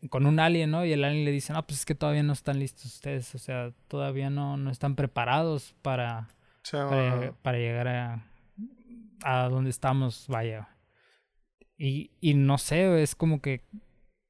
con 0.10 0.26
un 0.26 0.40
alien, 0.40 0.72
¿no? 0.72 0.86
Y 0.86 0.94
el 0.94 1.04
alien 1.04 1.26
le 1.26 1.32
dice, 1.32 1.54
no, 1.54 1.66
pues 1.66 1.80
es 1.80 1.86
que 1.86 1.96
todavía 1.96 2.24
no 2.24 2.34
están 2.34 2.60
listos 2.60 2.86
ustedes, 2.86 3.34
o 3.34 3.40
sea, 3.40 3.72
todavía 3.88 4.30
no, 4.30 4.58
no 4.58 4.70
están 4.70 4.96
preparados 4.96 5.74
para, 5.82 6.28
Sí, 6.64 6.78
para, 7.42 7.58
llegar 7.58 7.88
a, 7.88 8.26
a 9.24 9.50
donde 9.50 9.72
estamos, 9.72 10.26
vaya. 10.28 10.70
Y, 11.78 12.12
y 12.22 12.36
no 12.36 12.58
sé, 12.60 13.02
es 13.02 13.16
como 13.16 13.42
que, 13.42 13.64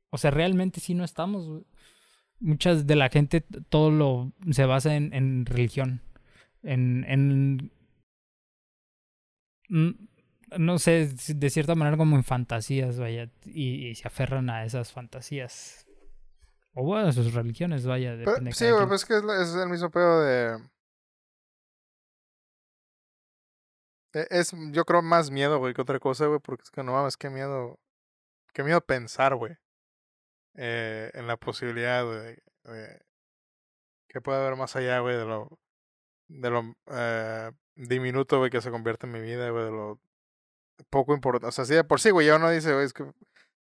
o 0.10 0.18
sea, 0.18 0.32
realmente 0.32 0.80
sí 0.80 0.94
no 0.94 1.04
estamos. 1.04 1.64
Muchas 2.40 2.88
de 2.88 2.96
la 2.96 3.10
gente, 3.10 3.42
todo 3.42 3.92
lo 3.92 4.32
se 4.52 4.66
basa 4.66 4.96
en, 4.96 5.14
en 5.14 5.46
religión, 5.46 6.02
en, 6.64 7.06
en, 7.08 7.72
no 10.58 10.80
sé, 10.80 11.08
de 11.34 11.50
cierta 11.50 11.76
manera 11.76 11.98
como 11.98 12.16
en 12.18 12.24
fantasías, 12.24 13.00
vaya, 13.00 13.30
y, 13.46 13.88
y 13.88 13.96
se 13.96 14.08
aferran 14.08 14.50
a 14.50 14.66
esas 14.66 14.92
fantasías. 14.92 15.88
O 16.74 16.84
bueno, 16.84 17.08
a 17.08 17.12
sus 17.14 17.34
religiones, 17.34 17.86
vaya, 17.86 18.16
Pero- 18.18 18.36
de 18.38 18.52
sí, 18.54 18.66
quien. 18.66 18.88
pues 18.88 19.02
es 19.02 19.06
que 19.06 19.16
es, 19.16 19.56
el 19.56 19.70
mismo 19.70 19.90
pedo 19.92 20.22
de. 20.24 20.58
E- 24.14 24.28
Es, 24.30 24.52
yo 24.72 24.86
creo, 24.86 25.02
más 25.02 25.32
miedo, 25.32 25.60
güey, 25.60 25.74
que 25.74 25.82
otra 25.82 26.00
cosa, 26.00 26.26
güey, 26.28 26.40
porque 26.40 26.64
es 26.64 26.72
que 26.72 26.84
no 26.84 26.94
mames, 26.94 27.18
qué 27.18 27.30
miedo. 27.30 27.80
Qué 28.54 28.64
miedo 28.64 28.82
pensar, 28.82 29.36
güey. 29.36 29.54
eh, 30.56 31.10
en 31.14 31.28
la 31.28 31.38
posibilidad, 31.38 32.04
güey, 32.06 32.18
de, 32.20 32.42
de 32.74 33.00
que 34.10 34.20
puede 34.20 34.40
haber 34.42 34.58
más 34.58 34.76
allá, 34.76 35.00
güey, 35.00 35.16
de 35.18 35.26
lo. 35.26 35.60
De 36.28 36.50
lo 36.50 36.76
eh, 36.92 37.52
diminuto, 37.88 38.38
güey, 38.40 38.50
que 38.52 38.62
se 38.62 38.72
convierte 38.72 39.06
en 39.08 39.14
mi 39.14 39.22
vida, 39.22 39.50
güey, 39.50 39.66
de 39.66 39.72
lo 39.72 40.00
poco 40.90 41.14
importante. 41.14 41.48
O 41.48 41.52
sea, 41.52 41.66
sí, 41.66 41.74
de 41.74 41.84
por 41.84 42.00
sí, 42.00 42.10
güey, 42.12 42.28
ya 42.28 42.36
uno 42.38 42.50
dice, 42.50 42.74
güey, 42.74 42.86
es 42.86 42.94
que 42.94 43.06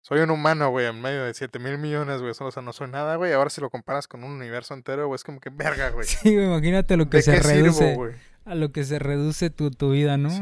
soy 0.02 0.20
un 0.20 0.30
humano, 0.30 0.70
güey, 0.70 0.86
en 0.86 1.00
medio 1.00 1.24
de 1.24 1.34
7 1.34 1.58
mil 1.58 1.76
millones, 1.78 2.20
güey, 2.22 2.32
o 2.38 2.50
sea, 2.50 2.62
no 2.62 2.72
soy 2.72 2.88
nada, 2.88 3.16
güey. 3.16 3.32
Ahora 3.32 3.50
si 3.50 3.60
lo 3.60 3.70
comparas 3.70 4.08
con 4.08 4.24
un 4.24 4.32
universo 4.32 4.74
entero, 4.74 5.06
güey, 5.06 5.16
es 5.16 5.24
como 5.24 5.40
que 5.40 5.50
verga, 5.50 5.90
güey. 5.90 6.06
Sí, 6.06 6.34
güey, 6.34 6.46
imagínate 6.46 6.96
lo 6.96 7.08
que 7.10 7.18
¿De 7.18 7.22
se 7.22 7.40
reduce. 7.40 7.90
sirvo, 7.94 8.08
a 8.44 8.54
lo 8.54 8.72
que 8.72 8.84
se 8.84 8.98
reduce 8.98 9.50
tu, 9.50 9.70
tu 9.70 9.90
vida, 9.90 10.16
¿no? 10.16 10.30
Sí, 10.30 10.40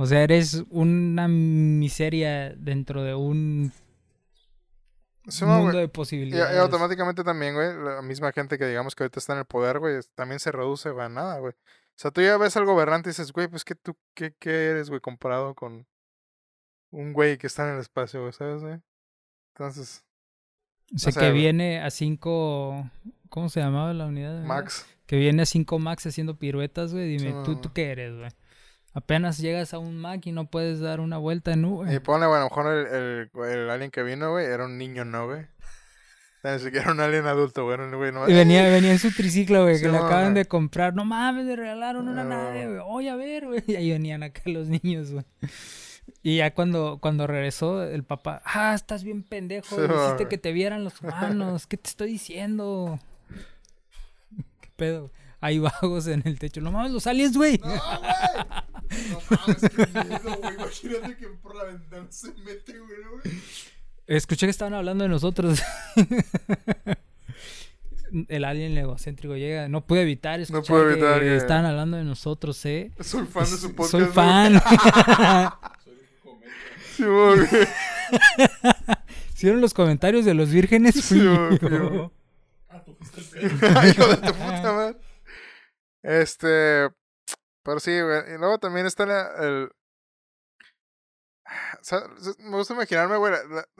o 0.00 0.06
sea, 0.06 0.22
eres 0.22 0.62
una 0.70 1.26
miseria 1.26 2.50
dentro 2.56 3.02
de 3.02 3.14
un 3.16 3.72
Sí, 5.26 5.44
mundo 5.44 5.64
güey. 5.64 5.76
de 5.76 5.82
Y, 5.82 5.84
y 5.84 5.88
posibilidades. 5.88 6.58
automáticamente 6.58 7.22
también, 7.24 7.54
güey, 7.54 7.76
la 7.76 8.00
misma 8.00 8.32
gente 8.32 8.56
que 8.58 8.66
digamos 8.66 8.94
que 8.94 9.02
ahorita 9.02 9.18
está 9.18 9.32
en 9.34 9.40
el 9.40 9.44
poder, 9.44 9.78
güey, 9.80 9.96
también 10.14 10.38
se 10.38 10.52
reduce, 10.52 10.90
güey, 10.90 11.04
a 11.06 11.08
nada, 11.08 11.38
güey. 11.40 11.52
O 11.98 12.00
sea, 12.00 12.12
tú 12.12 12.20
ya 12.22 12.36
ves 12.36 12.56
al 12.56 12.64
gobernante 12.64 13.08
y 13.08 13.10
dices, 13.10 13.32
güey, 13.32 13.48
pues 13.48 13.64
que 13.64 13.74
tú, 13.74 13.96
¿qué, 14.14 14.32
qué 14.38 14.66
eres, 14.70 14.88
güey, 14.88 15.00
comparado 15.00 15.56
con 15.56 15.84
un 16.90 17.12
güey 17.12 17.38
que 17.38 17.48
está 17.48 17.68
en 17.68 17.74
el 17.74 17.80
espacio, 17.80 18.20
güey, 18.20 18.32
¿sabes, 18.32 18.62
güey? 18.62 18.78
Entonces, 19.54 20.04
o 20.94 20.98
sea, 20.98 21.10
o 21.10 21.12
sea, 21.12 21.22
que 21.22 21.30
güey. 21.30 21.40
viene 21.42 21.80
a 21.82 21.90
cinco... 21.90 22.88
¿Cómo 23.30 23.48
se 23.48 23.58
llamaba 23.60 23.92
la 23.94 24.06
unidad? 24.06 24.34
güey? 24.36 24.46
Max, 24.46 24.86
Que 25.06 25.16
viene 25.16 25.42
a 25.42 25.46
cinco 25.46 25.80
Max 25.80 26.06
haciendo 26.06 26.38
piruetas, 26.38 26.92
güey. 26.94 27.08
Dime, 27.08 27.32
Sí, 27.32 27.32
¿tú, 27.44 27.54
no. 27.54 27.60
¿tú 27.60 27.72
qué 27.72 27.90
eres, 27.90 28.16
güey? 28.16 28.30
Apenas 28.94 29.38
llegas 29.38 29.74
a 29.74 29.78
un 29.78 29.98
Mac 30.00 30.24
y 30.26 30.32
no 30.32 30.48
puedes 30.48 30.78
dar 30.80 31.00
una 31.00 31.18
vuelta 31.18 31.52
en 31.52 31.64
U, 31.64 31.84
y 31.88 31.98
güey. 31.98 32.00
ponle, 32.00 32.26
güey, 32.26 32.38
a 32.38 32.44
lo 32.44 32.48
mejor 32.48 32.66
el, 32.72 32.86
el, 32.86 33.30
el 33.50 33.70
alien 33.70 33.90
que 33.90 34.02
vino, 34.04 34.30
güey, 34.30 34.46
era 34.46 34.64
un 34.66 34.78
niño, 34.78 35.04
¿no, 35.04 35.26
güey? 35.26 35.46
Ni 36.44 36.58
siquiera 36.60 36.84
era 36.84 36.92
un 36.92 37.00
alien 37.00 37.26
adulto, 37.26 37.64
güey, 37.64 37.78
no 37.78 38.28
Y 38.28 38.32
venía, 38.32 38.62
venía 38.68 38.92
en 38.92 38.98
su 38.98 39.10
triciclo, 39.10 39.64
güey, 39.64 39.76
Sí, 39.76 39.82
que 39.82 39.88
le 39.90 39.98
acaban 39.98 40.32
güey. 40.32 40.34
de 40.34 40.44
comprar. 40.46 40.94
No 40.94 41.04
mames, 41.04 41.44
me 41.46 41.56
regalaron 41.56 42.08
una 42.08 42.22
No. 42.22 42.30
nave, 42.30 42.66
güey. 42.68 42.80
Oye, 42.86 43.10
a 43.10 43.16
ver, 43.16 43.46
güey. 43.46 43.62
Y 43.66 43.76
ahí 43.76 43.90
venían 43.90 44.22
acá 44.22 44.42
los 44.46 44.68
niños, 44.68 45.10
güey. 45.12 45.24
Y 46.22 46.36
ya 46.38 46.54
cuando, 46.54 46.98
cuando 47.00 47.26
regresó, 47.26 47.82
el 47.82 48.02
papá, 48.04 48.40
ah, 48.44 48.72
estás 48.74 49.04
bien 49.04 49.22
pendejo, 49.22 49.76
Sí, 49.76 49.82
hiciste 49.82 50.28
que 50.28 50.38
te 50.38 50.52
vieran 50.52 50.84
los 50.84 51.00
humanos. 51.02 51.66
¿Qué 51.66 51.76
te 51.76 51.88
estoy 51.88 52.12
diciendo? 52.12 52.98
¿Qué 54.60 54.68
pedo? 54.76 55.10
Hay 55.40 55.58
vagos 55.58 56.06
en 56.08 56.22
el 56.24 56.38
techo. 56.38 56.60
No 56.60 56.72
mames, 56.72 56.92
los 56.92 57.06
aliens, 57.06 57.36
güey. 57.36 57.58
No, 57.58 57.68
güey. 57.68 57.80
No 59.10 59.20
mames, 59.30 59.70
qué 59.70 59.86
miedo, 60.08 60.36
güey. 60.40 60.54
Imagínate 60.54 61.16
que 61.16 61.26
por 61.28 61.54
la 61.54 61.64
ventana 61.64 62.06
se 62.10 62.32
mete, 62.44 62.78
güey, 62.78 63.00
¿no, 63.04 63.10
güey. 63.22 63.34
Escuché 64.08 64.46
que 64.46 64.50
estaban 64.50 64.74
hablando 64.74 65.04
de 65.04 65.10
nosotros. 65.10 65.62
El 68.28 68.44
alien 68.46 68.76
egocéntrico 68.78 69.36
llega. 69.36 69.68
No 69.68 69.84
pude 69.84 70.00
evitar 70.02 70.40
escuchar 70.40 70.64
pude 70.64 70.92
evitar 70.92 71.20
que, 71.20 71.26
que- 71.26 71.36
estaban 71.36 71.66
hablando 71.66 71.98
de 71.98 72.04
nosotros, 72.04 72.64
¿eh? 72.64 72.90
Soy 73.00 73.26
fan 73.26 73.44
de 73.44 73.56
su 73.58 73.74
podcast. 73.74 73.90
Soy 73.92 74.04
fan. 74.06 74.60
Soy 74.62 75.92
un 75.92 76.20
cometa. 76.24 76.56
Sí, 76.96 77.04
güey. 77.04 77.46
¿Hicieron 79.34 79.60
los 79.60 79.74
comentarios 79.74 80.24
de 80.24 80.32
los 80.34 80.50
vírgenes? 80.50 80.94
Sí, 80.94 81.20
güey, 81.22 81.58
yo. 81.60 82.10
Ah. 82.70 82.82
Hijo 83.88 84.06
de 84.08 84.16
tu 84.16 84.32
puta 84.32 84.72
madre. 84.72 84.96
Este. 86.02 86.88
Pero 87.62 87.78
sí, 87.80 87.90
güey. 88.00 88.34
Y 88.34 88.38
luego 88.38 88.58
también 88.58 88.86
está 88.86 89.04
la- 89.04 89.30
el. 89.42 89.68
Me 92.38 92.56
gusta 92.56 92.74
imaginarme, 92.74 93.16
güey. 93.16 93.34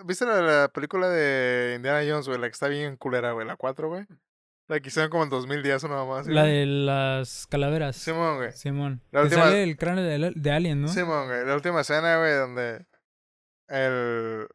¿Viste 0.04 0.24
la, 0.26 0.40
la 0.40 0.68
película 0.68 1.08
de 1.08 1.74
Indiana 1.76 2.00
Jones, 2.08 2.26
güey? 2.28 2.40
La 2.40 2.46
que 2.48 2.52
está 2.52 2.68
bien 2.68 2.96
culera, 2.96 3.32
güey. 3.32 3.46
La 3.46 3.56
4, 3.56 3.88
güey. 3.88 4.06
La 4.68 4.80
que 4.80 4.88
hicieron 4.88 5.10
como 5.10 5.24
en 5.24 5.30
2010 5.30 5.84
o 5.84 5.88
nada 5.88 6.04
más. 6.04 6.26
La 6.26 6.44
de 6.44 6.66
las 6.66 7.46
calaveras. 7.46 7.96
Simón, 7.96 8.36
güey. 8.36 8.52
Simón. 8.52 9.02
La 9.10 9.22
última- 9.22 9.44
sale 9.44 9.62
el 9.62 9.76
cráneo 9.76 10.04
de, 10.04 10.32
de 10.34 10.50
Alien, 10.52 10.82
¿no? 10.82 10.88
Simón, 10.88 11.26
güey. 11.26 11.46
La 11.46 11.54
última 11.54 11.80
escena, 11.80 12.18
güey, 12.18 12.34
donde. 12.34 12.86
El. 13.68 14.46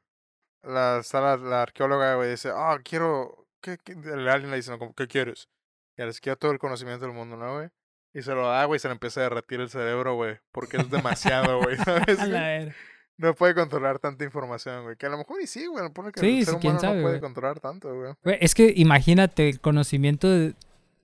La, 0.63 0.99
está 0.99 1.19
la, 1.19 1.37
la 1.37 1.61
arqueóloga, 1.63 2.15
güey, 2.15 2.31
dice: 2.31 2.51
Ah, 2.53 2.77
quiero. 2.83 3.47
¿qué, 3.61 3.77
qué?". 3.83 3.93
El 3.93 4.27
alien 4.29 4.49
le 4.51 4.57
dice: 4.57 4.71
"No, 4.71 4.79
como, 4.79 4.93
¿Qué 4.93 5.07
quieres? 5.07 5.49
Y 5.97 6.03
les 6.03 6.19
quiero 6.21 6.37
todo 6.37 6.51
el 6.51 6.59
conocimiento 6.59 7.05
del 7.05 7.13
mundo, 7.13 7.35
¿no, 7.35 7.55
güey? 7.55 7.69
Y 8.13 8.21
se 8.21 8.33
lo 8.33 8.47
da, 8.47 8.63
güey, 8.65 8.77
y 8.77 8.79
se 8.79 8.87
le 8.87 8.93
empieza 8.93 9.19
a 9.19 9.23
derretir 9.23 9.59
el 9.59 9.69
cerebro, 9.69 10.15
güey. 10.15 10.37
Porque 10.51 10.77
es 10.77 10.89
demasiado, 10.89 11.59
güey. 11.61 11.75
¿Sabes? 11.83 12.19
A 12.19 12.25
la 12.27 12.41
ver. 12.41 12.75
No 13.23 13.33
puede 13.35 13.55
controlar 13.55 13.99
tanta 13.99 14.23
información, 14.25 14.83
güey. 14.83 14.97
Que 14.97 15.05
a 15.05 15.09
lo 15.09 15.17
mejor 15.17 15.41
y 15.41 15.47
sí, 15.47 15.65
güey. 15.65 15.83
Sí, 16.15 16.39
el 16.39 16.45
ser 16.45 16.53
sí, 16.55 16.59
quién 16.59 16.79
sabe, 16.79 16.97
no 16.97 17.01
puede 17.03 17.13
güey. 17.15 17.21
controlar 17.21 17.59
tanto, 17.61 17.95
güey. 17.95 18.13
Güey, 18.23 18.37
Es 18.41 18.53
que 18.53 18.73
imagínate 18.75 19.47
el 19.49 19.59
conocimiento, 19.61 20.29
de- 20.29 20.53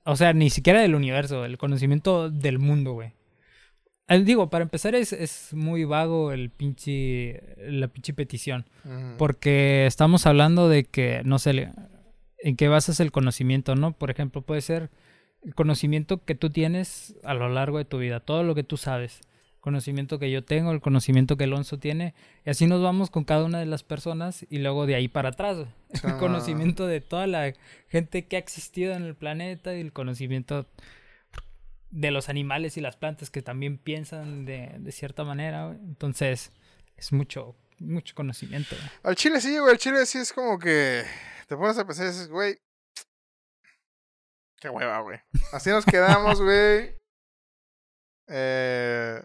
o 0.04 0.16
sea, 0.18 0.34
ni 0.34 0.50
siquiera 0.50 0.82
del 0.82 0.96
universo, 0.96 1.46
el 1.46 1.58
conocimiento 1.58 2.30
del 2.30 2.60
mundo, 2.60 2.94
güey. 2.94 3.14
Eh, 4.10 4.20
Digo, 4.24 4.50
para 4.50 4.64
empezar 4.64 4.96
es, 4.96 5.14
es 5.14 5.54
muy 5.54 5.86
vago 5.86 6.32
el 6.34 6.50
pinche, 6.50 7.42
la 7.58 7.88
pinche 7.88 8.14
petición. 8.14 8.66
Porque 9.18 9.86
estamos 9.86 10.26
hablando 10.26 10.68
de 10.68 10.84
que, 10.84 11.22
no 11.24 11.40
sé, 11.40 11.72
en 12.40 12.56
qué 12.58 12.68
basas 12.68 13.00
el 13.00 13.12
conocimiento, 13.12 13.76
¿no? 13.76 13.94
Por 13.94 14.10
ejemplo, 14.12 14.42
puede 14.42 14.62
ser 14.62 14.90
el 15.44 15.56
conocimiento 15.56 16.26
que 16.26 16.36
tú 16.36 16.50
tienes 16.50 17.16
a 17.24 17.34
lo 17.34 17.48
largo 17.48 17.78
de 17.78 17.86
tu 17.86 17.98
vida, 18.00 18.20
todo 18.20 18.44
lo 18.44 18.56
que 18.56 18.64
tú 18.64 18.76
sabes. 18.78 19.22
Conocimiento 19.60 20.20
que 20.20 20.32
yo 20.32 20.44
tengo, 20.44 20.72
el 20.72 20.80
conocimiento 20.80 21.36
que 21.36 21.44
Alonso 21.44 21.78
tiene. 21.80 22.14
Y 22.46 22.50
así 22.50 22.66
nos 22.66 22.82
vamos 22.82 23.10
con 23.10 23.26
cada 23.26 23.44
una 23.44 23.60
de 23.60 23.66
las 23.66 23.84
personas 23.84 24.46
y 24.50 24.60
luego 24.60 24.86
de 24.86 24.96
ahí 24.96 25.08
para 25.10 25.30
atrás. 25.30 25.58
El 26.04 26.12
no. 26.12 26.18
conocimiento 26.18 26.88
de 26.88 27.02
toda 27.02 27.28
la 27.28 27.54
gente 27.90 28.26
que 28.26 28.38
ha 28.38 28.40
existido 28.40 28.94
en 28.94 29.04
el 29.04 29.16
planeta 29.16 29.76
y 29.76 29.82
el 29.82 29.92
conocimiento 29.92 30.66
de 31.90 32.12
los 32.12 32.30
animales 32.30 32.78
y 32.78 32.82
las 32.82 32.96
plantas 32.96 33.30
que 33.32 33.42
también 33.42 33.78
piensan 33.78 34.46
de, 34.46 34.76
de 34.80 34.92
cierta 34.92 35.24
manera. 35.24 35.66
güey. 35.68 35.80
Entonces, 35.80 36.52
es 36.96 37.12
mucho, 37.12 37.56
mucho 37.80 38.16
conocimiento. 38.16 38.76
güey. 38.78 38.90
Al 39.04 39.16
chile 39.16 39.42
sí, 39.42 39.58
güey. 39.58 39.72
Al 39.72 39.78
chile 39.78 40.06
sí 40.06 40.20
es 40.20 40.32
como 40.32 40.58
que. 40.60 41.04
Te 41.48 41.58
pones 41.58 41.78
a 41.78 41.86
pensar 41.86 42.06
y 42.06 42.10
dices, 42.10 42.30
güey. 42.30 42.58
Qué 44.62 44.70
hueva, 44.70 45.00
güey. 45.02 45.20
Así 45.52 45.70
nos 45.70 45.86
quedamos, 45.86 46.42
güey. 46.42 46.96
Eh. 48.28 49.22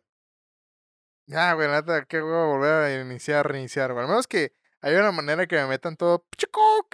Ya, 1.27 1.53
güey, 1.55 1.69
neta, 1.69 2.05
qué 2.05 2.23
hueva 2.23 2.47
volver 2.47 2.73
a 2.73 3.01
iniciar, 3.01 3.51
reiniciar, 3.51 3.93
güey. 3.93 4.05
Al 4.05 4.11
menos 4.11 4.27
que 4.27 4.53
hay 4.83 4.95
una 4.95 5.11
manera 5.13 5.47
que 5.47 5.57
me 5.57 5.67
metan 5.67 5.97
todo 5.97 6.25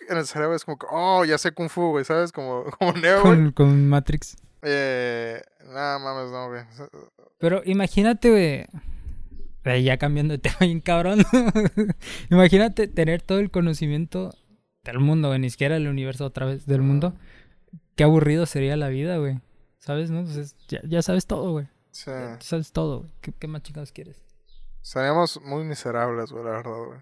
en 0.09 0.17
el 0.19 0.27
cerebro. 0.27 0.55
Es 0.55 0.65
como 0.65 0.79
que, 0.79 0.87
oh, 0.91 1.25
ya 1.25 1.37
sé 1.39 1.53
Kung 1.53 1.69
Fu, 1.69 1.91
güey, 1.91 2.05
¿sabes? 2.05 2.31
Como, 2.33 2.65
como 2.79 2.93
Neo, 2.93 3.23
güey. 3.23 3.35
Con, 3.35 3.53
con 3.53 3.89
Matrix. 3.89 4.37
Eh. 4.63 5.43
Nada, 5.67 5.99
mames, 5.99 6.31
no, 6.31 6.49
güey. 6.49 6.63
Pero 7.39 7.63
imagínate, 7.65 8.31
güey. 8.31 8.67
eh, 9.65 9.83
Ya 9.83 9.97
cambiando 9.99 10.33
de 10.33 10.39
tema 10.39 10.57
bien 10.61 10.81
cabrón. 10.81 11.23
imagínate 12.31 12.87
tener 12.89 13.23
todo 13.23 13.39
el 13.41 13.51
conocimiento 13.51 14.33
del 14.85 14.99
mundo, 15.01 15.29
güey. 15.29 15.41
Ni 15.41 15.51
siquiera 15.51 15.75
del 15.75 15.89
universo 15.89 16.25
otra 16.25 16.47
vez, 16.47 16.67
del 16.67 16.83
mundo. 16.83 17.15
Qué 17.97 18.05
aburrido 18.05 18.47
sería 18.47 18.77
la 18.77 18.89
vida, 18.89 19.17
güey. 19.19 19.41
¿Sabes, 19.79 20.11
no? 20.11 20.21
Entonces, 20.21 20.57
ya, 20.69 20.81
ya 20.85 21.03
sabes 21.03 21.27
todo, 21.27 21.53
güey. 21.53 21.69
Sí. 21.93 22.11
Sabes 22.41 22.73
todo, 22.73 23.01
güey. 23.01 23.13
¿Qué, 23.21 23.33
qué 23.33 23.47
más 23.47 23.63
chingados 23.63 23.93
quieres? 23.93 24.23
Seríamos 24.83 25.41
muy 25.43 25.65
miserables, 25.65 26.31
güey, 26.33 26.45
la 26.45 26.51
verdad, 26.51 26.85
güey. 26.87 27.01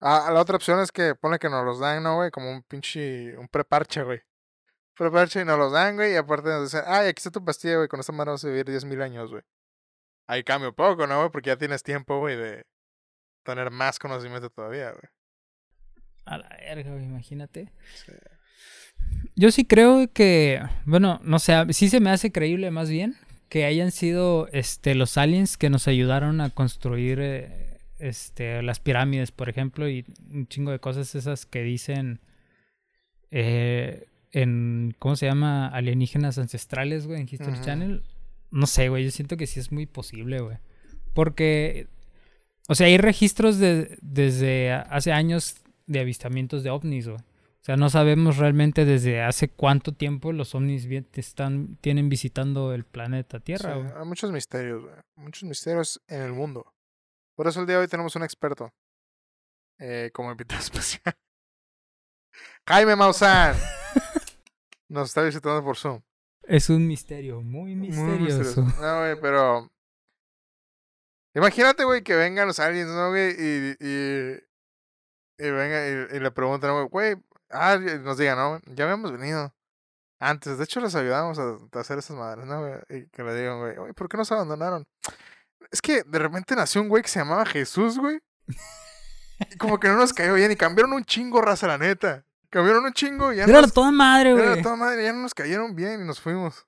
Ah, 0.00 0.30
la 0.32 0.40
otra 0.40 0.56
opción 0.56 0.80
es 0.80 0.92
que 0.92 1.14
pone 1.14 1.38
que 1.38 1.50
nos 1.50 1.64
los 1.64 1.78
dan, 1.78 2.02
¿no, 2.02 2.16
güey? 2.16 2.30
Como 2.30 2.50
un 2.50 2.62
pinche, 2.62 3.36
un 3.36 3.48
preparche, 3.48 4.02
güey. 4.02 4.20
Preparche 4.94 5.42
y 5.42 5.44
nos 5.44 5.58
los 5.58 5.72
dan, 5.72 5.96
güey, 5.96 6.12
y 6.12 6.16
aparte 6.16 6.48
nos 6.48 6.70
dicen, 6.72 6.84
ay, 6.86 7.08
aquí 7.08 7.18
está 7.18 7.30
tu 7.30 7.44
pastilla, 7.44 7.76
güey, 7.76 7.88
con 7.88 8.00
esta 8.00 8.12
madre 8.12 8.32
vas 8.32 8.44
a 8.44 8.48
vivir 8.48 8.66
10.000 8.66 9.02
años, 9.02 9.30
güey. 9.30 9.42
Ahí 10.26 10.44
cambia 10.44 10.68
un 10.70 10.74
poco, 10.74 11.06
¿no, 11.06 11.18
güey? 11.18 11.30
Porque 11.30 11.48
ya 11.48 11.56
tienes 11.56 11.82
tiempo, 11.82 12.18
güey, 12.18 12.36
de, 12.36 12.64
tener 13.42 13.70
más 13.70 13.98
conocimiento 13.98 14.50
todavía, 14.50 14.90
güey. 14.92 15.10
A 16.24 16.38
la 16.38 16.48
verga, 16.48 16.92
güey, 16.92 17.04
imagínate. 17.04 17.72
Sí. 17.94 18.12
Yo 19.34 19.50
sí 19.50 19.64
creo 19.64 20.10
que, 20.12 20.62
bueno, 20.84 21.18
no 21.22 21.38
sé, 21.38 21.54
sí 21.72 21.88
se 21.88 22.00
me 22.00 22.10
hace 22.10 22.30
creíble 22.30 22.70
más 22.70 22.88
bien 22.90 23.18
que 23.50 23.64
hayan 23.64 23.90
sido 23.90 24.48
este 24.52 24.94
los 24.94 25.18
aliens 25.18 25.58
que 25.58 25.70
nos 25.70 25.88
ayudaron 25.88 26.40
a 26.40 26.50
construir 26.50 27.18
eh, 27.20 27.80
este 27.98 28.62
las 28.62 28.78
pirámides, 28.78 29.32
por 29.32 29.48
ejemplo, 29.48 29.88
y 29.88 30.06
un 30.30 30.46
chingo 30.46 30.70
de 30.70 30.78
cosas 30.78 31.14
esas 31.16 31.46
que 31.46 31.62
dicen 31.62 32.20
eh, 33.32 34.06
en 34.30 34.94
¿cómo 35.00 35.16
se 35.16 35.26
llama? 35.26 35.66
alienígenas 35.66 36.38
ancestrales, 36.38 37.08
güey, 37.08 37.20
en 37.20 37.28
History. 37.30 37.60
Channel. 37.60 38.04
No 38.52 38.66
sé, 38.66 38.88
güey, 38.88 39.04
yo 39.04 39.10
siento 39.10 39.36
que 39.36 39.48
sí 39.48 39.58
es 39.58 39.72
muy 39.72 39.86
posible, 39.86 40.40
güey. 40.40 40.58
Porque 41.12 41.88
o 42.68 42.76
sea, 42.76 42.86
hay 42.86 42.98
registros 42.98 43.58
de 43.58 43.98
desde 44.00 44.70
hace 44.70 45.10
años 45.10 45.56
de 45.88 45.98
avistamientos 45.98 46.62
de 46.62 46.70
ovnis, 46.70 47.08
güey. 47.08 47.20
O 47.60 47.62
sea, 47.62 47.76
no 47.76 47.90
sabemos 47.90 48.38
realmente 48.38 48.84
desde 48.86 49.22
hace 49.22 49.50
cuánto 49.50 49.92
tiempo 49.92 50.32
los 50.32 50.54
ovnis 50.54 50.86
están, 51.12 51.76
tienen 51.82 52.08
visitando 52.08 52.72
el 52.72 52.84
planeta 52.84 53.38
Tierra, 53.40 53.74
Sí, 53.74 53.92
hay 53.96 54.06
muchos 54.06 54.32
misterios, 54.32 54.82
güey. 54.82 54.94
Muchos 55.16 55.42
misterios 55.44 56.00
en 56.08 56.22
el 56.22 56.32
mundo. 56.32 56.72
Por 57.36 57.46
eso 57.48 57.60
el 57.60 57.66
día 57.66 57.76
de 57.76 57.82
hoy 57.82 57.88
tenemos 57.88 58.16
un 58.16 58.22
experto. 58.22 58.72
eh, 59.78 60.10
como 60.14 60.30
invitado 60.32 60.60
especial. 60.60 61.14
Jaime 62.66 62.96
Maussan. 62.96 63.54
Nos 64.88 65.08
está 65.08 65.22
visitando 65.22 65.62
por 65.62 65.76
Zoom. 65.76 66.00
Es 66.44 66.70
un 66.70 66.86
misterio, 66.88 67.42
muy 67.42 67.76
Muy 67.76 67.88
misterioso. 67.88 68.38
misterioso. 68.62 68.80
No, 68.82 68.98
güey, 69.00 69.20
pero. 69.20 69.70
Imagínate, 71.34 71.84
güey, 71.84 72.02
que 72.02 72.16
vengan 72.16 72.48
los 72.48 72.58
aliens, 72.58 72.88
¿no, 72.90 73.10
güey? 73.10 73.34
Y, 73.38 73.76
y, 73.78 74.38
y 75.38 75.50
venga 75.50 75.88
y, 75.88 76.16
y 76.16 76.20
le 76.20 76.30
preguntan, 76.32 76.88
güey, 76.88 77.16
ah, 77.50 77.76
nos 78.02 78.18
digan, 78.18 78.36
¿no? 78.38 78.60
Ya 78.74 78.84
habíamos 78.84 79.12
venido 79.12 79.52
antes. 80.18 80.58
De 80.58 80.64
hecho, 80.64 80.80
les 80.80 80.94
ayudamos 80.94 81.38
a, 81.38 81.56
a 81.76 81.80
hacer 81.80 81.98
esas 81.98 82.16
madres, 82.16 82.46
¿no, 82.46 82.60
güey? 82.60 82.74
Y 82.90 83.06
que 83.08 83.22
le 83.22 83.34
digan, 83.34 83.58
güey, 83.60 83.76
"Oye, 83.78 83.94
¿por 83.94 84.08
qué 84.08 84.16
nos 84.16 84.30
abandonaron? 84.32 84.86
Es 85.70 85.80
que 85.82 86.02
de 86.02 86.18
repente 86.18 86.56
nació 86.56 86.82
un 86.82 86.88
güey 86.88 87.02
que 87.02 87.08
se 87.08 87.18
llamaba 87.20 87.44
Jesús, 87.46 87.98
güey. 87.98 88.18
Y 89.52 89.56
como 89.56 89.78
que 89.80 89.88
no 89.88 89.96
nos 89.96 90.12
cayó 90.12 90.34
bien 90.34 90.50
y 90.52 90.56
cambiaron 90.56 90.92
un 90.92 91.04
chingo, 91.04 91.40
raza, 91.40 91.66
la 91.66 91.78
neta. 91.78 92.24
Cambiaron 92.50 92.84
un 92.84 92.92
chingo 92.92 93.32
y 93.32 93.36
ya 93.36 93.44
Era 93.44 93.62
nos, 93.62 93.72
toda 93.72 93.90
madre, 93.92 94.32
era 94.32 94.50
güey. 94.50 94.62
toda 94.62 94.76
madre, 94.76 95.04
ya 95.04 95.12
no 95.12 95.20
nos 95.22 95.32
cayeron 95.34 95.74
bien 95.76 96.02
y 96.02 96.04
nos 96.04 96.20
fuimos. 96.20 96.66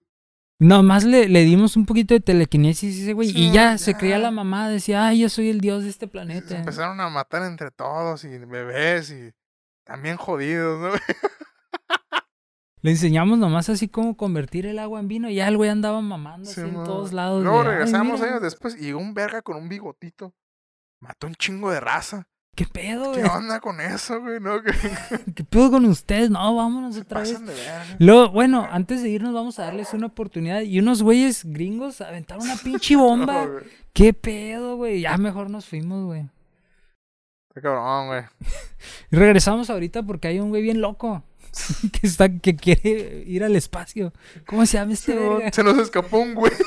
Nomás 0.61 1.03
le, 1.03 1.29
le 1.29 1.41
dimos 1.43 1.77
un 1.77 1.85
poquito 1.87 2.15
de 2.15 2.21
telequinesis 2.21 3.01
ese 3.03 3.13
güey. 3.15 3.31
Sí, 3.31 3.49
y 3.49 3.53
ya, 3.53 3.77
se 3.79 3.95
creía 3.97 4.19
la 4.19 4.31
mamá, 4.31 4.69
decía, 4.69 5.05
ay, 5.09 5.21
yo 5.21 5.29
soy 5.29 5.51
el 5.51 5.61
dios 5.61 5.83
de 5.83 5.91
este 5.91 6.07
Se 6.07 6.11
planeta. 6.13 6.57
empezaron 6.57 7.01
a 7.01 7.09
matar 7.09 7.43
entre 7.43 7.73
todos 7.73 8.23
y 8.25 8.39
bebés 8.39 9.11
y 9.11 9.33
también 9.85 10.17
jodidos, 10.17 10.81
¿no? 10.81 10.91
Le 12.85 12.91
enseñamos 12.91 13.39
nomás 13.39 13.69
así 13.69 13.87
cómo 13.89 14.17
convertir 14.17 14.67
el 14.67 14.81
agua 14.81 14.99
en 14.99 15.07
vino. 15.07 15.31
Y 15.31 15.37
ya 15.37 15.47
el 15.47 15.57
güey 15.57 15.71
andaba 15.71 16.01
mamando 16.01 16.51
así 16.51 16.61
en 16.61 16.75
todos 16.83 17.13
lados. 17.13 17.45
Luego 17.45 17.63
de, 17.63 17.69
"Ay, 17.69 17.75
regresamos 17.77 18.19
mira, 18.21 18.33
años 18.33 18.43
después 18.43 18.75
y 18.77 18.81
llegó 18.87 18.99
un 18.99 19.15
verga 19.15 19.41
con 19.43 19.57
un 19.57 19.69
bigotito. 19.69 20.35
Mató 21.01 21.29
un 21.29 21.35
chingo 21.37 21.71
de 21.71 21.79
raza. 21.79 22.27
¿Qué 22.57 22.67
pedo, 22.67 23.13
¿Qué 23.13 23.21
güey? 23.23 23.31
onda 23.37 23.61
con 23.61 23.81
eso, 23.81 24.21
güey? 24.21 24.41
¿No? 24.41 24.61
¿Qué 24.63 24.73
¿Qué 25.37 25.45
pedo 25.45 25.71
con 25.71 25.85
ustedes? 25.87 26.29
No, 26.31 26.57
vámonos 26.57 26.97
otra 26.97 27.21
vez. 27.21 27.41
de? 27.47 27.55
Luego, 28.01 28.31
bueno, 28.31 28.67
antes 28.69 29.01
de 29.01 29.11
irnos 29.11 29.33
vamos 29.33 29.61
a 29.61 29.65
darles 29.65 29.95
una 29.95 30.07
oportunidad. 30.09 30.63
Y 30.63 30.81
unos 30.81 31.05
güeyes 31.05 31.45
gringos 31.45 32.01
aventaron 32.01 32.43
una 32.45 32.57
pinche 32.57 32.97
bomba. 32.97 33.47
No. 33.47 33.61
¿Qué 33.93 34.13
pedo, 34.13 34.77
güey? 34.77 35.03
Ya 35.03 35.17
mejor 35.19 35.51
nos 35.51 35.67
fuimos, 35.69 36.05
güey. 36.05 36.29
Está 37.55 37.61
cabrón, 37.61 38.07
güey. 38.07 38.23
Y 39.11 39.17
regresamos 39.17 39.69
ahorita 39.69 40.03
porque 40.05 40.29
hay 40.29 40.41
un 40.41 40.49
güey 40.49 40.63
bien 40.63 40.81
loco. 40.81 41.23
que 42.01 42.07
está, 42.07 42.31
que 42.31 42.57
quiere 42.57 43.25
ir 43.27 43.45
al 43.45 43.55
espacio. 43.57 44.11
¿Cómo 44.47 44.65
se 44.65 44.79
llama 44.79 44.95
este 44.95 45.15
verga? 45.15 45.53
Se 45.53 45.63
nos 45.63 45.77
escapó 45.79 46.19
un 46.19 46.35
güey. 46.35 46.51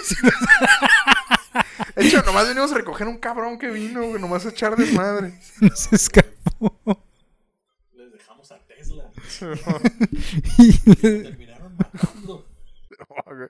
De 1.96 2.06
hecho, 2.06 2.22
nomás 2.22 2.48
venimos 2.48 2.72
a 2.72 2.76
recoger 2.76 3.08
un 3.08 3.18
cabrón 3.18 3.58
que 3.58 3.72
vino, 3.72 4.04
güey. 4.04 4.22
Nomás 4.22 4.46
a 4.46 4.50
echar 4.50 4.76
desmadre. 4.76 5.34
Nos 5.60 5.92
escapó. 5.92 6.80
Les 7.94 8.12
dejamos 8.14 8.52
a 8.52 8.60
Tesla. 8.60 9.10
Y- 10.60 10.78
Terminaron 10.98 11.76
matando. 11.78 12.46
No, 13.00 13.36
güey. 13.36 13.50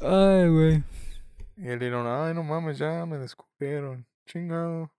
Ay, 0.00 0.48
güey. 0.48 0.82
Y 1.58 1.68
él 1.68 1.78
dijo, 1.78 2.02
ay, 2.08 2.32
no 2.34 2.42
mames, 2.42 2.78
ya 2.78 3.04
me 3.04 3.18
descubrieron. 3.18 4.06
Chingado. 4.26 4.90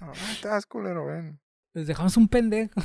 Ah, 0.00 0.12
estás 0.32 0.66
culero, 0.66 1.06
ven. 1.06 1.40
Les 1.74 1.86
dejamos 1.86 2.16
un 2.16 2.28
pendejo. 2.28 2.80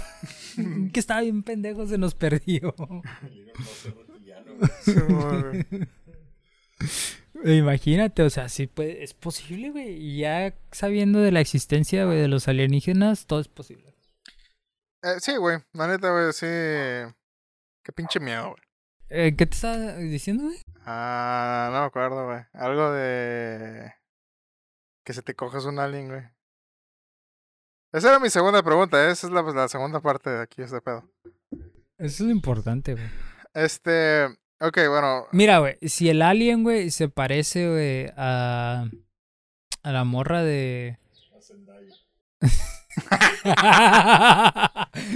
que 0.94 1.00
estaba 1.00 1.22
bien 1.22 1.44
pendejo, 1.44 1.88
se 1.88 1.98
nos 1.98 2.16
perdió. 2.16 2.74
Imagínate, 7.44 8.24
o 8.24 8.30
sea, 8.30 8.50
sí 8.50 8.68
puede, 8.68 9.04
es 9.04 9.14
posible, 9.14 9.72
güey. 9.72 9.90
Y 9.90 10.20
ya 10.20 10.54
sabiendo 10.72 11.20
de 11.20 11.32
la 11.32 11.42
existencia, 11.42 12.06
güey, 12.06 12.20
de 12.20 12.28
los 12.28 12.48
alienígenas, 12.48 13.28
todo 13.28 13.40
es 13.40 13.48
posible. 13.48 13.96
Eh, 15.04 15.20
sí, 15.20 15.36
güey. 15.38 15.60
La 15.74 15.88
neta, 15.88 16.12
güey, 16.12 16.34
sí. 16.34 16.48
Qué 17.84 17.92
pinche 17.94 18.20
miedo, 18.20 18.50
güey. 18.50 18.62
Eh, 19.10 19.36
¿Qué 19.38 19.46
te 19.46 19.56
estaba 19.56 19.96
diciendo, 19.96 20.46
güey? 20.46 20.58
Ah, 20.86 21.70
no 21.72 21.82
me 21.82 21.86
acuerdo, 21.86 22.26
güey. 22.26 22.42
Algo 22.54 22.92
de. 22.92 23.94
Que 25.08 25.14
se 25.14 25.22
te 25.22 25.36
cojas 25.36 25.64
un 25.64 25.80
alien, 25.80 26.10
güey. 26.10 26.24
Esa 27.94 28.10
era 28.10 28.20
mi 28.20 28.30
segunda 28.30 28.62
pregunta. 28.62 29.10
Esa 29.10 29.28
es 29.28 29.32
la, 29.32 29.42
la 29.42 29.70
segunda 29.70 30.02
parte 30.02 30.30
de 30.30 30.42
aquí, 30.42 30.62
este 30.62 30.82
pedo. 30.82 31.10
Eso 31.98 32.06
es 32.08 32.20
lo 32.20 32.32
importante, 32.32 32.92
güey. 32.92 33.06
Este. 33.54 34.26
Ok, 34.60 34.80
bueno. 34.90 35.28
Mira, 35.32 35.60
güey, 35.60 35.78
si 35.84 36.10
el 36.10 36.22
alien, 36.22 36.64
güey, 36.64 36.92
se 36.92 37.08
parece, 37.08 37.70
güey, 37.70 38.12
a, 38.18 38.90
a 39.82 39.92
la 39.94 40.04
morra 40.04 40.44
de... 40.44 41.00
A 41.34 41.42
Zendaya. 41.42 41.94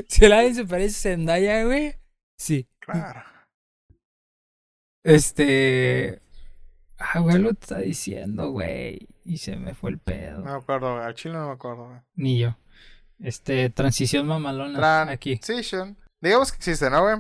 si 0.08 0.24
el 0.24 0.32
alien 0.32 0.56
se 0.56 0.64
parece 0.64 0.96
a 0.96 1.12
Zendaya, 1.12 1.66
güey, 1.66 1.98
sí. 2.38 2.70
Claro. 2.80 3.24
Este... 5.04 6.22
Ah, 6.98 7.20
güey, 7.20 7.40
lo 7.40 7.50
está 7.50 7.80
diciendo, 7.80 8.52
güey. 8.52 9.11
Y 9.24 9.38
se 9.38 9.56
me 9.56 9.74
fue 9.74 9.92
el 9.92 10.00
pedo. 10.00 10.40
No 10.40 10.52
me 10.52 10.58
acuerdo, 10.58 10.94
güey. 10.94 11.06
Al 11.06 11.14
chile 11.14 11.36
no 11.36 11.48
me 11.48 11.54
acuerdo, 11.54 11.88
güey. 11.88 12.00
Ni 12.16 12.40
yo. 12.40 12.56
Este, 13.20 13.70
transición 13.70 14.28
mamalona. 14.28 15.12
Aquí. 15.12 15.38
Transition. 15.38 15.98
Digamos 16.20 16.52
que 16.52 16.58
existe, 16.58 16.90
¿no, 16.90 17.02
güey? 17.02 17.18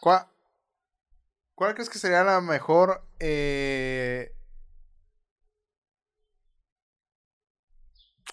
¿Cuál, 0.00 0.26
¿Cuál 1.54 1.74
crees 1.74 1.90
que 1.90 1.98
sería 1.98 2.22
la 2.22 2.40
mejor 2.40 3.04
eh, 3.18 4.32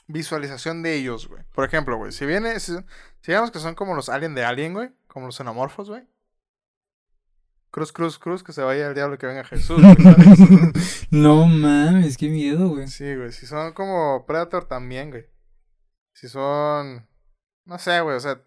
visualización 0.07 0.83
de 0.83 0.95
ellos, 0.95 1.27
güey? 1.27 1.43
Por 1.53 1.65
ejemplo, 1.65 1.97
güey, 1.97 2.11
si 2.11 2.25
viene, 2.25 2.59
si, 2.59 2.73
si 2.73 2.83
digamos 3.27 3.49
que 3.49 3.59
son 3.59 3.73
como 3.73 3.95
los 3.95 4.09
alien 4.09 4.35
de 4.35 4.45
Alien, 4.45 4.73
güey, 4.73 4.91
como 5.07 5.25
los 5.25 5.37
xenomorfos, 5.37 5.89
güey. 5.89 6.03
Cruz, 7.75 7.91
cruz, 7.91 8.17
cruz, 8.17 8.41
que 8.41 8.53
se 8.53 8.61
vaya 8.63 8.87
el 8.87 8.93
diablo 8.95 9.15
y 9.15 9.17
que 9.17 9.25
venga 9.27 9.43
Jesús. 9.43 9.81
¿sabes? 9.81 10.39
No 11.11 11.45
mames, 11.45 12.15
qué 12.17 12.29
miedo, 12.29 12.69
güey. 12.69 12.87
sí, 12.87 13.15
güey, 13.15 13.33
si 13.33 13.45
son 13.45 13.73
como 13.73 14.25
Predator 14.25 14.63
también, 14.63 15.09
güey. 15.09 15.25
Si 16.13 16.29
son, 16.29 17.05
no 17.65 17.77
sé, 17.77 17.99
güey, 17.99 18.15
o 18.15 18.19
sea, 18.21 18.41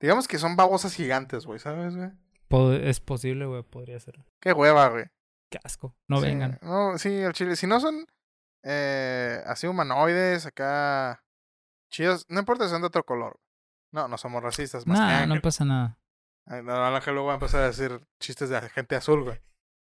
digamos 0.00 0.28
que 0.28 0.38
son 0.38 0.54
babosas 0.54 0.94
gigantes, 0.94 1.44
güey, 1.44 1.58
¿sabes, 1.58 1.96
güey? 1.96 2.10
Es 2.88 3.00
posible, 3.00 3.46
güey, 3.46 3.64
podría 3.64 3.98
ser. 3.98 4.24
Qué 4.40 4.52
hueva, 4.52 4.86
güey. 4.90 5.06
Qué 5.50 5.58
asco. 5.64 5.96
No 6.06 6.18
Sí, 6.20 6.26
vengan. 6.26 6.60
No, 6.62 6.96
sí, 6.98 7.20
al 7.22 7.32
chile. 7.32 7.56
Si 7.56 7.66
no 7.66 7.80
son 7.80 8.06
eh, 8.62 9.42
así 9.46 9.66
humanoides, 9.66 10.46
acá 10.46 11.24
chidos, 11.90 12.26
no 12.28 12.38
importa 12.38 12.62
si 12.64 12.70
son 12.70 12.82
de 12.82 12.86
otro 12.86 13.02
color. 13.04 13.40
No, 13.90 14.06
no 14.06 14.16
somos 14.18 14.40
racistas. 14.40 14.86
Más 14.86 15.00
que 15.00 15.04
Nah, 15.04 15.14
Ángel. 15.22 15.28
no 15.34 15.40
pasa 15.40 15.64
nada. 15.64 15.98
Ay, 16.50 16.62
no, 16.62 16.72
Ángel 16.84 17.14
luego 17.14 17.26
va 17.28 17.34
a 17.34 17.36
empezar 17.36 17.62
a 17.62 17.66
decir 17.66 18.00
chistes 18.20 18.48
de 18.48 18.60
gente 18.70 18.96
azul, 18.96 19.22
güey. 19.24 19.38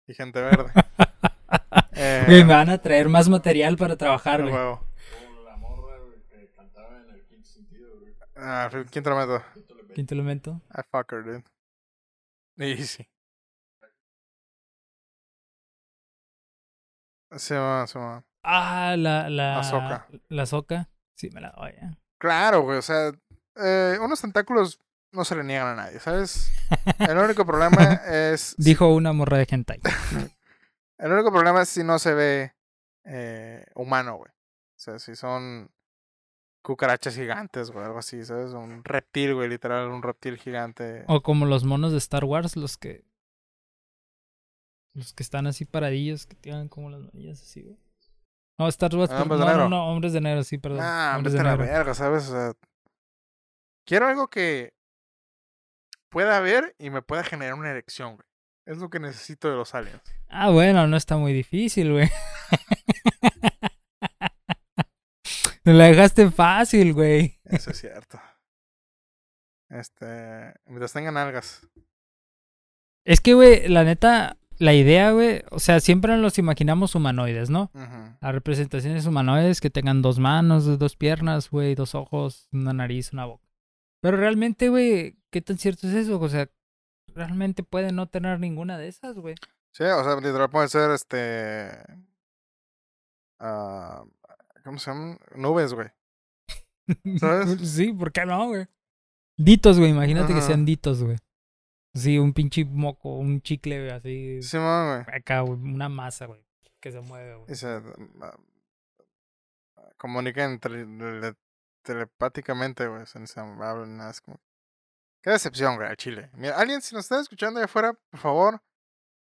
Y 0.07 0.13
gente 0.13 0.41
verde. 0.41 0.71
eh, 1.93 2.23
Güey, 2.25 2.43
me 2.45 2.53
van 2.53 2.69
a 2.69 2.77
traer 2.77 3.09
más 3.09 3.27
material 3.29 3.75
para 3.77 3.97
trabajar, 3.97 4.41
güey. 4.41 4.53
huevo. 4.53 4.87
Como 5.27 5.43
la 5.43 5.57
morra, 5.57 5.97
güey, 5.99 6.21
que 6.29 6.49
cantaba 6.55 6.97
en 7.01 7.09
el 7.09 7.25
quinto 7.27 7.49
sentido, 7.49 7.99
güey. 7.99 8.13
Ah, 8.35 8.69
quinto 8.91 9.09
elemento. 9.11 9.43
Quinto 9.53 9.73
elemento. 9.73 9.93
Quinto 9.93 10.13
elemento. 10.13 10.61
I 10.71 10.81
fuck 10.89 11.11
her, 11.11 11.23
dude. 11.23 11.43
Easy. 12.57 13.07
Se 17.37 17.57
va, 17.57 17.87
se 17.87 17.97
va. 17.99 18.23
Ah, 18.43 18.95
la, 18.97 19.29
la. 19.29 19.59
Ahsoka. 19.59 20.07
La 20.29 20.45
soca. 20.45 20.89
Sí, 21.15 21.29
me 21.31 21.41
la 21.41 21.51
doy. 21.51 21.71
eh. 21.71 21.95
Claro, 22.19 22.61
güey, 22.61 22.77
o 22.77 22.81
sea, 22.81 23.11
eh, 23.55 23.97
unos 24.01 24.21
tentáculos 24.21 24.79
no 25.13 25.23
se 25.25 25.35
le 25.35 25.43
niegan 25.43 25.67
a 25.67 25.75
nadie, 25.75 25.99
¿sabes? 25.99 26.51
El 26.99 27.17
único 27.17 27.45
problema 27.45 27.93
es... 28.07 28.55
Dijo 28.57 28.93
una 28.93 29.13
morra 29.13 29.37
de 29.37 29.47
hentai. 29.49 29.79
El 30.97 31.11
único 31.11 31.31
problema 31.31 31.61
es 31.61 31.69
si 31.69 31.83
no 31.83 31.99
se 31.99 32.13
ve 32.13 32.55
eh, 33.05 33.65
humano, 33.75 34.17
güey. 34.17 34.31
sea, 34.75 34.99
si 34.99 35.15
son 35.15 35.69
cucarachas 36.63 37.15
gigantes, 37.15 37.71
güey, 37.71 37.85
algo 37.85 37.99
así, 37.99 38.23
¿sabes? 38.23 38.51
Un 38.53 38.83
reptil, 38.83 39.33
güey, 39.35 39.49
literal, 39.49 39.89
un 39.89 40.01
reptil 40.01 40.37
gigante. 40.37 41.03
O 41.07 41.21
como 41.21 41.45
los 41.45 41.63
monos 41.65 41.91
de 41.91 41.97
Star 41.97 42.23
Wars, 42.23 42.55
los 42.55 42.77
que. 42.77 43.03
Los 44.95 45.13
que 45.13 45.23
están 45.23 45.47
así 45.47 45.65
paradillos, 45.65 46.25
que 46.25 46.35
tienen 46.35 46.69
como 46.69 46.89
las 46.89 47.01
manillas 47.01 47.41
así, 47.41 47.63
güey. 47.63 47.77
No, 48.59 48.67
Star 48.67 48.95
Wars. 48.95 49.11
Ah, 49.11 49.15
per- 49.15 49.21
hombres 49.23 49.39
no, 49.39 49.45
de 49.45 49.51
no, 49.51 49.57
negro. 49.57 49.69
no, 49.69 49.87
hombres 49.91 50.13
de 50.13 50.21
negro, 50.21 50.43
sí, 50.43 50.57
perdón. 50.57 50.79
Ah, 50.83 51.15
hombres 51.17 51.33
de 51.33 51.43
la 51.43 51.55
verga, 51.55 51.93
¿sabes? 51.95 52.29
O 52.29 52.31
sea, 52.31 52.53
quiero 53.85 54.07
algo 54.07 54.29
que 54.29 54.73
pueda 56.13 56.39
ver 56.39 56.75
y 56.79 56.91
me 56.91 57.01
pueda 57.01 57.23
generar 57.23 57.55
una 57.55 57.71
erección, 57.71 58.15
güey. 58.15 58.27
Es 58.65 58.77
lo 58.77 58.89
que 58.89 58.99
necesito 58.99 59.49
de 59.49 59.57
los 59.57 59.75
aliens. 59.75 60.01
Ah, 60.29 60.49
bueno, 60.49 60.87
no 60.87 60.95
está 60.95 61.17
muy 61.17 61.33
difícil, 61.33 61.91
güey. 61.91 62.09
Me 65.65 65.73
la 65.73 65.85
dejaste 65.85 66.29
fácil, 66.31 66.93
güey. 66.93 67.39
Eso 67.45 67.71
es 67.71 67.79
cierto. 67.79 68.19
Este, 69.69 70.53
mientras 70.65 70.93
tengan 70.93 71.17
algas. 71.17 71.67
Es 73.05 73.19
que, 73.19 73.33
güey, 73.33 73.67
la 73.67 73.83
neta, 73.83 74.37
la 74.59 74.73
idea, 74.73 75.11
güey, 75.11 75.43
o 75.51 75.59
sea, 75.59 75.79
siempre 75.79 76.17
los 76.17 76.37
imaginamos 76.37 76.95
humanoides, 76.95 77.49
¿no? 77.49 77.71
Ujú. 77.73 78.17
La 78.21 78.31
representación 78.31 78.95
es 78.95 79.05
humanoides 79.05 79.61
que 79.61 79.69
tengan 79.69 80.01
dos 80.01 80.19
manos, 80.19 80.79
dos 80.79 80.95
piernas, 80.95 81.49
güey, 81.49 81.75
dos 81.75 81.95
ojos, 81.95 82.47
una 82.53 82.71
nariz, 82.71 83.11
una 83.11 83.25
boca. 83.25 83.43
Pero 84.01 84.17
realmente, 84.17 84.69
güey, 84.69 85.17
¿qué 85.33 85.41
tan 85.41 85.57
cierto 85.57 85.87
es 85.87 85.93
eso? 85.95 86.19
O 86.19 86.29
sea, 86.29 86.47
realmente 87.07 87.63
puede 87.63 87.91
no 87.91 88.07
tener 88.07 88.39
ninguna 88.39 88.77
de 88.77 88.87
esas, 88.87 89.17
güey. 89.17 89.35
Sí, 89.71 89.83
o 89.83 90.03
sea, 90.03 90.15
literal 90.15 90.49
puede 90.49 90.69
ser 90.69 90.91
este. 90.91 91.71
ah, 93.39 94.05
¿Cómo 94.63 94.77
se 94.77 94.91
llaman? 94.91 95.17
Nubes, 95.35 95.73
güey. 95.73 95.89
¿Sabes? 97.19 97.59
sí, 97.75 97.91
¿por 97.91 98.11
qué 98.11 98.25
no, 98.25 98.47
güey? 98.47 98.67
Ditos, 99.35 99.79
güey, 99.79 99.89
imagínate 99.89 100.35
que 100.35 100.41
sean 100.41 100.65
ditos, 100.65 101.03
güey. 101.03 101.17
Sí, 101.95 102.19
un 102.19 102.33
pinche 102.33 102.63
moco, 102.65 103.17
un 103.17 103.41
chicle, 103.41 103.79
güey, 103.79 103.91
así. 103.91 104.41
Simón, 104.43 105.03
güey. 105.03 105.17
Acá, 105.17 105.41
güey, 105.41 105.59
una 105.59 105.89
masa, 105.89 106.27
güey, 106.27 106.45
que 106.79 106.91
se 106.91 107.01
mueve, 107.01 107.35
güey. 107.35 107.51
Y 107.51 107.55
se 107.55 107.81
ah, 108.21 108.37
comunican 109.97 110.59
telepáticamente, 111.81 112.87
güey. 112.87 113.07
Se, 113.07 113.39
hablan, 113.39 113.99
es 114.07 114.21
como. 114.21 114.39
Qué 115.23 115.29
decepción, 115.31 115.77
güey, 115.77 115.87
al 115.87 115.95
Chile. 115.97 116.29
Mira, 116.33 116.57
alguien, 116.57 116.81
si 116.81 116.93
nos 116.93 117.05
está 117.05 117.19
escuchando 117.21 117.57
allá 117.59 117.65
afuera, 117.65 117.93
por 118.11 118.19
favor, 118.19 118.61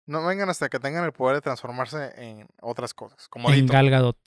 no 0.07 0.25
vengan 0.25 0.49
hasta 0.49 0.69
que 0.69 0.79
tengan 0.79 1.03
el 1.03 1.11
poder 1.11 1.35
de 1.35 1.41
transformarse 1.41 2.13
en 2.15 2.47
otras 2.61 2.93
cosas. 2.93 3.27
Como 3.27 3.49
En 3.49 3.55
Dito, 3.61 3.73
Gal 3.73 3.89
Gadot. 3.89 4.17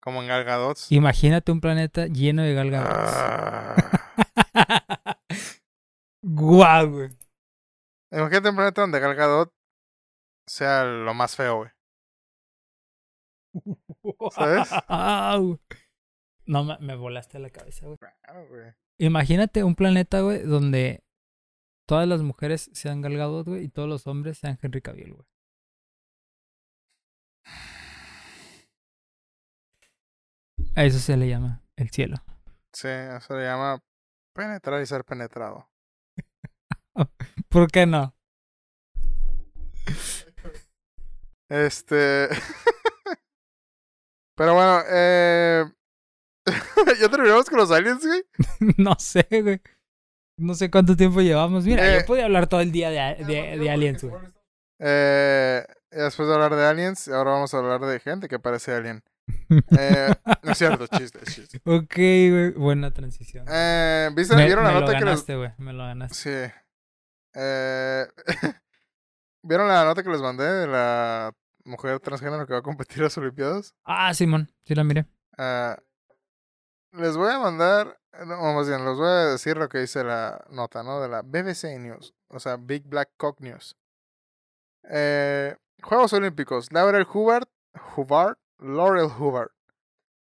como 0.00 0.22
en 0.22 0.28
Gal 0.28 0.44
Gadot. 0.44 0.78
Imagínate 0.90 1.50
un 1.50 1.60
planeta 1.60 2.06
lleno 2.06 2.42
de 2.42 2.54
Gal 2.54 2.70
Gadot. 2.70 2.90
Ah. 2.94 3.76
Guau, 6.22 6.90
güey. 6.90 7.10
Imagínate 8.12 8.48
un 8.48 8.56
planeta 8.56 8.80
donde 8.82 9.00
Gal 9.00 9.14
Gadot 9.16 9.52
sea 10.46 10.84
lo 10.84 11.12
más 11.12 11.34
feo, 11.34 11.56
güey. 11.56 11.70
¿Sabes? 14.30 14.68
No, 16.46 16.62
me, 16.62 16.78
me 16.78 16.94
volaste 16.94 17.38
la 17.40 17.50
cabeza, 17.50 17.86
güey. 17.86 17.98
Claro, 17.98 18.46
güey. 18.48 18.72
Imagínate 18.98 19.64
un 19.64 19.74
planeta, 19.74 20.20
güey, 20.20 20.42
donde 20.42 21.02
todas 21.86 22.06
las 22.06 22.22
mujeres 22.22 22.70
sean 22.72 23.00
Gal 23.00 23.16
Gadot, 23.16 23.46
güey, 23.46 23.64
y 23.64 23.68
todos 23.68 23.88
los 23.88 24.06
hombres 24.06 24.38
sean 24.38 24.58
Henry 24.60 24.82
Cavill, 24.82 25.14
güey. 25.14 25.26
A 30.74 30.84
eso 30.84 30.98
se 30.98 31.16
le 31.16 31.28
llama 31.28 31.62
el 31.76 31.90
cielo. 31.90 32.16
Sí, 32.72 32.88
eso 32.88 33.34
se 33.34 33.42
llama 33.42 33.82
penetrar 34.34 34.82
y 34.82 34.86
ser 34.86 35.04
penetrado. 35.04 35.70
¿Por 37.48 37.70
qué 37.70 37.86
no? 37.86 38.14
Este. 41.48 42.28
Pero 44.34 44.54
bueno, 44.54 44.82
eh. 44.90 45.64
ya 47.00 47.08
terminamos 47.08 47.48
con 47.48 47.58
los 47.58 47.70
aliens, 47.70 48.04
güey. 48.04 48.24
no 48.76 48.94
sé, 48.98 49.26
güey. 49.30 49.60
No 50.38 50.54
sé 50.54 50.70
cuánto 50.70 50.96
tiempo 50.96 51.20
llevamos. 51.20 51.64
Mira, 51.64 51.86
Eh, 51.94 52.00
yo 52.00 52.06
podía 52.06 52.24
hablar 52.24 52.46
todo 52.46 52.60
el 52.60 52.72
día 52.72 52.90
de, 52.90 53.24
de, 53.24 53.58
de 53.58 53.70
aliens, 53.70 54.04
güey. 54.04 54.14
Eh, 54.78 55.64
después 55.90 56.28
de 56.28 56.34
hablar 56.34 56.54
de 56.54 56.66
aliens, 56.66 57.08
ahora 57.08 57.32
vamos 57.32 57.54
a 57.54 57.58
hablar 57.58 57.80
de 57.80 57.98
gente 58.00 58.28
que 58.28 58.38
parece 58.38 58.74
alien. 58.74 59.02
Eh, 59.78 60.08
no 60.42 60.52
es 60.52 60.58
cierto, 60.58 60.86
chiste, 60.86 61.20
chiste. 61.24 61.58
Ok, 61.64 61.94
güey. 61.96 62.50
Buena 62.52 62.92
transición. 62.92 63.46
Eh, 63.50 64.10
¿viste, 64.14 64.36
me, 64.36 64.44
¿Vieron 64.44 64.64
la 64.64 64.70
me 64.72 64.80
nota 64.80 64.92
lo 64.92 64.98
que 64.98 65.04
les, 65.04 65.04
ganaste, 65.04 65.36
güey. 65.36 65.50
Me 65.58 65.72
lo 65.72 65.84
ganaste. 65.84 66.14
Sí. 66.14 66.52
Eh, 67.34 68.06
¿Vieron 69.42 69.68
la 69.68 69.84
nota 69.84 70.02
que 70.02 70.10
les 70.10 70.20
mandé 70.20 70.44
de 70.44 70.66
la 70.66 71.32
mujer 71.64 71.98
transgénero 72.00 72.46
que 72.46 72.52
va 72.52 72.58
a 72.60 72.62
competir 72.62 73.00
a 73.00 73.04
las 73.04 73.18
Olimpiadas? 73.18 73.74
Ah, 73.84 74.12
Simón. 74.14 74.50
Sí 74.64 74.74
la 74.74 74.84
miré. 74.84 75.06
Ah, 75.38 75.78
les 76.92 77.16
voy 77.16 77.32
a 77.32 77.38
mandar, 77.38 77.98
no, 78.26 78.54
más 78.54 78.68
bien, 78.68 78.84
les 78.84 78.96
voy 78.96 79.08
a 79.08 79.26
decir 79.26 79.56
lo 79.56 79.68
que 79.68 79.78
dice 79.78 80.04
la 80.04 80.44
nota, 80.50 80.82
¿no? 80.82 81.00
De 81.00 81.08
la 81.08 81.22
BBC 81.22 81.78
News, 81.78 82.14
o 82.28 82.40
sea, 82.40 82.56
Big 82.56 82.84
Black 82.84 83.10
Cock 83.16 83.40
News. 83.40 83.76
Eh, 84.88 85.56
Juegos 85.82 86.12
Olímpicos. 86.12 86.72
Laurel 86.72 87.06
Hubbard, 87.12 87.48
Hubbard, 87.96 88.38
Laurel 88.58 89.06
Hubbard, 89.06 89.50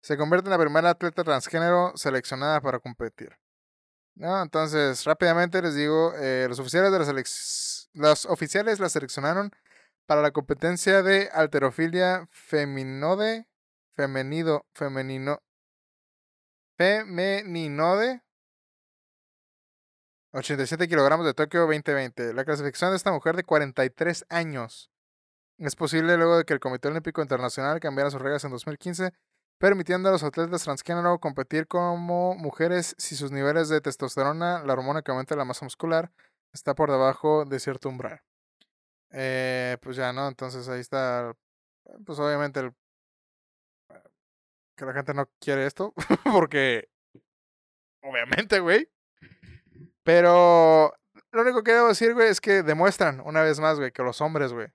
se 0.02 0.18
convierte 0.18 0.48
en 0.48 0.52
la 0.52 0.60
primera 0.60 0.92
atleta 0.92 1.24
transgénero 1.24 1.94
seleccionada 1.96 2.62
para 2.62 2.80
competir. 2.80 3.38
¿No? 4.16 4.42
Entonces, 4.42 5.04
rápidamente 5.04 5.62
les 5.62 5.76
digo, 5.76 6.14
eh, 6.16 6.46
los 6.48 6.60
oficiales 6.60 6.92
de 6.92 7.00
la 7.00 7.24
los 7.94 8.26
oficiales 8.26 8.80
la 8.80 8.90
seleccionaron 8.90 9.52
para 10.06 10.22
la 10.22 10.32
competencia 10.32 11.04
de 11.04 11.30
alterofilia 11.34 12.28
feminode, 12.32 13.48
femenido, 13.94 14.66
femenino, 14.74 15.42
femeninode, 16.78 18.22
87 20.32 20.88
kilogramos 20.88 21.26
de 21.26 21.34
Tokio 21.34 21.62
2020. 21.62 22.34
La 22.34 22.44
clasificación 22.44 22.92
de 22.92 22.98
esta 22.98 23.12
mujer 23.12 23.36
de 23.36 23.44
43 23.44 24.26
años 24.30 24.92
es 25.58 25.76
posible 25.76 26.18
luego 26.18 26.38
de 26.38 26.44
que 26.44 26.54
el 26.54 26.60
Comité 26.60 26.90
Olímpico 26.90 27.22
Internacional 27.22 27.80
cambiara 27.80 28.12
sus 28.12 28.22
reglas 28.22 28.44
en 28.44 28.52
2015, 28.52 29.14
permitiendo 29.58 30.10
a 30.10 30.12
los 30.12 30.24
atletas 30.24 30.64
transgénero 30.64 31.18
competir 31.20 31.68
como 31.68 32.36
mujeres 32.36 32.96
si 32.98 33.16
sus 33.16 33.32
niveles 33.32 33.70
de 33.70 33.80
testosterona, 33.80 34.62
la 34.64 34.74
hormona 34.74 35.02
que 35.02 35.12
aumenta 35.12 35.38
la 35.38 35.46
masa 35.46 35.66
muscular, 35.66 36.12
está 36.52 36.76
por 36.76 36.92
debajo 36.92 37.46
de 37.46 37.60
cierto 37.62 37.88
umbral. 37.88 38.22
Eh, 39.12 39.78
pues 39.82 39.96
ya, 39.96 40.12
¿no? 40.12 40.28
Entonces 40.28 40.68
ahí 40.68 40.82
está, 40.82 41.34
pues 42.06 42.20
obviamente 42.20 42.60
el, 42.60 42.74
que 44.76 44.86
la 44.86 44.94
gente 44.94 45.14
no 45.14 45.30
quiere 45.40 45.66
esto, 45.66 45.94
porque 46.32 46.90
obviamente, 48.02 48.60
güey. 48.60 48.90
Pero 50.04 50.94
lo 51.32 51.42
único 51.42 51.64
que 51.64 51.74
debo 51.74 51.88
decir, 51.88 52.14
güey, 52.14 52.30
es 52.30 52.40
que 52.40 52.64
demuestran 52.64 53.22
una 53.22 53.42
vez 53.42 53.60
más, 53.60 53.78
güey, 53.80 53.92
que 53.92 54.04
los 54.04 54.22
hombres, 54.22 54.54
güey, 54.54 54.68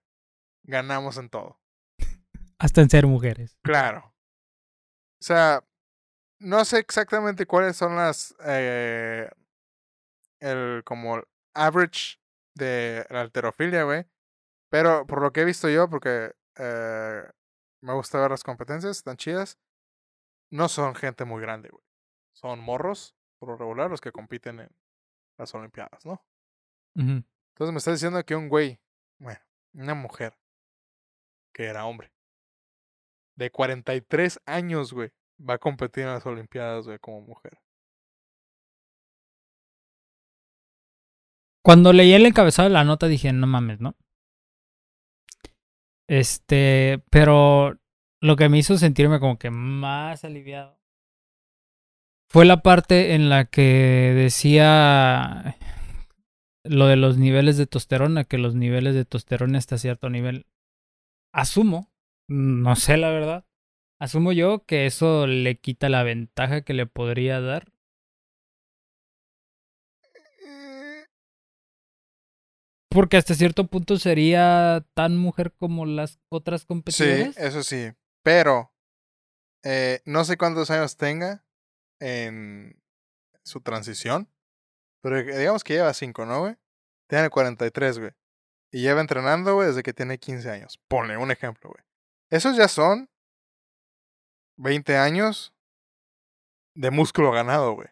ganamos 0.64 1.16
en 1.16 1.28
todo. 1.28 1.60
Hasta 2.58 2.80
en 2.82 2.90
ser 2.90 3.06
mujeres. 3.06 3.56
Claro. 3.62 4.14
O 5.20 5.24
sea, 5.24 5.64
no 6.40 6.64
sé 6.64 6.78
exactamente 6.78 7.46
cuáles 7.46 7.76
son 7.76 7.96
las. 7.96 8.34
eh, 8.44 9.30
el 10.40 10.82
como 10.84 11.22
average 11.54 12.18
de 12.54 13.06
la 13.10 13.20
alterofilia, 13.22 13.84
güey. 13.84 14.06
Pero 14.70 15.06
por 15.06 15.22
lo 15.22 15.32
que 15.32 15.42
he 15.42 15.44
visto 15.44 15.68
yo, 15.68 15.88
porque 15.88 16.32
eh, 16.56 17.22
me 17.82 17.92
gusta 17.94 18.20
ver 18.20 18.30
las 18.30 18.42
competencias, 18.42 18.98
están 18.98 19.16
chidas. 19.16 19.58
No 20.50 20.68
son 20.68 20.94
gente 20.94 21.24
muy 21.24 21.40
grande, 21.40 21.70
güey. 21.70 21.84
Son 22.32 22.60
morros, 22.60 23.14
por 23.38 23.50
lo 23.50 23.56
regular, 23.56 23.90
los 23.90 24.00
que 24.00 24.12
compiten 24.12 24.60
en 24.60 24.68
las 25.38 25.54
Olimpiadas, 25.54 26.04
¿no? 26.04 26.24
Entonces 26.94 27.72
me 27.72 27.78
está 27.78 27.92
diciendo 27.92 28.22
que 28.24 28.34
un 28.34 28.48
güey, 28.48 28.80
bueno, 29.18 29.40
una 29.74 29.94
mujer, 29.94 30.36
que 31.52 31.64
era 31.64 31.86
hombre, 31.86 32.12
de 33.36 33.50
43 33.50 34.40
años, 34.44 34.92
güey, 34.92 35.12
va 35.38 35.54
a 35.54 35.58
competir 35.58 36.04
en 36.04 36.10
las 36.10 36.26
Olimpiadas, 36.26 36.86
güey, 36.86 36.98
como 36.98 37.22
mujer. 37.22 37.58
Cuando 41.62 41.92
leí 41.92 42.12
el 42.12 42.26
encabezado 42.26 42.68
de 42.68 42.74
la 42.74 42.84
nota 42.84 43.06
dije, 43.06 43.32
no 43.32 43.46
mames, 43.46 43.80
¿no? 43.80 43.94
Este, 46.06 47.04
pero 47.10 47.79
lo 48.20 48.36
que 48.36 48.48
me 48.48 48.58
hizo 48.58 48.76
sentirme 48.78 49.20
como 49.20 49.38
que 49.38 49.50
más 49.50 50.24
aliviado 50.24 50.78
fue 52.28 52.44
la 52.44 52.62
parte 52.62 53.14
en 53.14 53.28
la 53.28 53.46
que 53.46 54.12
decía 54.14 55.56
lo 56.62 56.86
de 56.86 56.96
los 56.96 57.18
niveles 57.18 57.56
de 57.56 57.66
testosterona, 57.66 58.24
que 58.24 58.38
los 58.38 58.54
niveles 58.54 58.94
de 58.94 59.04
testosterona 59.04 59.58
hasta 59.58 59.78
cierto 59.78 60.10
nivel, 60.10 60.46
asumo, 61.32 61.90
no 62.28 62.76
sé 62.76 62.96
la 62.98 63.10
verdad, 63.10 63.46
asumo 63.98 64.30
yo 64.32 64.64
que 64.64 64.86
eso 64.86 65.26
le 65.26 65.58
quita 65.58 65.88
la 65.88 66.02
ventaja 66.04 66.60
que 66.62 66.74
le 66.74 66.86
podría 66.86 67.40
dar. 67.40 67.72
Porque 72.90 73.16
hasta 73.16 73.34
cierto 73.34 73.66
punto 73.68 73.98
sería 73.98 74.84
tan 74.94 75.16
mujer 75.16 75.52
como 75.56 75.86
las 75.86 76.18
otras 76.28 76.62
Sí, 76.62 76.66
competidoras. 76.66 77.38
eso 77.38 77.62
sí. 77.62 77.90
Pero 78.22 78.72
eh, 79.64 80.00
no 80.04 80.24
sé 80.24 80.36
cuántos 80.36 80.70
años 80.70 80.96
tenga 80.96 81.44
en 82.00 82.80
su 83.42 83.60
transición. 83.60 84.30
Pero 85.02 85.22
digamos 85.22 85.64
que 85.64 85.74
lleva 85.74 85.94
5, 85.94 86.26
¿no, 86.26 86.40
güey? 86.40 86.56
Tiene 87.08 87.30
43, 87.30 87.98
güey. 87.98 88.12
Y 88.72 88.82
lleva 88.82 89.00
entrenando, 89.00 89.54
güey, 89.54 89.68
desde 89.68 89.82
que 89.82 89.92
tiene 89.94 90.18
15 90.18 90.50
años. 90.50 90.78
Ponle 90.88 91.16
un 91.16 91.30
ejemplo, 91.30 91.70
güey. 91.70 91.82
Esos 92.30 92.56
ya 92.56 92.68
son 92.68 93.10
20 94.58 94.96
años 94.96 95.54
de 96.76 96.90
músculo 96.90 97.32
ganado, 97.32 97.72
güey. 97.72 97.88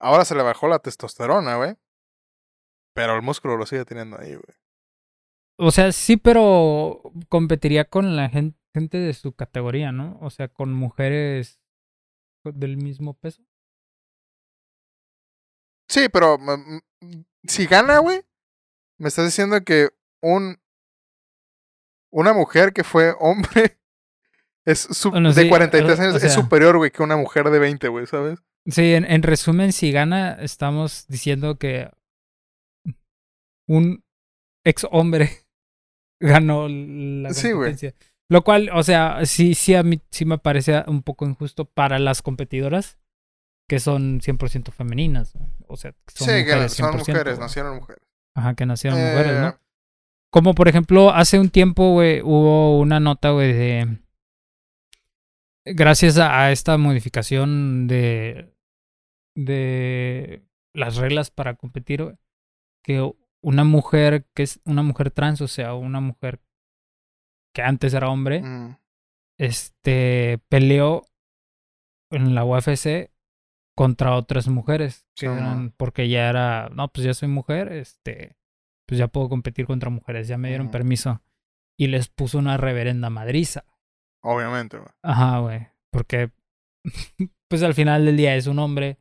Ahora 0.00 0.24
se 0.24 0.34
le 0.34 0.42
bajó 0.42 0.66
la 0.68 0.78
testosterona, 0.78 1.56
güey. 1.56 1.76
Pero 2.94 3.14
el 3.16 3.22
músculo 3.22 3.56
lo 3.56 3.66
sigue 3.66 3.84
teniendo 3.84 4.18
ahí, 4.18 4.34
güey. 4.34 4.56
O 5.58 5.70
sea, 5.70 5.92
sí, 5.92 6.16
pero 6.16 7.02
competiría 7.28 7.84
con 7.84 8.16
la 8.16 8.30
gen- 8.30 8.56
gente 8.74 8.98
de 8.98 9.12
su 9.14 9.32
categoría, 9.34 9.92
¿no? 9.92 10.18
O 10.20 10.30
sea, 10.30 10.48
con 10.48 10.72
mujeres 10.72 11.60
del 12.44 12.76
mismo 12.76 13.14
peso. 13.14 13.42
Sí, 15.88 16.08
pero 16.12 16.38
si 17.44 17.66
gana, 17.66 17.98
güey, 17.98 18.22
me 18.98 19.08
estás 19.08 19.24
diciendo 19.26 19.62
que 19.64 19.88
un 20.22 20.58
una 22.12 22.32
mujer 22.32 22.72
que 22.72 22.84
fue 22.84 23.14
hombre 23.18 23.78
es 24.66 24.88
Bueno, 25.10 25.32
de 25.32 25.42
sí, 25.42 25.48
43 25.48 25.98
o- 25.98 26.02
años 26.02 26.14
o 26.22 26.26
es 26.26 26.32
superior, 26.32 26.76
güey, 26.76 26.90
que 26.90 27.02
una 27.02 27.16
mujer 27.16 27.50
de 27.50 27.58
20, 27.58 27.88
güey, 27.88 28.06
¿sabes? 28.06 28.40
Sí, 28.66 28.92
en, 28.94 29.04
en 29.04 29.22
resumen, 29.22 29.72
si 29.72 29.90
gana, 29.90 30.32
estamos 30.40 31.06
diciendo 31.08 31.58
que 31.58 31.90
un 33.68 34.04
ex 34.64 34.86
hombre 34.90 35.30
ganó 36.20 36.68
la 36.68 37.32
Sí, 37.32 37.52
competencia. 37.52 37.94
Lo 38.30 38.44
cual, 38.44 38.70
o 38.72 38.84
sea, 38.84 39.26
sí, 39.26 39.54
sí, 39.54 39.74
a 39.74 39.82
mí 39.82 40.00
sí 40.12 40.24
me 40.24 40.38
parece 40.38 40.84
un 40.86 41.02
poco 41.02 41.26
injusto 41.26 41.64
para 41.64 41.98
las 41.98 42.22
competidoras 42.22 42.96
que 43.68 43.80
son 43.80 44.20
100% 44.20 44.70
femeninas. 44.70 45.34
¿no? 45.34 45.50
O 45.66 45.76
sea, 45.76 45.90
que 45.92 46.14
son 46.14 46.28
sí, 46.28 46.44
que 46.44 46.52
mujeres 46.52 46.72
son 46.72 46.94
100%, 46.94 46.98
mujeres, 46.98 47.38
nacieron 47.40 47.74
mujeres. 47.74 48.02
Ajá, 48.36 48.54
que 48.54 48.66
nacieron 48.66 49.00
mujeres, 49.00 49.32
Eh, 49.32 49.40
¿no? 49.40 49.58
Como 50.32 50.54
por 50.54 50.68
ejemplo, 50.68 51.10
hace 51.10 51.40
un 51.40 51.50
tiempo, 51.50 51.90
güey, 51.92 52.22
hubo 52.22 52.78
una 52.78 53.00
nota, 53.00 53.30
güey, 53.30 53.52
de. 53.52 53.98
Gracias 55.64 56.16
a, 56.16 56.40
a 56.44 56.52
esta 56.52 56.78
modificación 56.78 57.88
de. 57.88 58.54
de 59.34 60.44
las 60.72 60.96
reglas 60.98 61.32
para 61.32 61.56
competir, 61.56 62.04
güey, 62.04 62.16
que 62.84 63.12
una 63.42 63.64
mujer 63.64 64.26
que 64.34 64.44
es 64.44 64.60
una 64.64 64.84
mujer 64.84 65.10
trans, 65.10 65.40
o 65.40 65.48
sea, 65.48 65.74
una 65.74 66.00
mujer 66.00 66.40
que 67.54 67.62
antes 67.62 67.94
era 67.94 68.08
hombre, 68.10 68.42
mm, 68.42 68.76
este 69.38 70.38
peleó 70.48 71.02
en 72.10 72.34
la 72.34 72.44
UFC 72.44 73.10
contra 73.76 74.14
otras 74.16 74.48
mujeres 74.48 75.06
que 75.16 75.26
Sí, 75.26 75.32
eran 75.32 75.64
mo. 75.66 75.72
porque 75.76 76.08
ya 76.08 76.28
era 76.28 76.68
no 76.74 76.88
pues 76.92 77.04
ya 77.06 77.14
soy 77.14 77.28
mujer 77.28 77.72
este 77.72 78.36
pues 78.86 78.98
ya 78.98 79.08
puedo 79.08 79.28
competir 79.28 79.66
contra 79.66 79.88
mujeres 79.90 80.28
ya 80.28 80.36
me 80.36 80.48
dieron 80.48 80.66
Ujú. 80.66 80.72
permiso 80.72 81.22
y 81.78 81.86
les 81.86 82.08
puso 82.08 82.38
una 82.38 82.56
reverenda 82.56 83.08
madriza 83.10 83.64
obviamente, 84.22 84.76
güey. 84.76 84.90
ajá 85.02 85.38
güey 85.38 85.68
porque 85.90 86.30
pues 87.48 87.62
al 87.62 87.74
final 87.74 88.04
del 88.04 88.16
día 88.16 88.36
es 88.36 88.46
un 88.48 88.58
hombre 88.58 88.98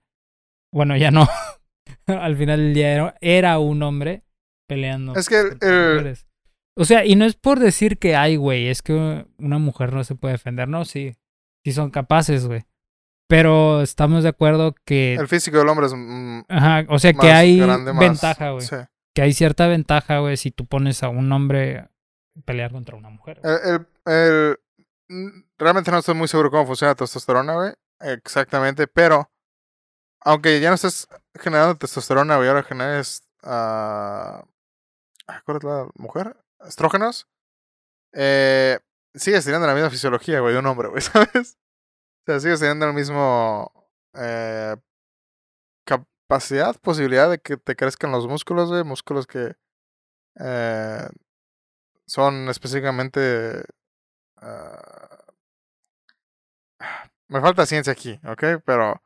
bueno 0.72 0.96
ya 0.96 1.12
no 1.12 1.28
al 2.06 2.38
final 2.38 2.60
del 2.60 2.74
día 2.74 2.94
era, 2.94 3.16
era 3.20 3.60
un 3.60 3.82
hombre 3.84 4.24
peleando 4.68 5.14
Es 5.16 5.28
que 5.28 5.40
el- 5.40 5.58
el-. 5.62 6.18
O 6.80 6.86
sea, 6.86 7.04
y 7.06 7.16
no 7.16 7.26
es 7.26 7.36
por 7.36 7.60
decir 7.60 8.00
que 8.00 8.16
hay, 8.16 8.38
güey, 8.38 8.68
es 8.70 8.82
que 8.82 9.26
una 9.38 9.58
mujer 9.58 9.92
no 9.92 10.04
se 10.06 10.16
puede 10.16 10.34
defender, 10.36 10.70
no, 10.70 10.86
sí, 10.86 11.14
sí 11.66 11.74
son 11.74 11.92
capaces, 11.92 12.48
güey. 12.48 12.64
Pero 13.28 13.82
estamos 13.82 14.24
de 14.24 14.30
acuerdo 14.30 14.74
que, 14.86 15.16
El 15.16 15.28
físico 15.28 15.58
del 15.58 15.68
hombre 15.68 15.88
es 15.88 15.94
mm, 15.94 16.42
ajá, 16.48 16.86
o 16.88 16.98
sea, 16.98 17.12
más 17.14 17.26
que 17.26 17.32
hay 17.34 17.60
grande, 17.60 17.92
más- 17.92 18.00
ventaja, 18.00 18.52
güey. 18.52 18.66
sí. 18.66 18.78
Que 19.14 19.22
hay 19.24 19.34
cierta 19.34 19.68
ventaja, 19.68 20.20
güey, 20.20 20.38
si 20.38 20.52
tú 20.52 20.66
pones 20.66 21.04
a 21.04 21.10
un 21.10 21.30
hombre 21.34 21.80
a 21.80 21.92
pelear 22.46 22.72
contra 22.72 22.96
una 22.96 23.10
mujer. 23.10 23.42
El, 23.44 23.86
el- 24.06 24.58
el- 25.10 25.46
realmente 25.58 25.92
no 25.92 25.98
estoy 25.98 26.16
muy 26.16 26.28
seguro 26.30 26.50
cómo 26.50 26.66
funciona 26.66 26.92
la 26.92 26.96
testosterona, 26.96 27.54
güey. 27.56 27.74
Exactamente, 28.00 28.88
pero 28.88 29.30
aunque 30.22 30.62
ya 30.62 30.70
no 30.70 30.76
estés 30.76 31.08
generando 31.38 31.76
testosterona, 31.76 32.38
güey, 32.38 32.48
ahora 32.48 32.64
generes 32.64 33.22
ah, 33.44 34.46
¿cuál 35.46 35.58
es 35.58 35.64
la 35.64 35.88
mujer? 35.96 36.38
Estrógenos. 36.66 37.28
Eh, 38.14 38.80
sigues 39.14 39.46
teniendo 39.46 39.68
la 39.68 39.74
misma 39.74 39.90
fisiología, 39.90 40.40
güey, 40.40 40.54
de 40.54 40.60
un 40.60 40.66
hombre, 40.68 40.90
güey, 40.90 41.02
¿sabes? 41.02 41.58
O 42.24 42.32
sea, 42.32 42.40
sigues 42.40 42.60
teniendo 42.60 42.86
el 42.88 42.94
mismo 42.94 43.72
eh, 44.14 44.76
capacidad, 45.86 46.76
posibilidad 46.80 47.30
de 47.30 47.40
que 47.40 47.58
te 47.58 47.76
crezcan 47.76 48.12
los 48.12 48.28
músculos, 48.28 48.70
güey, 48.70 48.84
músculos 48.84 49.28
que 49.28 49.56
eh, 50.40 51.08
son 52.08 52.50
específicamente 52.50 53.64
Ah, 54.42 55.26
me 57.28 57.42
falta 57.42 57.66
ciencia 57.66 57.94
aquí, 57.94 58.20
¿ok? 58.26 58.62
Pero 58.66 59.02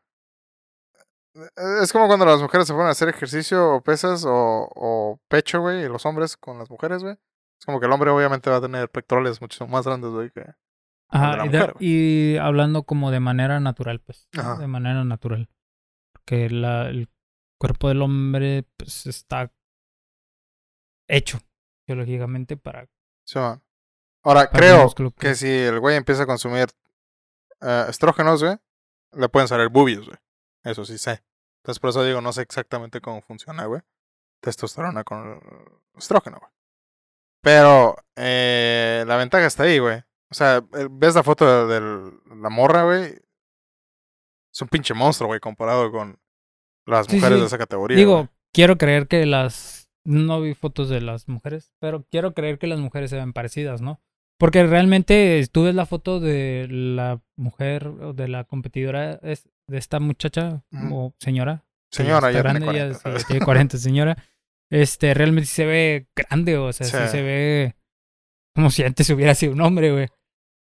eh, 1.35 1.79
es 1.81 1.91
como 1.91 2.07
cuando 2.07 2.25
las 2.25 2.41
mujeres 2.41 2.67
se 2.67 2.73
ponen 2.73 2.87
a 2.87 2.91
hacer 2.91 3.09
ejercicio 3.09 3.75
o 3.75 3.81
pesas 3.81 4.23
o, 4.25 4.69
o 4.75 5.19
pecho, 5.27 5.61
güey, 5.61 5.83
y 5.83 5.87
los 5.87 6.05
hombres 6.05 6.37
con 6.37 6.57
las 6.59 6.69
mujeres, 6.69 7.03
güey. 7.03 7.17
Es 7.63 7.65
como 7.65 7.79
que 7.79 7.85
el 7.85 7.93
hombre 7.93 8.09
obviamente 8.09 8.49
va 8.49 8.57
a 8.57 8.61
tener 8.61 8.89
pectorales 8.89 9.39
mucho 9.39 9.65
más 9.67 9.85
grandes, 9.85 10.09
güey, 10.11 10.29
que... 10.31 10.43
Ajá, 11.07 11.45
y, 11.45 11.49
de- 11.49 11.59
mujer, 11.59 11.75
y 11.79 12.35
hablando 12.35 12.83
como 12.83 13.09
de 13.09 13.21
manera 13.21 13.61
natural, 13.61 14.01
pues. 14.01 14.27
Ajá. 14.37 14.57
De 14.57 14.67
manera 14.67 15.05
natural. 15.05 15.49
Porque 16.11 16.49
la, 16.49 16.89
el 16.89 17.07
cuerpo 17.57 17.87
del 17.87 18.01
hombre, 18.01 18.65
pues, 18.75 19.05
está 19.05 19.53
hecho 21.07 21.39
biológicamente 21.87 22.57
para 22.57 22.89
Sí. 23.25 23.39
Ahora, 23.39 23.61
Para 24.23 24.49
creo 24.51 24.89
que- 24.93 25.11
que 25.17 25.35
si 25.35 25.47
el 25.49 25.79
güey 25.79 25.95
empieza 25.95 26.23
a 26.23 26.27
consumir 26.27 26.67
eh, 27.61 27.85
estrógenos, 27.87 28.43
güey, 28.43 28.57
le 29.13 29.29
pueden 29.29 29.47
salir 29.47 29.69
boobies, 29.69 30.05
güey. 30.05 30.17
Eso 30.65 30.83
sí 30.83 30.97
sé. 30.97 31.23
Entonces, 31.61 31.79
por 31.79 31.91
eso 31.91 32.03
digo, 32.03 32.19
no 32.19 32.33
sé 32.33 32.41
exactamente 32.41 32.99
cómo 32.99 33.21
funciona, 33.21 33.65
güey. 33.67 33.81
Testosterona 34.41 35.05
con 35.05 35.29
el 35.31 35.39
estrógeno, 35.97 36.39
güey. 36.41 36.51
Pero 37.43 37.95
eh, 38.15 39.03
la 39.05 39.17
ventaja 39.17 39.45
está 39.45 39.63
ahí, 39.63 39.77
güey. 39.77 39.99
O 40.31 40.33
sea, 40.33 40.57
eh, 40.57 40.87
ves 40.89 41.13
la 41.13 41.23
foto 41.23 41.67
de, 41.67 41.79
la 42.41 42.49
morra, 42.49 42.83
güey. 42.83 43.19
Es 44.53 44.61
un 44.61 44.67
pinche 44.69 44.93
monstruo, 44.93 45.27
güey, 45.27 45.39
comparado 45.39 45.91
con 45.91 46.17
las 46.87 47.05
Sí, 47.07 47.17
mujeres 47.17 47.35
sí. 47.37 47.41
de 47.41 47.47
esa 47.47 47.57
categoría. 47.57 47.97
Digo, 47.97 48.29
quiero 48.53 48.77
creer 48.77 49.07
que 49.07 49.25
las... 49.25 49.89
No 50.05 50.41
vi 50.41 50.53
fotos 50.53 50.89
de 50.89 50.99
las 50.99 51.29
mujeres, 51.29 51.71
pero 51.79 52.05
quiero 52.11 52.33
creer 52.33 52.59
que 52.59 52.67
las 52.67 52.79
mujeres 52.79 53.09
se 53.09 53.15
ven 53.15 53.31
parecidas, 53.31 53.81
¿no? 53.81 54.01
Porque 54.37 54.65
realmente 54.65 55.47
tú 55.49 55.63
ves 55.63 55.75
la 55.75 55.85
foto 55.85 56.19
de 56.19 56.67
la 56.69 57.21
mujer 57.37 57.87
o 57.87 58.11
de 58.13 58.27
la 58.27 58.43
competidora 58.43 59.13
es- 59.23 59.47
de 59.67 59.77
esta 59.77 60.01
muchacha 60.01 60.63
o 60.91 61.13
señora. 61.19 61.63
Señora, 61.89 62.31
ya 62.31 62.41
tiene 62.43 62.59
grande, 62.59 62.65
40, 62.65 62.93
sí, 62.95 62.99
¿sabes? 63.01 63.25
tiene 63.27 63.45
40, 63.45 63.77
señora. 63.77 64.17
Este, 64.71 65.13
realmente 65.13 65.47
se 65.47 65.65
ve 65.65 66.07
grande, 66.15 66.57
o 66.57 66.71
sea, 66.73 66.87
sí, 66.87 66.97
Sí. 66.97 67.07
se 67.11 67.21
ve 67.21 67.75
como 68.55 68.69
si 68.71 68.83
antes 68.83 69.09
hubiera 69.09 69.35
sido 69.35 69.53
un 69.53 69.61
hombre, 69.61 69.91
güey. 69.91 70.07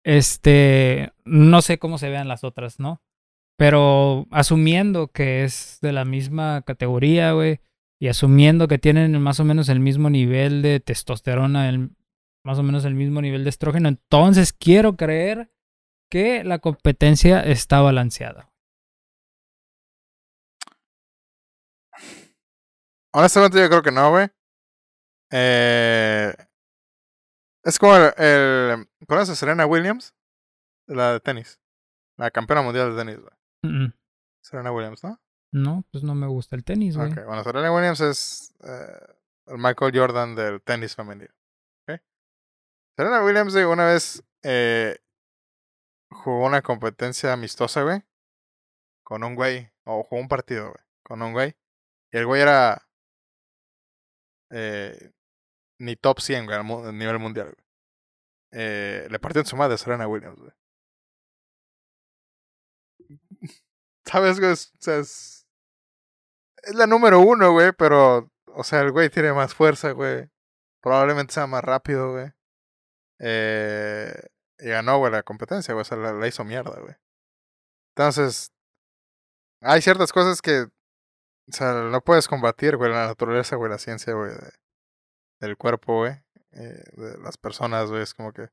Este, 0.06 1.12
no 1.26 1.62
sé 1.62 1.78
cómo 1.78 1.98
se 1.98 2.10
vean 2.10 2.28
las 2.28 2.44
otras, 2.44 2.80
¿no? 2.80 3.02
Pero 3.58 4.28
asumiendo 4.32 5.08
que 5.08 5.44
es 5.44 5.80
de 5.82 5.94
la 5.94 6.06
misma 6.06 6.62
categoría, 6.64 7.32
güey, 7.34 7.60
y 8.02 8.08
asumiendo 8.08 8.68
que 8.68 8.80
tienen 8.80 9.20
más 9.22 9.40
o 9.40 9.46
menos 9.46 9.70
el 9.70 9.80
mismo 9.80 10.10
nivel 10.10 10.62
de 10.62 10.80
testosterona, 10.80 11.70
el, 11.70 11.92
más 12.44 12.60
o 12.60 12.64
menos 12.64 12.84
el 12.84 12.96
mismo 12.96 13.22
nivel 13.22 13.44
de 13.44 13.50
estrógeno, 13.50 13.88
entonces 13.90 14.52
quiero 14.54 14.98
creer 14.98 15.52
que 16.12 16.44
la 16.44 16.60
competencia 16.60 17.40
está 17.42 17.82
balanceada. 17.82 18.52
Honestamente, 23.14 23.60
yo 23.60 23.70
creo 23.70 23.82
que 23.84 23.92
no, 23.92 24.10
güey. 24.12 24.28
Eh, 25.32 26.34
es 27.64 27.80
como 27.80 27.96
el, 27.96 28.14
el- 28.18 28.90
¿Conoces 29.08 29.32
a 29.32 29.36
Serena 29.36 29.66
Williams? 29.66 30.14
La 30.88 31.14
de 31.14 31.20
tenis. 31.20 31.60
La 32.18 32.32
campeona 32.32 32.62
mundial 32.62 32.92
de 32.92 32.98
tenis, 32.98 33.20
güey. 33.20 33.34
Mm, 33.64 33.86
mm. 33.86 33.94
Serena 34.44 34.72
Williams, 34.72 35.04
¿no? 35.04 35.20
No, 35.52 35.84
pues 35.92 36.04
no 36.04 36.16
me 36.16 36.28
gusta 36.28 36.56
el 36.56 36.64
tenis, 36.64 36.98
güey. 36.98 37.12
Ok, 37.12 37.26
bueno, 37.26 37.44
Serena 37.44 37.74
Williams 37.74 38.00
es 38.02 38.54
eh, 38.64 39.16
el 39.48 39.58
Michael 39.58 39.92
Jordan 39.98 40.36
del 40.36 40.62
tenis 40.62 40.96
femenino. 40.96 41.32
¿ok? 41.88 42.00
Serena 42.98 43.24
Williams, 43.24 43.54
güey, 43.54 43.66
una 43.66 43.86
vez 43.86 44.24
eh, 44.44 44.98
jugó 46.12 46.46
una 46.46 46.62
competencia 46.62 47.34
amistosa, 47.34 47.84
güey. 47.84 48.04
Con 49.04 49.24
un 49.24 49.36
güey. 49.36 49.70
O 49.86 50.04
jugó 50.04 50.22
un 50.22 50.28
partido, 50.28 50.66
güey. 50.72 50.84
Con 51.04 51.22
un 51.22 51.34
güey. 51.34 51.56
Y 52.12 52.18
el 52.18 52.26
güey 52.26 52.42
era. 52.42 52.88
Eh, 54.56 55.12
ni 55.80 55.96
top 55.96 56.20
100, 56.20 56.46
güey, 56.46 56.58
a 56.58 56.92
nivel 56.92 57.20
mundial, 57.20 57.48
güey. 57.48 57.66
Eh, 58.52 59.08
le 59.10 59.46
su 59.46 59.56
madre 59.56 59.74
a 59.74 59.78
Serena 59.78 60.08
Williams, 60.08 60.40
güey. 60.40 60.52
¿Sabes, 64.06 64.40
güey? 64.40 64.52
O 64.52 64.56
sea, 64.56 64.98
es. 64.98 65.48
Es 66.58 66.76
la 66.76 66.86
número 66.86 67.20
uno, 67.20 67.52
güey, 67.52 67.72
pero. 67.74 68.32
O 68.46 68.64
sea, 68.64 68.82
el 68.82 68.92
güey 68.92 69.10
tiene 69.10 69.34
más 69.34 69.56
fuerza, 69.56 69.92
güey. 69.92 70.30
Probablemente 70.82 71.34
sea 71.34 71.48
más 71.48 71.64
rápido, 71.64 72.12
güey. 72.12 72.32
Eh, 73.20 74.14
y 74.60 74.68
ganó, 74.70 75.00
güey, 75.00 75.12
la 75.12 75.24
competencia, 75.24 75.74
güey. 75.74 75.82
O 75.82 75.86
sea, 75.86 75.98
la 75.98 76.28
hizo 76.28 76.44
mierda, 76.44 76.80
güey. 76.80 76.96
Entonces. 77.96 78.52
Hay 79.62 79.82
ciertas 79.82 80.14
cosas 80.14 80.42
que. 80.42 80.68
O 81.50 81.52
sea, 81.52 81.74
no 81.74 82.02
puedes 82.02 82.28
combatir, 82.28 82.78
güey, 82.78 82.92
la 82.92 83.08
naturaleza, 83.08 83.56
güey, 83.58 83.70
la 83.72 83.78
ciencia, 83.78 84.14
güey, 84.14 84.32
de- 84.32 84.54
del 85.42 85.58
cuerpo, 85.58 85.98
güey. 86.00 86.14
eh, 86.56 86.84
de 86.94 87.18
las 87.20 87.38
personas, 87.38 87.90
güey. 87.90 88.04
Es 88.04 88.14
como 88.14 88.32
que. 88.32 88.50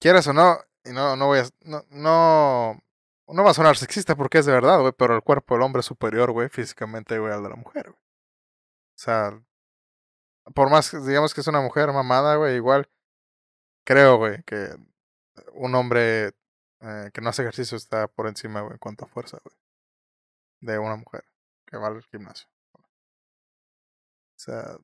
Quieras 0.00 0.26
o 0.28 0.32
no, 0.32 0.58
y 0.84 0.90
no, 0.92 1.16
no 1.16 1.26
voy 1.26 1.40
a. 1.40 1.44
No, 1.62 1.82
no, 1.90 2.80
no 3.28 3.44
va 3.44 3.50
a 3.50 3.54
sonar 3.54 3.76
sexista 3.76 4.14
porque 4.16 4.38
es 4.38 4.46
de 4.46 4.52
verdad, 4.52 4.80
güey, 4.80 4.92
pero 4.96 5.16
el 5.16 5.22
cuerpo 5.22 5.54
del 5.54 5.62
hombre 5.64 5.80
es 5.80 5.86
superior, 5.86 6.30
güey, 6.32 6.48
físicamente, 6.48 7.18
güey, 7.18 7.32
al 7.32 7.42
de 7.42 7.48
la 7.50 7.56
mujer, 7.56 7.90
güey. 7.90 7.98
O 8.96 8.98
sea, 8.98 9.40
por 10.54 10.70
más, 10.70 10.92
digamos 11.06 11.34
que 11.34 11.40
es 11.40 11.46
una 11.48 11.60
mujer 11.60 11.92
mamada, 11.92 12.36
güey, 12.36 12.56
igual 12.56 12.88
creo, 13.84 14.16
güey, 14.18 14.42
que 14.44 14.70
un 15.54 15.74
hombre 15.74 16.28
eh, 16.80 17.10
que 17.12 17.20
no 17.20 17.30
hace 17.30 17.42
ejercicio 17.42 17.76
está 17.76 18.06
por 18.08 18.28
encima, 18.28 18.60
güey, 18.62 18.74
en 18.74 18.78
cuanto 18.78 19.04
a 19.06 19.08
fuerza, 19.08 19.38
güey, 19.44 19.56
de 20.60 20.78
una 20.78 20.96
mujer 20.96 21.24
que 21.66 21.76
va 21.76 21.88
al 21.88 22.02
gimnasio. 22.04 22.46
O 22.74 24.38
sea, 24.38 24.76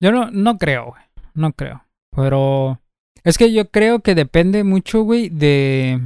Yo 0.00 0.12
no, 0.12 0.30
no 0.30 0.58
creo, 0.58 0.86
güey. 0.86 1.02
No 1.34 1.52
creo. 1.52 1.84
Pero 2.14 2.80
es 3.24 3.38
que 3.38 3.52
yo 3.52 3.70
creo 3.70 4.00
que 4.00 4.14
depende 4.14 4.64
mucho, 4.64 5.02
güey, 5.02 5.28
de... 5.28 6.00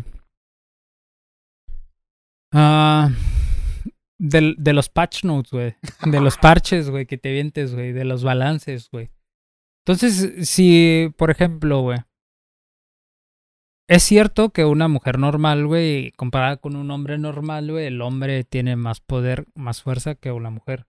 Ah... 2.52 3.10
del- 4.18 4.56
de 4.58 4.72
los 4.72 4.88
patch 4.88 5.24
notes, 5.24 5.50
güey. 5.52 5.76
De 6.04 6.20
los 6.20 6.36
parches, 6.42 6.90
güey, 6.90 7.06
que 7.06 7.18
te 7.18 7.32
vientes, 7.32 7.74
güey. 7.74 7.92
De 7.92 8.04
los 8.04 8.22
balances, 8.24 8.88
güey. 8.90 9.10
Entonces, 9.84 10.48
si, 10.48 11.12
por 11.16 11.30
ejemplo, 11.30 11.80
güey. 11.82 11.98
Es 13.90 14.04
cierto 14.04 14.50
que 14.50 14.64
una 14.64 14.86
mujer 14.86 15.18
normal, 15.18 15.66
güey, 15.66 16.12
comparada 16.12 16.58
con 16.58 16.76
un 16.76 16.92
hombre 16.92 17.18
normal, 17.18 17.72
güey, 17.72 17.86
el 17.86 18.00
hombre 18.02 18.44
tiene 18.44 18.76
más 18.76 19.00
poder, 19.00 19.46
más 19.56 19.82
fuerza 19.82 20.14
que 20.14 20.30
una 20.30 20.48
mujer. 20.48 20.86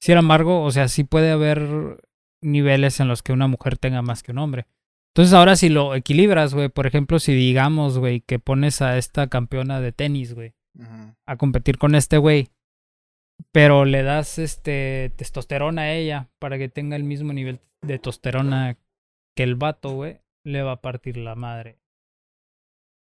Sin 0.00 0.16
embargo, 0.16 0.62
o 0.62 0.70
sea, 0.70 0.86
sí 0.86 1.02
puede 1.02 1.32
haber 1.32 2.04
niveles 2.40 3.00
en 3.00 3.08
los 3.08 3.24
que 3.24 3.32
una 3.32 3.48
mujer 3.48 3.78
tenga 3.78 4.00
más 4.00 4.22
que 4.22 4.30
un 4.30 4.38
hombre. 4.38 4.68
Entonces 5.12 5.34
ahora 5.34 5.56
si 5.56 5.70
lo 5.70 5.96
equilibras, 5.96 6.54
güey, 6.54 6.68
por 6.68 6.86
ejemplo, 6.86 7.18
si 7.18 7.34
digamos, 7.34 7.98
güey, 7.98 8.20
que 8.20 8.38
pones 8.38 8.80
a 8.80 8.96
esta 8.96 9.26
campeona 9.26 9.80
de 9.80 9.90
tenis, 9.90 10.32
güey, 10.32 10.54
a 11.26 11.36
competir 11.36 11.78
con 11.78 11.96
este 11.96 12.16
güey, 12.16 12.50
pero 13.50 13.84
le 13.84 14.04
das 14.04 14.38
este 14.38 15.12
testosterona 15.16 15.82
a 15.82 15.92
ella 15.94 16.28
para 16.38 16.58
que 16.58 16.68
tenga 16.68 16.94
el 16.94 17.02
mismo 17.02 17.32
nivel 17.32 17.58
de 17.82 17.94
testosterona 17.94 18.78
que 19.34 19.42
el 19.42 19.56
vato, 19.56 19.94
güey, 19.94 20.20
le 20.44 20.62
va 20.62 20.72
a 20.72 20.80
partir 20.80 21.16
la 21.16 21.34
madre. 21.34 21.80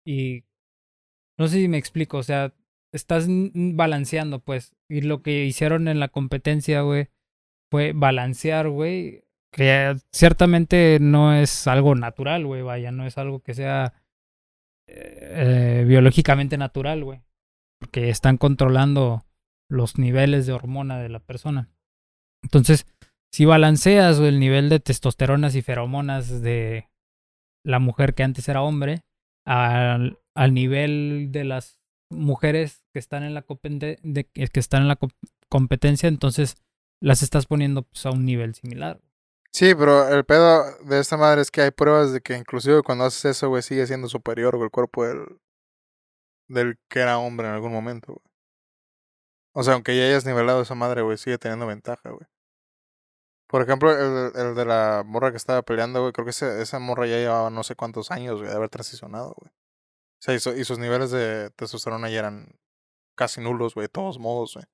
Y 0.07 0.45
no 1.37 1.49
sé 1.49 1.57
si 1.57 1.67
me 1.67 1.77
explico, 1.77 2.17
o 2.17 2.23
sea, 2.23 2.53
estás 2.93 3.27
balanceando, 3.27 4.39
pues, 4.39 4.73
y 4.89 5.01
lo 5.01 5.21
que 5.21 5.43
hicieron 5.43 5.89
en 5.89 5.99
la 5.99 6.07
competencia, 6.07 6.79
güey, 6.81 7.09
fue 7.69 7.91
balancear, 7.93 8.69
güey, 8.69 9.25
que 9.51 9.97
ciertamente 10.13 10.99
no 11.01 11.33
es 11.33 11.67
algo 11.67 11.93
natural, 11.93 12.45
güey, 12.45 12.61
vaya, 12.61 12.91
no 12.93 13.05
es 13.05 13.17
algo 13.17 13.41
que 13.41 13.53
sea 13.53 14.01
eh, 14.87 15.83
biológicamente 15.85 16.57
natural, 16.57 17.03
güey, 17.03 17.21
porque 17.77 18.09
están 18.09 18.37
controlando 18.37 19.25
los 19.69 19.99
niveles 19.99 20.47
de 20.47 20.53
hormona 20.53 20.99
de 20.99 21.09
la 21.09 21.19
persona. 21.19 21.69
Entonces, 22.43 22.87
si 23.33 23.43
balanceas 23.43 24.19
el 24.19 24.39
nivel 24.39 24.69
de 24.69 24.79
testosteronas 24.79 25.53
y 25.55 25.61
feromonas 25.61 26.41
de 26.41 26.87
la 27.65 27.79
mujer 27.79 28.13
que 28.13 28.23
antes 28.23 28.47
era 28.47 28.61
hombre 28.61 29.03
al, 29.47 30.19
al 30.35 30.53
nivel 30.53 31.29
de 31.31 31.45
las 31.45 31.79
mujeres 32.11 32.83
que 32.93 32.99
están 32.99 33.23
en 33.23 33.33
la 33.33 33.45
de, 34.03 34.29
que 34.33 34.59
están 34.59 34.83
en 34.83 34.87
la 34.87 34.97
co- 34.97 35.09
competencia, 35.49 36.07
entonces 36.09 36.55
las 37.01 37.23
estás 37.23 37.45
poniendo 37.45 37.83
pues, 37.83 38.05
a 38.05 38.11
un 38.11 38.25
nivel 38.25 38.53
similar. 38.55 39.01
Sí, 39.53 39.73
pero 39.75 40.07
el 40.09 40.25
pedo 40.25 40.63
de 40.85 40.99
esta 40.99 41.17
madre 41.17 41.41
es 41.41 41.49
que 41.49 41.61
hay 41.61 41.71
pruebas 41.71 42.11
de 42.13 42.21
que 42.21 42.37
inclusive 42.37 42.83
cuando 42.83 43.05
haces 43.05 43.25
eso, 43.25 43.49
güey, 43.49 43.63
sigue 43.63 43.87
siendo 43.87 44.09
superior, 44.09 44.59
el 44.61 44.69
cuerpo 44.69 45.05
del, 45.05 45.25
del 46.49 46.77
que 46.89 46.99
era 46.99 47.17
hombre 47.17 47.47
en 47.47 47.53
algún 47.53 47.71
momento, 47.71 48.13
güey. 48.13 48.25
O 49.55 49.63
sea, 49.63 49.73
aunque 49.73 49.97
ya 49.97 50.03
hayas 50.03 50.25
nivelado 50.25 50.61
esa 50.61 50.75
madre, 50.75 51.01
güey, 51.01 51.17
sigue 51.17 51.37
teniendo 51.37 51.65
ventaja, 51.65 52.09
güey. 52.11 52.27
Por 53.47 53.61
ejemplo, 53.61 53.91
el, 53.91 54.31
el 54.35 54.55
de 54.55 54.65
la 54.65 55.03
morra 55.05 55.31
que 55.31 55.37
estaba 55.37 55.61
peleando, 55.61 56.01
güey, 56.01 56.11
creo 56.13 56.25
que 56.25 56.31
ese- 56.31 56.61
esa 56.61 56.79
morra 56.79 57.05
ya 57.07 57.15
llevaba 57.17 57.49
no 57.49 57.63
sé 57.63 57.75
cuántos 57.75 58.11
años, 58.11 58.39
güey, 58.39 58.49
de 58.49 58.55
haber 58.55 58.69
transicionado, 58.69 59.33
güey. 59.37 59.49
O 59.51 60.21
sea, 60.21 60.33
y, 60.35 60.39
su- 60.39 60.57
y 60.57 60.65
sus 60.65 60.79
niveles 60.79 61.11
de 61.11 61.49
testosterona 61.51 62.09
ya 62.09 62.19
eran 62.19 62.59
casi 63.15 63.39
nulos, 63.41 63.73
güey, 63.75 63.85
de 63.85 63.89
todos 63.89 64.19
modos, 64.19 64.55
güey. 64.55 64.65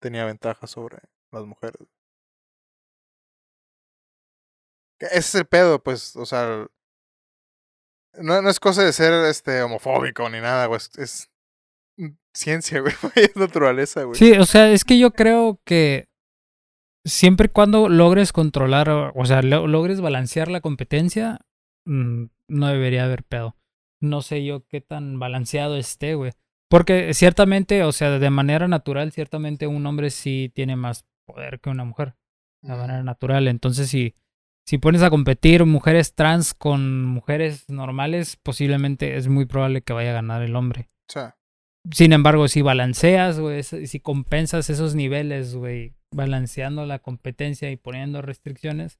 Tenía 0.00 0.24
ventaja 0.24 0.66
sobre 0.66 0.98
las 1.30 1.44
mujeres. 1.44 1.86
Que 4.98 5.06
Ese 5.06 5.18
es 5.18 5.34
el 5.34 5.46
pedo, 5.46 5.82
pues, 5.82 6.16
o 6.16 6.24
sea, 6.24 6.66
no, 8.14 8.40
no 8.40 8.48
es 8.48 8.58
cosa 8.60 8.82
de 8.82 8.92
ser 8.92 9.12
este 9.26 9.62
homofóbico 9.62 10.28
ni 10.30 10.40
nada, 10.40 10.66
güey, 10.66 10.78
es, 10.78 10.90
es 10.98 11.30
ciencia, 12.34 12.80
güey, 12.80 12.92
es 13.16 13.36
naturaleza, 13.36 14.04
güey. 14.04 14.18
Sí, 14.18 14.32
o 14.38 14.46
sea, 14.46 14.70
es 14.70 14.84
que 14.84 14.98
yo 14.98 15.10
creo 15.12 15.60
que 15.64 16.08
siempre 17.06 17.46
y 17.46 17.50
cuando 17.50 17.88
logres 17.88 18.32
controlar, 18.32 18.90
o 18.90 19.24
sea, 19.24 19.40
lo- 19.42 19.66
logres 19.66 20.00
balancear 20.00 20.48
la 20.50 20.60
competencia, 20.60 21.40
mm, 21.86 22.24
no 22.48 22.66
debería 22.66 23.04
haber 23.04 23.22
pedo. 23.24 23.56
No 24.00 24.20
sé 24.20 24.44
yo 24.44 24.66
qué 24.66 24.80
tan 24.82 25.18
balanceado 25.18 25.76
esté, 25.76 26.14
güey. 26.14 26.32
Porque 26.68 27.14
ciertamente, 27.14 27.82
o 27.84 27.92
sea, 27.92 28.18
de 28.18 28.30
manera 28.30 28.68
natural, 28.68 29.12
ciertamente 29.12 29.66
un 29.66 29.86
hombre 29.86 30.10
sí 30.10 30.50
tiene 30.54 30.76
más 30.76 31.06
poder 31.26 31.60
que 31.60 31.70
una 31.70 31.84
mujer. 31.84 32.14
De 32.62 32.74
manera 32.74 33.02
natural. 33.02 33.48
Entonces, 33.48 33.88
si, 33.88 34.14
si 34.66 34.78
pones 34.78 35.02
a 35.02 35.10
competir 35.10 35.64
mujeres 35.64 36.14
trans 36.14 36.54
con 36.54 37.04
mujeres 37.04 37.68
normales, 37.68 38.36
posiblemente 38.36 39.16
es 39.16 39.28
muy 39.28 39.46
probable 39.46 39.82
que 39.82 39.92
vaya 39.92 40.10
a 40.10 40.14
ganar 40.14 40.42
el 40.42 40.56
hombre. 40.56 40.90
Sea, 41.08 41.36
Sin 41.92 42.12
embargo, 42.12 42.48
si 42.48 42.62
balanceas, 42.62 43.38
güey, 43.38 43.62
si 43.62 44.00
compensas 44.00 44.68
esos 44.68 44.94
niveles, 44.96 45.54
güey, 45.54 45.94
balanceando 46.12 46.86
la 46.86 46.98
competencia 46.98 47.70
y 47.70 47.76
poniendo 47.76 48.22
restricciones, 48.22 48.98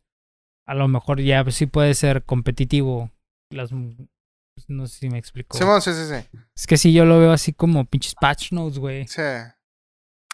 a 0.66 0.74
lo 0.74 0.88
mejor 0.88 1.20
ya 1.20 1.44
sí 1.50 1.66
puede 1.66 1.94
ser 1.94 2.24
competitivo. 2.24 3.10
Las, 3.50 3.70
pues, 3.70 4.68
no 4.68 4.86
sé 4.86 4.98
si 4.98 5.08
me 5.10 5.18
explico. 5.18 5.56
Simón, 5.56 5.82
sí, 5.82 5.92
sí, 5.92 6.06
sí. 6.06 6.38
Es 6.54 6.66
que 6.66 6.76
sí, 6.76 6.92
yo 6.92 7.04
lo 7.04 7.18
veo 7.18 7.32
así 7.32 7.52
como 7.52 7.84
pinches 7.84 8.14
patch 8.14 8.52
notes, 8.52 8.78
güey. 8.78 9.06
Sí. 9.06 9.22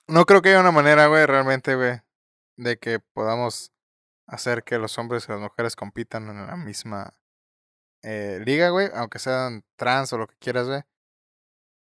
No 0.09 0.25
creo 0.25 0.43
que 0.43 0.51
haya 0.51 0.61
una 0.61 0.73
manera, 0.73 1.07
güey, 1.07 1.27
realmente, 1.27 1.75
güey, 1.75 2.01
de 2.57 2.79
que 2.79 3.01
podamos 3.01 3.73
hacer 4.27 4.65
que 4.65 4.79
los 4.79 4.97
hombres 4.99 5.27
y 5.29 5.33
las 5.33 5.41
mujeres 5.41 5.77
compitan 5.77 6.29
en 6.29 6.47
la 6.47 6.57
misma 6.57 7.15
eh, 8.03 8.41
liga, 8.45 8.71
güey, 8.71 8.89
aunque 8.95 9.19
sean 9.19 9.65
trans 9.77 10.13
o 10.13 10.19
lo 10.19 10.27
que 10.27 10.37
quieras, 10.39 10.67
güey. 10.67 10.83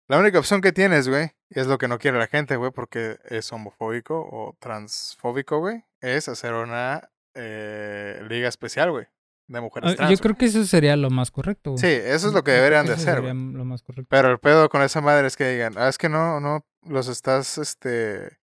La 0.07 0.19
única 0.19 0.37
opción 0.39 0.61
que 0.61 0.71
tienes, 0.71 1.07
güey, 1.07 1.31
y 1.49 1.59
es 1.59 1.67
lo 1.67 1.77
que 1.77 1.87
no 1.87 1.97
quiere 1.97 2.19
la 2.19 2.27
gente, 2.27 2.55
güey, 2.57 2.71
porque 2.71 3.17
es 3.25 3.51
homofóbico 3.51 4.19
o 4.19 4.55
transfóbico, 4.59 5.59
güey, 5.59 5.83
es 6.01 6.27
hacer 6.29 6.53
una 6.53 7.09
eh, 7.33 8.21
liga 8.29 8.47
especial, 8.47 8.91
güey, 8.91 9.07
de 9.47 9.61
mujeres 9.61 9.93
Ah, 9.93 9.95
trans. 9.95 10.11
Yo 10.11 10.17
creo 10.21 10.35
que 10.37 10.45
eso 10.45 10.63
sería 10.65 10.95
lo 10.95 11.09
más 11.09 11.31
correcto, 11.31 11.71
güey. 11.71 11.81
Sí, 11.81 11.87
eso 11.87 12.27
es 12.27 12.33
lo 12.33 12.43
que 12.43 12.51
Yo 12.51 12.57
deberían 12.57 12.85
de 12.85 12.93
eso 12.93 13.01
hacer, 13.01 13.15
sería 13.15 13.33
güey. 13.33 13.53
lo 13.53 13.65
más 13.65 13.81
correcto. 13.81 14.07
Pero 14.09 14.31
el 14.31 14.37
pedo 14.39 14.69
con 14.69 14.83
esa 14.83 15.01
madre 15.01 15.25
es 15.27 15.35
que 15.35 15.49
digan, 15.49 15.73
ah, 15.77 15.87
es 15.89 15.97
que 15.97 16.07
no, 16.09 16.39
no, 16.39 16.63
los 16.83 17.07
estás, 17.07 17.57
este, 17.57 18.37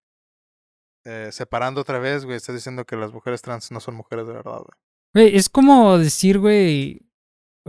eh, 1.05 1.29
separando 1.31 1.81
otra 1.81 1.99
vez, 2.01 2.25
güey. 2.25 2.37
Estás 2.37 2.55
diciendo 2.57 2.85
que 2.85 2.97
las 2.97 3.13
mujeres 3.13 3.41
trans 3.41 3.71
no 3.71 3.79
son 3.81 3.95
mujeres 3.95 4.27
de 4.27 4.33
verdad, 4.33 4.59
güey. 4.59 4.79
Güey, 5.15 5.37
es 5.37 5.49
como 5.49 5.97
decir, 5.99 6.39
güey. 6.41 7.03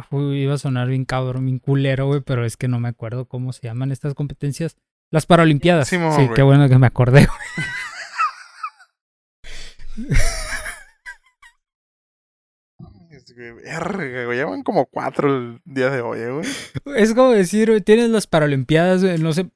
Uy, 0.10 0.41
iba 0.41 0.56
a 0.56 0.58
sonar 0.58 0.88
bien 0.88 1.06
cabrón, 1.06 1.46
bien 1.46 1.60
culero, 1.60 2.08
güey, 2.08 2.22
pero 2.22 2.46
es 2.46 2.58
que 2.58 2.68
no 2.68 2.80
me 2.80 2.89
acuerdo 2.89 3.26
cómo 3.26 3.54
se 3.54 3.68
llaman 3.68 3.91
estas 3.91 4.14
competencias. 4.14 4.76
Las 5.12 5.26
Paralimpiadas. 5.26 5.88
Sí, 5.88 5.98
qué 6.36 6.41
bueno 6.41 6.68
que 6.68 6.80
me 6.80 6.88
acordé. 6.88 7.28
güey. 7.28 7.68
Verga, 13.64 14.26
güey. 14.26 14.38
Ya 14.38 14.46
van 14.46 14.64
como 14.64 14.86
cuatro 14.86 15.36
el 15.36 15.62
día 15.66 15.89
de 15.89 16.02
hoy, 16.02 16.20
eh, 16.20 16.32
güey. 16.32 16.46
Es 16.98 17.14
como 17.14 17.32
decir, 17.32 17.70
güey, 17.70 17.82
tienes 17.82 18.10
las 18.10 18.28
Paralimpiadas, 18.28 19.04
güey, 19.04 19.18
no 19.18 19.34
sé. 19.34 19.50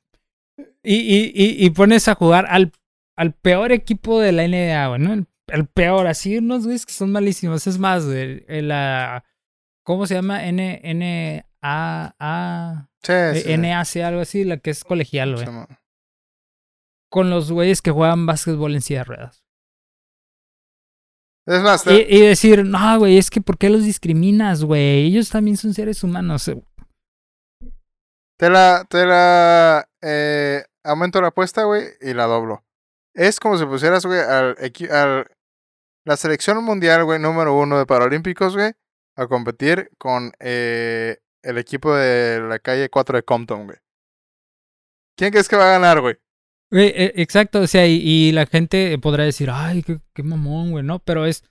Y, 0.83 0.95
y, 0.95 1.31
y, 1.33 1.65
y 1.65 1.69
pones 1.71 2.07
a 2.07 2.15
jugar 2.15 2.45
al, 2.49 2.71
al 3.15 3.33
peor 3.33 3.71
equipo 3.71 4.21
de 4.21 4.31
la 4.31 4.47
NBA, 4.47 4.87
güey, 4.87 5.01
¿no? 5.01 5.13
El, 5.13 5.27
el 5.47 5.65
peor, 5.65 6.07
así 6.07 6.37
unos 6.37 6.65
güeyes 6.65 6.85
que 6.85 6.93
son 6.93 7.11
malísimos. 7.11 7.67
Es 7.67 7.79
más, 7.79 8.05
güey, 8.05 8.43
la. 8.61 9.23
¿Cómo 9.87 10.05
se 10.05 10.15
llama? 10.15 10.45
N, 10.45 10.81
N, 10.83 11.45
A, 11.61 12.13
A, 12.19 12.89
Sí, 13.03 13.13
eh, 13.13 13.35
sí. 13.45 13.57
NAC, 13.57 13.95
algo 14.05 14.19
así, 14.19 14.43
la 14.43 14.57
que 14.57 14.69
es 14.71 14.83
colegial, 14.83 15.35
güey. 15.35 15.47
Con 17.09 17.29
los 17.29 17.49
güeyes 17.53 17.81
que 17.81 17.91
juegan 17.91 18.25
básquetbol 18.25 18.75
en 18.75 18.81
silla 18.81 18.99
de 18.99 19.03
ruedas. 19.05 19.45
Es 21.45 21.61
más, 21.61 21.83
Y, 21.83 21.85
te- 21.85 22.13
y 22.15 22.19
decir, 22.19 22.65
no, 22.65 22.99
güey, 22.99 23.17
es 23.17 23.29
que 23.29 23.39
¿por 23.39 23.57
qué 23.57 23.69
los 23.69 23.85
discriminas, 23.85 24.65
güey? 24.65 25.05
Ellos 25.05 25.29
también 25.29 25.55
son 25.55 25.73
seres 25.73 26.03
humanos. 26.03 26.45
eh". 26.49 26.61
Te 28.37 28.49
la, 28.49 28.85
te 28.89 29.05
la, 29.05 29.87
eh, 30.01 30.65
aumento 30.83 31.21
la 31.21 31.29
apuesta, 31.29 31.63
güey, 31.63 31.85
y 32.01 32.13
la 32.13 32.25
doblo. 32.25 32.65
Es 33.13 33.39
como 33.39 33.57
si 33.57 33.65
pusieras, 33.65 34.05
güey, 34.05 34.19
al, 34.19 34.57
al, 34.91 35.25
la 36.03 36.17
selección 36.17 36.61
mundial, 36.61 37.05
güey, 37.05 37.19
número 37.19 37.57
uno 37.57 37.79
de 37.79 37.85
Paralímpicos, 37.85 38.53
güey, 38.57 38.73
a 39.17 39.27
competir 39.27 39.89
con 39.97 40.31
eh, 40.39 41.17
el 41.43 41.57
equipo 41.57 41.93
de 41.95 42.39
la 42.47 42.59
calle 42.59 42.89
4 42.89 43.17
de 43.17 43.23
Compton, 43.23 43.65
güey. 43.65 43.77
¿Quién 45.17 45.31
crees 45.31 45.47
que 45.49 45.55
va 45.55 45.65
a 45.69 45.71
ganar, 45.79 45.99
güey? 46.01 46.15
Güey, 46.71 46.87
eh, 46.95 47.13
exacto, 47.15 47.61
o 47.61 47.67
sea, 47.67 47.87
y, 47.87 47.95
y 48.03 48.31
la 48.33 48.45
gente 48.45 48.97
podrá 48.99 49.23
decir, 49.23 49.49
ay, 49.51 49.83
qué, 49.83 49.99
qué 50.13 50.23
mamón, 50.23 50.71
güey, 50.71 50.83
¿no? 50.83 50.99
Pero 50.99 51.25
es, 51.25 51.43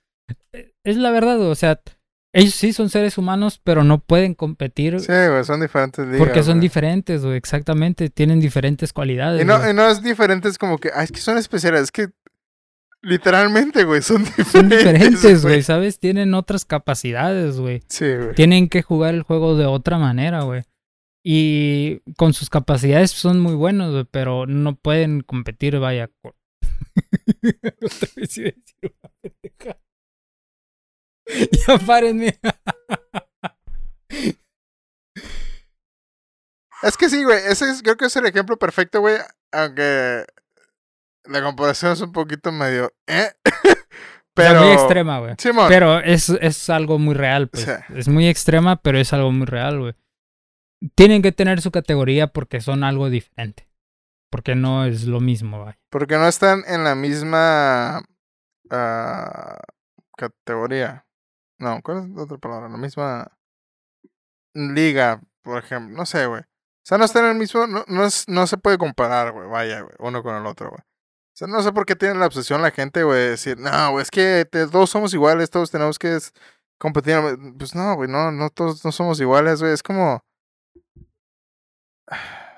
eh, 0.52 0.72
es 0.84 0.96
la 0.96 1.10
verdad, 1.10 1.40
o 1.40 1.54
sea, 1.54 1.80
ellos 2.34 2.54
sí 2.54 2.72
son 2.72 2.90
seres 2.90 3.16
humanos, 3.16 3.60
pero 3.64 3.82
no 3.82 3.98
pueden 3.98 4.34
competir 4.34 5.00
Sí, 5.00 5.06
güey, 5.08 5.42
son 5.44 5.60
diferentes 5.60 6.04
ligas. 6.06 6.18
porque 6.18 6.42
son 6.42 6.54
güey. 6.58 6.60
diferentes, 6.68 7.24
güey, 7.24 7.36
exactamente, 7.36 8.10
tienen 8.10 8.40
diferentes 8.40 8.92
cualidades. 8.92 9.40
Y 9.42 9.44
no, 9.46 9.68
y 9.68 9.72
no 9.72 9.88
es 9.88 10.02
diferente, 10.02 10.48
es 10.48 10.58
como 10.58 10.78
que, 10.78 10.90
ay, 10.94 11.04
es 11.04 11.12
que 11.12 11.20
son 11.20 11.38
especiales, 11.38 11.80
es 11.82 11.92
que 11.92 12.08
literalmente, 13.06 13.84
güey, 13.84 14.02
son 14.02 14.24
diferentes. 14.36 14.52
Son 14.52 14.68
diferentes, 14.68 15.42
güey, 15.42 15.62
¿sabes? 15.62 15.98
Tienen 15.98 16.34
otras 16.34 16.64
capacidades, 16.64 17.58
güey. 17.58 17.82
Sí, 17.88 18.04
güey. 18.14 18.34
Tienen 18.34 18.68
que 18.68 18.82
jugar 18.82 19.14
el 19.14 19.22
juego 19.22 19.56
de 19.56 19.66
otra 19.66 19.98
manera, 19.98 20.42
güey. 20.42 20.62
Y 21.24 22.00
con 22.16 22.34
sus 22.34 22.50
capacidades 22.50 23.10
son 23.10 23.40
muy 23.40 23.54
buenos, 23.54 23.92
güey, 23.92 24.04
pero 24.10 24.46
no 24.46 24.76
pueden 24.76 25.22
competir, 25.22 25.78
vaya. 25.78 26.08
con- 26.22 26.34
Otra 27.82 28.08
vez 28.16 28.38
iba 28.38 28.48
a 28.48 28.52
decir 28.52 28.92
una. 29.64 29.76
Ya 31.66 31.78
párenme. 31.84 32.38
Es 36.82 36.96
que 36.96 37.08
sí, 37.08 37.24
güey. 37.24 37.38
Ese 37.48 37.70
es, 37.70 37.82
creo 37.82 37.96
que 37.96 38.04
es 38.06 38.16
el 38.16 38.26
ejemplo 38.26 38.56
perfecto, 38.58 39.00
güey. 39.00 39.16
Aunque 39.52 40.24
la 41.28 41.42
comparación 41.42 41.92
es 41.92 42.00
un 42.00 42.12
poquito 42.12 42.52
medio. 42.52 42.92
¿eh? 43.06 43.30
Pero... 43.42 43.76
Pero. 44.34 44.60
muy 44.62 44.72
extrema, 44.72 45.18
güey. 45.20 45.34
Pero 45.68 45.98
es, 46.00 46.28
es 46.28 46.68
algo 46.70 46.98
muy 46.98 47.14
real, 47.14 47.48
pues. 47.48 47.64
Sí. 47.64 47.70
Es 47.94 48.06
muy 48.08 48.28
extrema, 48.28 48.76
pero 48.76 48.98
es 48.98 49.14
algo 49.14 49.32
muy 49.32 49.46
real, 49.46 49.80
güey. 49.80 49.94
Tienen 50.94 51.22
que 51.22 51.32
tener 51.32 51.62
su 51.62 51.70
categoría 51.70 52.26
porque 52.26 52.60
son 52.60 52.84
algo 52.84 53.08
diferente. 53.08 53.66
Porque 54.30 54.54
no 54.54 54.84
es 54.84 55.04
lo 55.06 55.20
mismo, 55.20 55.64
vaya. 55.64 55.78
Porque 55.90 56.16
no 56.18 56.28
están 56.28 56.64
en 56.66 56.84
la 56.84 56.94
misma. 56.94 58.02
ah, 58.70 59.58
categoría. 60.18 61.06
No, 61.58 61.80
¿cuál 61.82 61.98
es 62.04 62.08
la 62.10 62.22
otra 62.24 62.36
palabra? 62.36 62.68
La 62.68 62.76
misma. 62.76 63.32
Liga, 64.54 65.20
por 65.42 65.62
ejemplo. 65.62 65.96
No 65.96 66.04
sé, 66.04 66.26
güey. 66.26 66.42
O 66.42 66.44
sea, 66.88 66.98
no 66.98 67.04
están 67.06 67.24
en 67.24 67.30
el 67.32 67.36
mismo. 67.38 67.66
No, 67.66 67.84
no, 67.88 68.04
es- 68.04 68.28
no 68.28 68.46
se 68.46 68.58
puede 68.58 68.76
comparar, 68.78 69.32
güey. 69.32 69.48
Vaya, 69.48 69.80
güey. 69.80 69.94
Uno 69.98 70.22
con 70.22 70.36
el 70.36 70.44
otro, 70.46 70.68
güey. 70.70 70.82
O 71.36 71.38
sea, 71.38 71.48
no 71.48 71.60
sé 71.60 71.70
por 71.70 71.84
qué 71.84 71.94
tiene 71.94 72.14
la 72.14 72.24
obsesión 72.24 72.62
la 72.62 72.70
gente, 72.70 73.02
güey, 73.02 73.18
de 73.20 73.28
decir, 73.32 73.58
no, 73.58 73.90
güey, 73.90 74.02
es 74.02 74.10
que 74.10 74.46
te- 74.50 74.66
todos 74.68 74.88
somos 74.88 75.12
iguales, 75.12 75.50
todos 75.50 75.70
tenemos 75.70 75.98
que 75.98 76.16
competir. 76.78 77.18
Pues 77.58 77.74
no, 77.74 77.94
güey, 77.94 78.08
no, 78.08 78.32
no 78.32 78.48
todos 78.48 78.82
no 78.86 78.90
somos 78.90 79.20
iguales, 79.20 79.60
güey. 79.60 79.74
Es 79.74 79.82
como. 79.82 80.24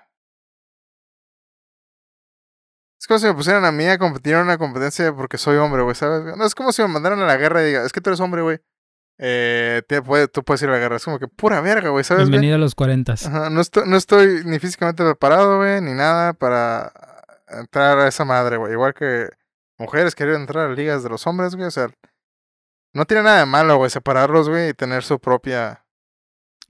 Es 3.01 3.07
como 3.07 3.21
si 3.21 3.27
me 3.27 3.35
pusieran 3.35 3.65
a 3.65 3.71
mí 3.71 3.87
a 3.87 3.97
competir 3.97 4.35
en 4.35 4.41
una 4.41 4.59
competencia 4.59 5.15
porque 5.15 5.39
soy 5.39 5.57
hombre, 5.57 5.83
güey, 5.83 5.95
¿sabes? 5.95 6.37
No 6.37 6.45
es 6.45 6.55
como 6.55 6.73
si 6.73 6.83
me 6.83 6.89
mandaran 6.89 7.21
a 7.21 7.27
la 7.27 7.37
guerra 7.37 7.63
y 7.63 7.67
diga, 7.67 7.85
es 7.85 7.93
que 7.93 8.01
tú 8.01 8.11
eres 8.11 8.19
hombre, 8.21 8.43
güey. 8.43 8.59
Eh, 9.19 9.83
te 9.89 10.03
puede- 10.03 10.27
tú 10.29 10.43
puedes 10.45 10.63
ir 10.63 10.69
a 10.69 10.73
la 10.73 10.79
guerra. 10.79 10.97
Es 10.97 11.05
como 11.05 11.19
que 11.21 11.29
pura 11.29 11.61
verga, 11.61 11.91
güey, 11.91 12.03
¿sabes? 12.05 12.25
Bienvenido 12.29 12.57
a 12.57 12.59
los 12.59 12.75
40. 12.75 13.13
Ajá, 13.15 13.51
no, 13.51 13.61
estoy, 13.61 13.85
no 13.89 13.97
estoy 13.97 14.43
ni 14.45 14.59
físicamente 14.59 15.05
preparado, 15.05 15.59
güey, 15.59 15.81
ni 15.81 15.93
nada 15.93 16.33
para 16.33 16.93
entrar 17.51 17.99
a 17.99 18.09
esa 18.09 18.25
madre, 18.25 18.57
güey. 18.57 18.73
Igual 18.73 18.95
que 18.95 19.29
mujeres 19.79 20.15
querer 20.15 20.35
entrar 20.35 20.71
a 20.71 20.73
ligas 20.75 21.03
de 21.03 21.09
los 21.11 21.27
hombres, 21.27 21.55
güey. 21.55 21.67
O 21.69 21.71
sea, 21.71 21.89
no 22.95 23.05
tiene 23.05 23.23
nada 23.23 23.41
de 23.41 23.47
malo, 23.47 23.77
güey, 23.77 23.91
separarlos, 23.91 24.49
güey, 24.49 24.71
y 24.71 24.75
tener 24.75 25.03
su 25.05 25.19
propia 25.21 25.85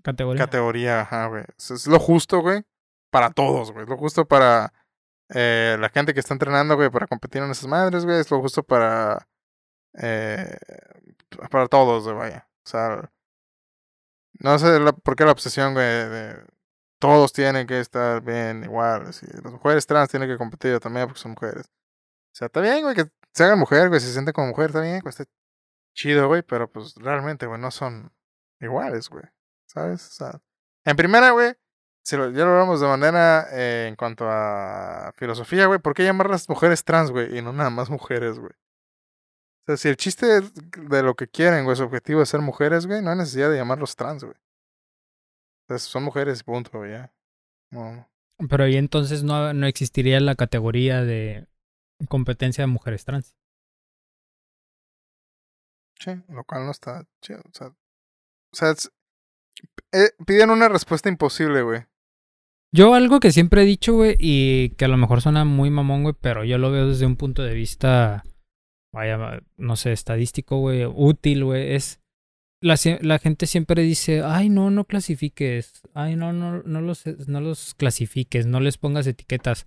Categoría. 0.02 0.44
categoría, 0.44 1.00
ajá, 1.02 1.26
güey. 1.26 1.44
Es, 1.56 1.70
es 1.70 1.86
lo 1.86 1.98
justo, 1.98 2.40
güey, 2.40 2.64
para 3.10 3.30
todos, 3.30 3.72
güey. 3.72 3.84
Es 3.84 3.88
lo 3.88 3.96
justo 3.96 4.26
para 4.26 4.72
eh, 5.30 5.76
la 5.80 5.88
gente 5.90 6.14
que 6.14 6.20
está 6.20 6.34
entrenando, 6.34 6.76
güey, 6.76 6.90
para 6.90 7.06
competir 7.06 7.42
en 7.42 7.50
esas 7.50 7.66
madres, 7.66 8.04
güey. 8.04 8.18
Es 8.20 8.30
lo 8.30 8.40
justo 8.40 8.62
para. 8.62 9.28
Eh, 9.94 10.56
para 11.50 11.66
todos, 11.68 12.04
güey, 12.04 12.16
vaya. 12.16 12.48
O 12.64 12.68
sea. 12.68 13.10
No 14.40 14.58
sé 14.58 14.78
la- 14.78 14.92
por 14.92 15.16
qué 15.16 15.24
la 15.24 15.32
obsesión, 15.32 15.74
güey, 15.74 15.84
de. 15.86 16.44
Todos 16.98 17.32
tienen 17.32 17.66
que 17.66 17.80
estar 17.80 18.22
bien, 18.22 18.64
iguales. 18.64 19.22
Y 19.22 19.26
las 19.42 19.52
mujeres 19.52 19.86
trans 19.86 20.10
tienen 20.10 20.28
que 20.28 20.36
competir 20.36 20.80
también 20.80 21.06
porque 21.06 21.20
son 21.20 21.32
mujeres. 21.32 21.66
O 21.66 22.36
sea, 22.38 22.46
está 22.46 22.60
bien, 22.60 22.82
güey, 22.82 22.94
que 22.94 23.10
se 23.32 23.44
hagan 23.44 23.58
mujer, 23.58 23.88
güey, 23.88 24.00
se 24.00 24.12
sienten 24.12 24.32
como 24.32 24.48
mujer, 24.48 24.66
está 24.66 24.80
bien, 24.80 25.00
güey, 25.00 25.10
está 25.10 25.24
chido, 25.94 26.28
güey, 26.28 26.42
pero 26.42 26.70
pues 26.70 26.94
realmente, 26.96 27.46
güey, 27.46 27.60
no 27.60 27.70
son 27.70 28.12
iguales, 28.60 29.08
güey. 29.08 29.24
¿Sabes? 29.66 30.08
O 30.08 30.10
sea, 30.12 30.40
en 30.84 30.96
primera, 30.96 31.30
güey, 31.30 31.54
ya 32.04 32.16
lo 32.16 32.52
hablamos 32.52 32.80
de 32.80 32.86
manera 32.86 33.46
eh, 33.52 33.86
en 33.88 33.96
cuanto 33.96 34.26
a 34.28 35.12
filosofía, 35.16 35.66
güey, 35.66 35.78
¿por 35.78 35.94
qué 35.94 36.04
llamar 36.04 36.30
las 36.30 36.48
mujeres 36.48 36.84
trans, 36.84 37.10
güey? 37.10 37.36
Y 37.36 37.42
no 37.42 37.52
nada 37.52 37.70
más 37.70 37.90
mujeres, 37.90 38.38
güey. 38.38 38.52
O 38.52 39.66
sea, 39.66 39.76
si 39.76 39.88
el 39.88 39.96
chiste 39.96 40.40
de 40.40 41.02
lo 41.02 41.14
que 41.14 41.28
quieren, 41.28 41.64
güey, 41.64 41.76
su 41.76 41.84
objetivo 41.84 42.22
es 42.22 42.28
ser 42.30 42.40
mujeres, 42.40 42.86
güey, 42.86 43.02
no 43.02 43.10
hay 43.10 43.18
necesidad 43.18 43.50
de 43.50 43.58
llamarlos 43.58 43.94
trans, 43.96 44.24
güey. 44.24 44.36
Entonces, 45.68 45.88
son 45.88 46.04
mujeres, 46.04 46.42
punto, 46.42 46.86
ya. 46.86 47.12
No. 47.70 48.08
Pero 48.48 48.64
ahí 48.64 48.76
entonces 48.76 49.22
no, 49.22 49.52
no 49.52 49.66
existiría 49.66 50.18
la 50.20 50.34
categoría 50.34 51.02
de 51.04 51.46
competencia 52.08 52.62
de 52.62 52.68
mujeres 52.68 53.04
trans. 53.04 53.36
Sí, 55.98 56.12
lo 56.28 56.44
cual 56.44 56.64
no 56.64 56.70
está 56.70 57.04
chido. 57.20 57.40
O 57.40 57.50
sea, 57.52 57.66
o 57.68 57.76
sea 58.52 58.70
es- 58.70 58.90
eh, 59.92 60.10
piden 60.26 60.50
una 60.50 60.68
respuesta 60.68 61.08
imposible, 61.08 61.62
güey. 61.62 61.84
Yo 62.72 62.94
algo 62.94 63.18
que 63.18 63.32
siempre 63.32 63.62
he 63.62 63.66
dicho, 63.66 63.94
güey, 63.94 64.16
y 64.18 64.70
que 64.76 64.84
a 64.84 64.88
lo 64.88 64.96
mejor 64.96 65.20
suena 65.22 65.44
muy 65.44 65.70
mamón, 65.70 66.02
güey, 66.02 66.14
pero 66.20 66.44
yo 66.44 66.58
lo 66.58 66.70
veo 66.70 66.86
desde 66.86 67.06
un 67.06 67.16
punto 67.16 67.42
de 67.42 67.54
vista, 67.54 68.22
vaya, 68.94 69.40
no 69.56 69.76
sé, 69.76 69.92
estadístico, 69.92 70.58
güey, 70.58 70.84
útil, 70.86 71.44
güey, 71.44 71.74
es... 71.74 72.00
La, 72.60 72.76
la 73.02 73.18
gente 73.18 73.46
siempre 73.46 73.82
dice, 73.82 74.22
ay, 74.24 74.48
no, 74.48 74.70
no 74.70 74.84
clasifiques, 74.84 75.82
ay, 75.94 76.16
no, 76.16 76.32
no, 76.32 76.62
no 76.62 76.80
los, 76.80 77.06
no 77.28 77.40
los 77.40 77.74
clasifiques, 77.74 78.46
no 78.46 78.60
les 78.60 78.78
pongas 78.78 79.06
etiquetas. 79.06 79.66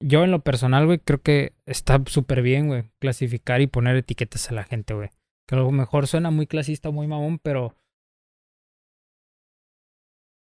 Yo 0.00 0.24
en 0.24 0.30
lo 0.30 0.40
personal, 0.40 0.86
güey, 0.86 0.98
creo 0.98 1.22
que 1.22 1.54
está 1.66 2.02
súper 2.06 2.42
bien, 2.42 2.68
güey, 2.68 2.84
clasificar 2.98 3.60
y 3.60 3.66
poner 3.66 3.96
etiquetas 3.96 4.50
a 4.50 4.54
la 4.54 4.64
gente, 4.64 4.94
güey. 4.94 5.10
Que 5.46 5.56
a 5.56 5.58
lo 5.58 5.70
mejor 5.70 6.06
suena 6.06 6.30
muy 6.30 6.46
clasista, 6.46 6.90
muy 6.90 7.06
mamón, 7.06 7.38
pero... 7.38 7.76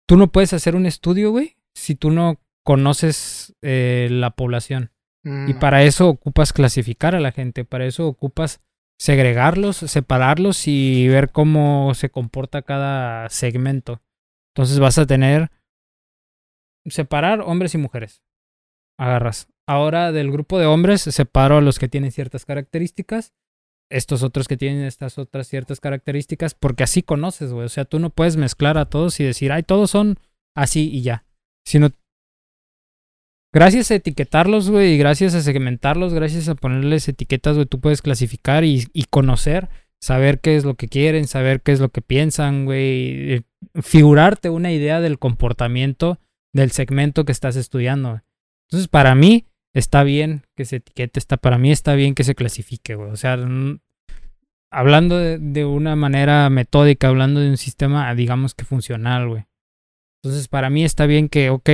Tú 0.09 0.17
no 0.17 0.33
puedes 0.33 0.53
hacer 0.53 0.75
un 0.75 0.87
estudio, 0.87 1.31
güey, 1.31 1.59
si 1.75 1.95
tú 1.95 2.11
no 2.11 2.41
conoces 2.65 3.55
eh, 3.63 4.09
la 4.11 4.31
población. 4.31 4.91
Y 5.25 5.29
Mm, 5.29 5.59
para 5.59 5.83
eso 5.83 6.09
ocupas 6.09 6.53
clasificar 6.53 7.15
a 7.15 7.21
la 7.21 7.33
gente, 7.33 7.65
para 7.65 7.87
eso 7.87 8.07
ocupas 8.07 8.61
segregarlos, 8.99 9.77
separarlos 9.77 10.67
y 10.67 11.09
ver 11.09 11.31
cómo 11.31 11.95
se 11.95 12.11
comporta 12.11 12.63
cada 12.63 13.29
segmento. 13.31 14.03
Entonces 14.55 14.81
vas 14.81 14.99
a 14.99 15.07
tener 15.07 15.51
separar 16.87 17.41
hombres 17.41 17.75
y 17.75 17.79
mujeres. 17.79 18.23
Agarras. 18.99 19.49
Ahora 19.67 20.13
del 20.13 20.33
grupo 20.33 20.59
de 20.59 20.67
hombres 20.67 21.03
separo 21.03 21.59
a 21.59 21.61
los 21.61 21.79
que 21.79 21.89
tienen 21.89 22.11
ciertas 22.11 22.45
características, 22.45 23.35
estos 23.91 24.23
otros 24.23 24.49
que 24.49 24.57
tienen 24.57 24.85
estas 24.85 25.19
otras 25.19 25.47
ciertas 25.47 25.81
características, 25.81 26.55
porque 26.55 26.85
así 26.85 27.03
conoces, 27.03 27.53
güey. 27.53 27.67
O 27.67 27.69
sea, 27.69 27.85
tú 27.85 27.99
no 27.99 28.11
puedes 28.11 28.37
mezclar 28.37 28.79
a 28.79 28.87
todos 28.87 29.21
y 29.21 29.25
decir, 29.25 29.53
ay, 29.53 29.63
todos 29.63 29.91
son 29.91 30.19
así 30.57 30.91
y 30.91 31.03
ya. 31.03 31.25
Sino 31.65 31.91
Gracias 33.53 33.91
a 33.91 33.95
etiquetarlos, 33.95 34.71
güey, 34.71 34.95
y 34.95 34.99
gracias 34.99 35.35
a 35.35 35.41
segmentarlos, 35.41 36.13
gracias 36.13 36.49
a 36.49 36.55
ponerles 36.55 37.09
etiquetas, 37.09 37.55
güey, 37.55 37.67
tú 37.67 37.81
puedes 37.81 38.03
clasificar 38.03 38.65
y, 38.65 38.87
conocer 39.11 39.69
saber 40.01 40.41
qué 40.41 40.55
es 40.57 40.65
lo 40.65 40.75
que 40.75 40.87
quieren, 40.87 41.27
saber 41.27 41.61
qué 41.63 41.73
es 41.73 41.81
lo 41.81 41.89
que 41.89 42.03
piensan, 42.03 42.67
güey, 42.67 43.33
eh, 43.33 43.43
figurarte 43.83 44.49
una 44.49 44.71
idea 44.71 45.01
del 45.01 45.19
comportamiento 45.19 46.21
del 46.53 46.71
segmento 46.71 47.25
que 47.25 47.33
estás 47.33 47.57
estudiando. 47.57 48.21
Entonces, 48.69 48.87
para 48.89 49.15
mí 49.15 49.47
está 49.75 50.05
bien 50.05 50.43
que 50.55 50.67
se 50.67 50.77
etiquete, 50.77 51.19
está, 51.19 51.37
para 51.37 51.59
mí 51.59 51.73
está 51.73 51.95
bien 51.95 52.15
que 52.15 52.23
se 52.23 52.35
clasifique, 52.35 52.95
güey. 52.95 53.11
O 53.11 53.17
sea, 53.17 53.39
hablando 54.71 55.19
de, 55.19 55.39
de 55.39 55.65
una 55.65 55.97
manera 55.97 56.49
metódica, 56.51 57.09
hablando 57.09 57.41
de 57.41 57.51
un 57.51 57.57
sistema, 57.57 58.15
digamos 58.15 58.55
que 58.55 58.65
funcional, 58.65 59.29
güey. 59.29 59.47
Entonces, 60.23 60.49
para 60.49 60.71
mí 60.71 60.85
está 60.85 61.07
bien 61.07 61.29
que, 61.29 61.51
ok, 61.51 61.71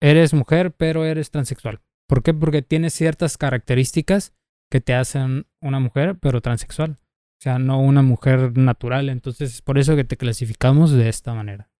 eres 0.00 0.34
mujer, 0.34 0.72
pero 0.72 1.04
eres 1.04 1.30
transexual. 1.30 1.80
¿Por 2.08 2.22
qué? 2.22 2.34
Porque 2.34 2.62
tienes 2.62 2.94
ciertas 2.94 3.36
características 3.36 4.32
que 4.70 4.80
te 4.80 4.94
hacen 4.94 5.46
una 5.60 5.80
mujer, 5.80 6.18
pero 6.20 6.40
transexual. 6.40 6.98
O 7.38 7.40
sea, 7.40 7.58
no 7.58 7.80
una 7.80 8.02
mujer 8.02 8.56
natural. 8.56 9.08
Entonces, 9.08 9.54
es 9.54 9.62
por 9.62 9.78
eso 9.78 9.94
que 9.94 10.04
te 10.04 10.16
clasificamos 10.16 10.92
de 10.92 11.08
esta 11.08 11.34
manera. 11.34 11.70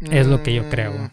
Es 0.00 0.26
lo 0.26 0.42
que 0.42 0.54
yo 0.54 0.68
creo. 0.68 0.92
Mm. 0.92 1.10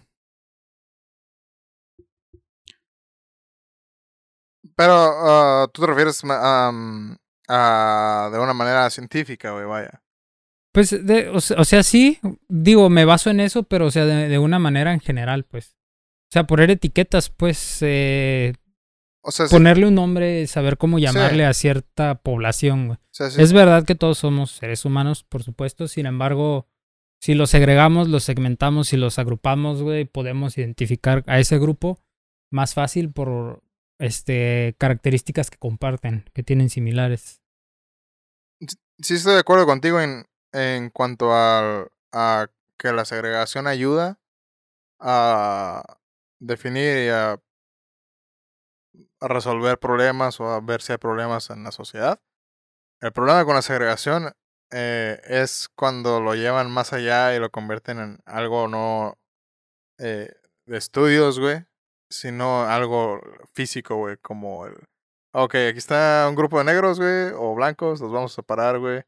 Pero 4.75 4.93
ah, 4.93 5.67
tú 5.71 5.81
te 5.81 5.87
refieres 5.87 6.21
a 7.47 8.29
de 8.31 8.39
una 8.39 8.53
manera 8.53 8.89
científica, 8.89 9.51
güey, 9.51 9.65
vaya. 9.65 10.01
Pues, 10.75 11.05
de- 11.05 11.29
o, 11.29 11.39
se- 11.41 11.55
o 11.55 11.63
sea, 11.65 11.81
sí, 11.83 12.19
digo, 12.49 12.89
me 12.89 13.05
baso 13.05 13.29
en 13.31 13.39
eso, 13.39 13.63
pero, 13.63 13.87
o 13.87 13.91
sea, 13.91 14.05
de, 14.05 14.27
de 14.27 14.37
una 14.39 14.59
manera 14.59 14.93
en 14.93 14.99
general, 14.99 15.43
pues. 15.45 15.75
O 16.29 16.31
sea, 16.31 16.43
poner 16.45 16.69
etiquetas, 16.69 17.29
pues, 17.29 17.77
eh, 17.81 18.53
O 19.21 19.31
sea, 19.31 19.47
sí, 19.47 19.55
ponerle 19.55 19.87
un 19.87 19.95
nombre, 19.95 20.45
saber 20.47 20.77
cómo 20.77 20.97
Sí. 20.97 21.03
llamarle 21.05 21.45
a 21.45 21.53
cierta 21.53 22.15
población, 22.15 22.87
güey. 22.87 22.97
o 22.99 23.07
sea, 23.11 23.29
sí. 23.29 23.41
Es 23.41 23.53
verdad 23.53 23.85
que 23.85 23.95
todos 23.95 24.17
somos 24.17 24.51
seres 24.51 24.83
humanos, 24.85 25.23
por 25.23 25.41
supuesto. 25.43 25.87
Sin 25.87 26.05
embargo, 26.05 26.67
si 27.21 27.33
los 27.35 27.49
segregamos, 27.49 28.09
los 28.09 28.23
segmentamos 28.25 28.91
y 28.91 28.97
los 28.97 29.17
agrupamos, 29.17 29.81
güey, 29.81 30.03
podemos 30.05 30.57
identificar 30.57 31.23
a 31.27 31.39
ese 31.39 31.57
grupo 31.57 31.99
más 32.51 32.73
fácil 32.73 33.11
por 33.11 33.63
este 33.97 34.75
características 34.77 35.49
que 35.49 35.57
comparten, 35.57 36.25
que 36.33 36.43
tienen 36.43 36.69
similares. 36.69 37.41
sí 39.01 39.13
estoy 39.15 39.33
de 39.33 39.39
acuerdo 39.39 39.65
contigo 39.65 39.99
en, 40.01 40.25
en 40.55 40.89
cuanto 40.89 41.33
al- 41.33 41.91
a 42.13 42.47
que 42.77 42.93
la 42.93 43.03
segregación 43.05 43.67
ayuda 43.67 44.19
a 44.99 45.97
definir 46.39 46.97
y 46.97 47.09
a, 47.09 47.41
a 49.19 49.27
resolver 49.27 49.77
problemas 49.79 50.39
o 50.39 50.49
a 50.49 50.61
ver 50.61 50.81
si 50.81 50.93
hay 50.93 50.97
problemas 50.97 51.49
en 51.49 51.63
la 51.63 51.71
sociedad. 51.71 52.21
El 53.01 53.11
problema 53.11 53.43
con 53.43 53.55
la 53.55 53.61
segregación 53.61 54.31
eh, 54.71 55.19
es 55.25 55.69
cuando 55.75 56.21
lo 56.21 56.35
llevan 56.35 56.71
más 56.71 56.93
allá 56.93 57.35
y 57.35 57.39
lo 57.39 57.49
convierten 57.51 57.99
en 57.99 58.19
algo 58.25 58.67
no 58.67 59.17
eh, 59.99 60.31
de 60.65 60.77
estudios, 60.77 61.39
güey, 61.39 61.65
sino 62.09 62.63
algo 62.63 63.21
físico, 63.53 63.95
güey, 63.97 64.17
como 64.17 64.65
el... 64.65 64.75
Ok, 65.33 65.55
aquí 65.55 65.77
está 65.77 66.27
un 66.29 66.35
grupo 66.35 66.57
de 66.59 66.63
negros, 66.63 66.97
güey, 66.97 67.33
o 67.35 67.53
blancos, 67.55 67.99
los 67.99 68.11
vamos 68.11 68.31
a 68.31 68.35
separar, 68.35 68.79
güey. 68.79 69.03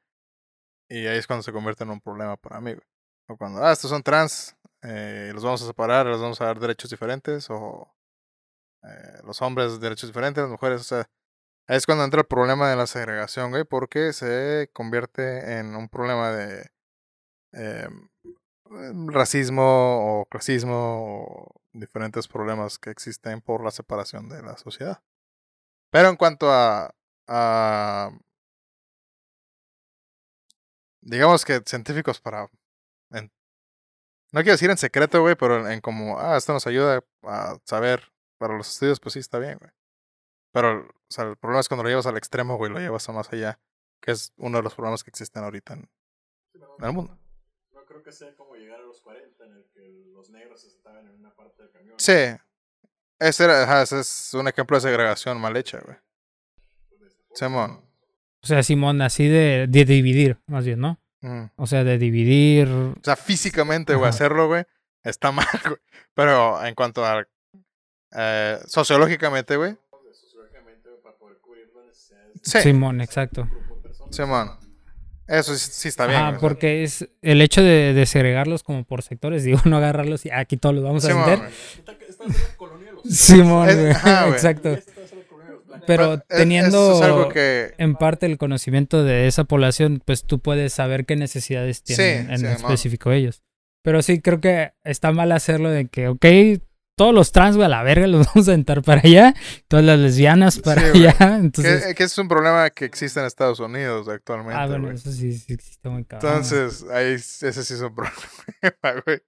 Y 0.89 1.05
ahí 1.05 1.17
es 1.17 1.27
cuando 1.27 1.43
se 1.43 1.51
convierte 1.51 1.83
en 1.83 1.89
un 1.91 2.01
problema 2.01 2.37
para 2.37 2.61
mí, 2.61 2.73
güey. 2.73 2.85
O 3.29 3.37
cuando, 3.37 3.63
ah, 3.63 3.73
estos 3.73 3.89
son 3.89 4.03
trans, 4.03 4.55
eh, 4.81 5.31
los 5.33 5.43
vamos 5.43 5.61
a 5.61 5.67
separar, 5.67 6.05
les 6.05 6.19
vamos 6.19 6.39
a 6.39 6.45
dar 6.45 6.59
derechos 6.59 6.89
diferentes, 6.89 7.49
o 7.49 7.93
eh, 8.83 9.21
los 9.25 9.41
hombres 9.41 9.79
derechos 9.81 10.09
diferentes, 10.09 10.41
las 10.41 10.51
mujeres, 10.51 10.81
o 10.81 10.83
sea, 10.85 11.09
ahí 11.67 11.77
es 11.77 11.85
cuando 11.85 12.05
entra 12.05 12.21
el 12.21 12.27
problema 12.27 12.69
de 12.69 12.77
la 12.77 12.87
segregación, 12.87 13.51
güey, 13.51 13.65
porque 13.65 14.13
se 14.13 14.69
convierte 14.73 15.59
en 15.59 15.75
un 15.75 15.89
problema 15.89 16.31
de 16.31 16.71
eh, 17.53 17.89
racismo 19.07 20.21
o 20.21 20.25
clasismo 20.25 20.73
o 20.75 21.61
diferentes 21.73 22.27
problemas 22.29 22.79
que 22.79 22.91
existen 22.91 23.41
por 23.41 23.63
la 23.63 23.71
separación 23.71 24.29
de 24.29 24.41
la 24.41 24.57
sociedad. 24.57 25.01
Pero 25.91 26.09
en 26.09 26.15
cuanto 26.15 26.47
a 26.49 26.93
digamos 31.07 31.45
que 31.45 31.61
científicos 31.65 32.19
para 32.19 32.49
en- 33.11 33.31
no 34.33 34.41
quiero 34.41 34.51
decir 34.53 34.69
en 34.69 34.77
secreto, 34.77 35.21
güey, 35.21 35.35
pero 35.35 35.67
en, 35.69 35.79
como, 35.81 36.19
ah, 36.19 36.35
esto 36.37 36.51
nos 36.53 36.67
ayuda 36.67 37.01
a 37.23 37.57
saber 37.63 38.11
para 38.37 38.55
los 38.57 38.69
estudios, 38.69 38.99
pues 38.99 39.13
sí 39.13 39.19
está 39.19 39.39
bien, 39.39 39.57
güey. 39.57 39.71
Pero, 40.51 40.81
o 40.87 40.93
sea, 41.09 41.25
el 41.25 41.37
problema 41.37 41.61
es 41.61 41.67
cuando 41.69 41.83
lo 41.83 41.89
llevas 41.89 42.05
al 42.07 42.17
extremo, 42.17 42.57
güey, 42.57 42.71
lo 42.71 42.79
llevas 42.79 43.07
a 43.07 43.13
más 43.13 43.31
allá, 43.31 43.59
que 44.01 44.11
es 44.11 44.33
uno 44.37 44.57
de 44.57 44.63
los 44.63 44.73
problemas 44.75 45.03
que 45.03 45.09
existen 45.09 45.43
ahorita 45.43 45.73
en, 45.73 45.89
en 46.55 46.85
el 46.85 46.91
mundo. 46.91 47.17
No 47.73 47.85
creo 47.85 48.03
que 48.03 48.11
sea 48.11 48.35
como 48.35 48.55
llegar 48.55 48.79
a 48.81 48.83
los 48.83 48.99
40 49.01 49.45
en 49.45 49.53
el 49.53 49.65
que 49.73 50.03
los 50.13 50.29
negros 50.29 50.61
se 50.61 50.69
sentaban 50.71 51.07
en 51.07 51.15
una 51.15 51.33
parte 51.33 51.63
del 51.63 51.71
camión. 51.71 51.95
Sí, 51.97 52.13
ese, 53.19 53.43
era, 53.45 53.81
ese 53.81 53.99
es 54.01 54.33
un 54.33 54.47
ejemplo 54.47 54.75
de 54.77 54.81
segregación 54.81 55.39
mal 55.39 55.55
hecha, 55.55 55.79
güey. 55.79 55.97
Simón. 57.33 57.86
O 58.47 58.49
sea, 58.49 58.63
Simón, 58.63 59.01
así 59.01 59.27
de, 59.27 59.65
de 59.67 59.83
dividir, 59.83 60.37
más 60.47 60.63
bien, 60.65 60.79
¿no? 60.79 60.97
Mm. 61.19 61.49
O 61.57 61.67
sea, 61.67 61.83
de 61.83 61.97
dividir. 61.97 62.69
O 62.69 62.95
sea, 63.03 63.17
físicamente, 63.17 63.93
güey, 63.95 64.09
hacerlo, 64.09 64.47
güey, 64.47 64.63
está 65.03 65.31
mal, 65.33 65.45
güey. 65.65 65.75
Pero 66.13 66.63
en 66.65 66.73
cuanto 66.75 67.05
a 67.05 67.27
eh, 68.15 68.57
sociológicamente, 68.67 69.57
güey, 69.57 69.75
sí, 72.41 72.59
Simón, 72.61 73.01
exacto. 73.01 73.41
de 73.43 73.47
un 73.51 73.59
grupo 73.59 73.75
de 73.75 73.81
personas. 73.81 74.15
Simón. 74.15 74.51
Eso 75.27 75.53
sí, 75.55 75.69
sí 75.73 75.87
está 75.89 76.07
bien. 76.07 76.21
Ah, 76.21 76.29
güey. 76.29 76.39
porque 76.39 76.83
es 76.83 77.05
el 77.21 77.41
hecho 77.41 77.61
de, 77.61 77.93
de 77.93 78.05
segregarlos 78.05 78.63
como 78.63 78.85
por 78.85 79.01
sectores, 79.01 79.43
digo, 79.43 79.59
no 79.65 79.75
agarrarlos 79.77 80.25
y 80.25 80.29
"Ah, 80.29 80.39
aquí 80.39 80.55
todos 80.55 80.73
los 80.75 80.85
vamos 80.85 81.03
a 81.03 81.09
Simón, 81.09 81.25
vender. 81.25 81.49
a 81.49 82.93
los 82.93 83.13
Simón, 83.17 83.69
Es- 83.69 83.75
güey, 83.77 83.91
ajá, 83.91 84.21
güey. 84.23 84.33
exacto. 84.33 84.77
Pero 85.85 86.19
teniendo 86.19 86.93
es 86.95 87.01
algo 87.01 87.29
que... 87.29 87.73
en 87.77 87.95
parte 87.95 88.25
el 88.25 88.37
conocimiento 88.37 89.03
de 89.03 89.27
esa 89.27 89.43
población, 89.43 90.01
pues 90.03 90.23
tú 90.23 90.39
puedes 90.39 90.73
saber 90.73 91.05
qué 91.05 91.15
necesidades 91.15 91.83
tienen 91.83 92.27
Sí, 92.27 92.33
en 92.33 92.39
sí, 92.39 92.45
específico 92.45 93.11
ellos. 93.11 93.43
Pero 93.83 94.01
sí 94.01 94.21
creo 94.21 94.41
que 94.41 94.71
está 94.83 95.11
mal 95.11 95.31
hacerlo 95.31 95.69
de 95.69 95.87
que, 95.87 96.07
ok, 96.09 96.25
todos 96.97 97.13
los 97.13 97.31
trans, 97.31 97.55
güey, 97.55 97.67
a 97.67 97.69
la 97.69 97.83
verga 97.83 98.07
los 98.07 98.25
vamos 98.33 98.49
a 98.49 98.53
entrar 98.53 98.81
para 98.81 99.01
allá, 99.03 99.33
todas 99.67 99.85
las 99.85 99.99
lesbianas 99.99 100.59
para 100.59 100.81
Sí, 100.91 101.05
allá. 101.07 101.37
Entonces, 101.37 101.85
Que, 101.85 101.95
que 101.95 102.03
es 102.03 102.17
un 102.17 102.27
problema 102.27 102.69
que 102.71 102.85
existe 102.85 103.19
en 103.19 103.27
Estados 103.27 103.59
Unidos 103.59 104.07
actualmente, 104.09 104.59
ah, 104.59 104.65
bueno, 104.67 104.85
güey. 104.85 104.95
eso 104.95 105.11
sí, 105.11 105.31
sí 105.37 105.53
existe 105.53 105.87
muy 105.89 106.03
cabrón. 106.05 106.31
Entonces, 106.31 106.85
ahí 106.91 107.13
ese 107.13 107.51
sí 107.53 107.73
es 107.75 107.81
un 107.81 107.93
problema, 107.95 109.01
güey. 109.05 109.19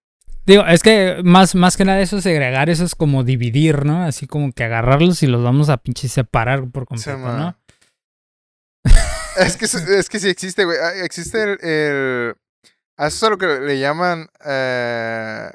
Digo, 0.50 0.66
es 0.66 0.82
que 0.82 1.22
más, 1.24 1.54
más 1.54 1.78
que 1.78 1.86
nada 1.86 2.00
eso 2.02 2.20
segregar, 2.22 2.72
eso 2.72 2.84
es 2.84 2.95
como 2.95 3.24
dividir, 3.24 3.86
¿no? 3.86 4.04
Así 4.04 4.26
como 4.26 4.52
que 4.52 4.64
agarrarlos 4.64 5.22
y 5.22 5.28
los 5.28 5.43
vamos 5.43 5.70
a 5.70 5.78
pinche 5.78 6.08
separar 6.08 6.68
por 6.72 6.88
completo. 6.88 7.20
¿no? 7.20 7.56
Es 9.38 9.56
que, 9.58 9.66
es- 9.66 9.76
es 9.76 10.10
que 10.10 10.20
sí 10.20 10.28
existe, 10.28 10.66
güey. 10.66 10.78
Ah, 10.82 10.93
Existe 11.04 11.43
el... 11.43 11.60
el- 11.62 12.36
a 12.97 13.08
eso 13.08 13.26
es 13.28 13.30
lo 13.30 13.38
que 13.38 13.45
le 13.45 13.80
llaman... 13.80 14.28
Eh... 14.43 15.52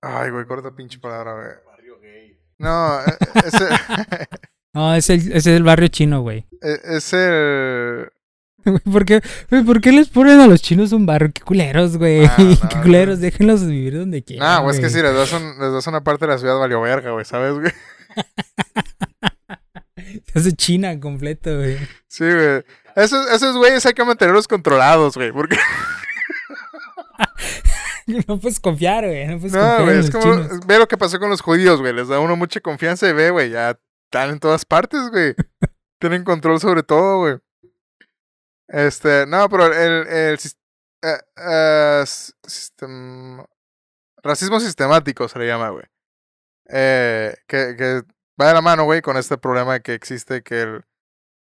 Ay, 0.00 0.30
güey, 0.30 0.46
corta 0.46 0.70
pinche 0.74 0.98
palabra, 1.00 1.34
güey. 1.34 1.48
Barrio 1.66 1.98
gay. 2.00 2.38
No, 2.58 3.00
eh, 3.00 3.16
es 3.44 3.54
el... 3.54 3.68
No, 4.74 4.94
es 4.94 5.10
el, 5.10 5.18
ese 5.20 5.36
es 5.36 5.46
el 5.48 5.64
barrio 5.64 5.88
chino, 5.88 6.20
güey. 6.22 6.46
es 6.62 7.12
el... 7.12 8.08
Güey, 8.66 8.80
¿Por 8.80 9.04
qué, 9.04 9.22
güey, 9.50 9.62
¿Por 9.64 9.80
qué 9.80 9.92
les 9.92 10.08
ponen 10.08 10.40
a 10.40 10.46
los 10.48 10.60
chinos 10.60 10.90
un 10.92 11.06
barrio? 11.06 11.30
Qué 11.32 11.40
culeros, 11.42 11.96
güey. 11.98 12.24
Ah, 12.26 12.34
no, 12.38 12.68
qué 12.68 12.80
culeros, 12.82 13.20
déjenlos 13.20 13.64
vivir 13.66 13.96
donde 13.98 14.22
quieran. 14.24 14.56
No, 14.56 14.62
güey, 14.64 14.74
es 14.74 14.80
que 14.80 14.90
sí, 14.90 15.00
les 15.00 15.14
das, 15.14 15.32
un- 15.32 15.58
les 15.60 15.72
das 15.72 15.86
una 15.86 16.02
parte 16.02 16.26
de 16.26 16.32
la 16.32 16.38
ciudad 16.38 16.58
valió 16.58 16.80
verga, 16.80 17.12
güey, 17.12 17.24
¿sabes, 17.24 17.54
güey? 17.54 17.72
Se 20.32 20.38
hace 20.38 20.52
China 20.52 20.98
completo, 21.00 21.56
güey. 21.56 21.78
Sí, 22.08 22.24
güey. 22.24 22.62
Esos, 22.96 23.30
esos 23.30 23.56
güeyes 23.56 23.84
hay 23.86 23.94
que 23.94 24.04
mantenerlos 24.04 24.48
controlados, 24.48 25.14
güey, 25.16 25.32
porque... 25.32 25.56
No 28.26 28.38
puedes 28.38 28.60
confiar, 28.60 29.04
güey. 29.06 29.26
No 29.26 29.38
puedes 29.38 29.52
No, 29.52 29.60
confiar 29.60 29.84
güey, 29.84 29.98
es 29.98 30.10
como... 30.10 30.22
chinos. 30.24 30.66
Ve 30.66 30.78
lo 30.78 30.88
que 30.88 30.96
pasó 30.96 31.18
con 31.18 31.30
los 31.30 31.40
judíos, 31.40 31.80
güey. 31.80 31.92
Les 31.92 32.08
da 32.08 32.20
uno 32.20 32.36
mucha 32.36 32.60
confianza 32.60 33.08
y 33.08 33.12
ve, 33.12 33.30
güey, 33.30 33.50
ya 33.50 33.78
están 34.04 34.30
en 34.30 34.38
todas 34.38 34.64
partes, 34.64 35.10
güey. 35.10 35.34
Tienen 35.98 36.24
control 36.24 36.60
sobre 36.60 36.82
todo, 36.82 37.18
güey. 37.18 37.36
Este, 38.68 39.26
no, 39.26 39.48
pero 39.48 39.66
el... 39.66 40.06
el 40.08 40.38
sis- 40.38 40.56
eh, 41.02 41.20
eh, 41.36 42.02
sistem- 42.06 43.46
racismo 44.22 44.58
sistemático 44.60 45.28
se 45.28 45.38
le 45.38 45.46
llama, 45.46 45.70
güey. 45.70 45.84
Eh, 46.68 47.36
que, 47.46 47.76
que 47.76 48.02
va 48.40 48.48
de 48.48 48.54
la 48.54 48.62
mano, 48.62 48.84
güey, 48.84 49.02
con 49.02 49.16
este 49.16 49.38
problema 49.38 49.80
que 49.80 49.94
existe 49.94 50.42
que 50.42 50.62
el- 50.62 50.84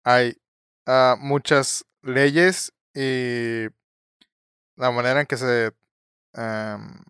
hay 0.03 0.37
ah, 0.87 1.15
muchas 1.19 1.85
leyes 2.01 2.73
y 2.93 3.67
la 4.75 4.91
manera 4.91 5.21
en 5.21 5.27
que 5.27 5.37
se 5.37 5.71
em, 6.33 7.03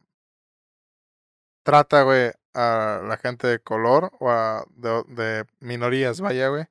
trata, 1.64 2.04
güey, 2.04 2.32
a 2.54 3.02
la 3.04 3.18
gente 3.18 3.48
de 3.48 3.60
color 3.60 4.12
o 4.20 4.30
a 4.32 4.66
de 4.76 5.46
minorías, 5.60 6.22
vaya, 6.22 6.48
güey, 6.50 6.66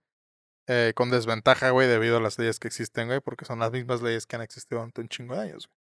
eh, 0.69 0.93
con 0.97 1.11
desventaja, 1.11 1.71
güey, 1.71 1.89
debido 1.89 2.17
a 2.19 2.21
las 2.21 2.39
leyes 2.39 2.59
que 2.59 2.69
existen, 2.69 3.09
güey, 3.09 3.21
porque 3.21 3.45
son 3.45 3.61
las 3.61 3.71
mismas 3.73 4.03
leyes 4.03 4.27
que 4.27 4.37
han 4.37 4.43
existido 4.43 4.81
durante 4.81 5.01
un 5.01 5.09
chingo 5.09 5.35
de 5.35 5.43
años, 5.43 5.69
güey. 5.69 5.87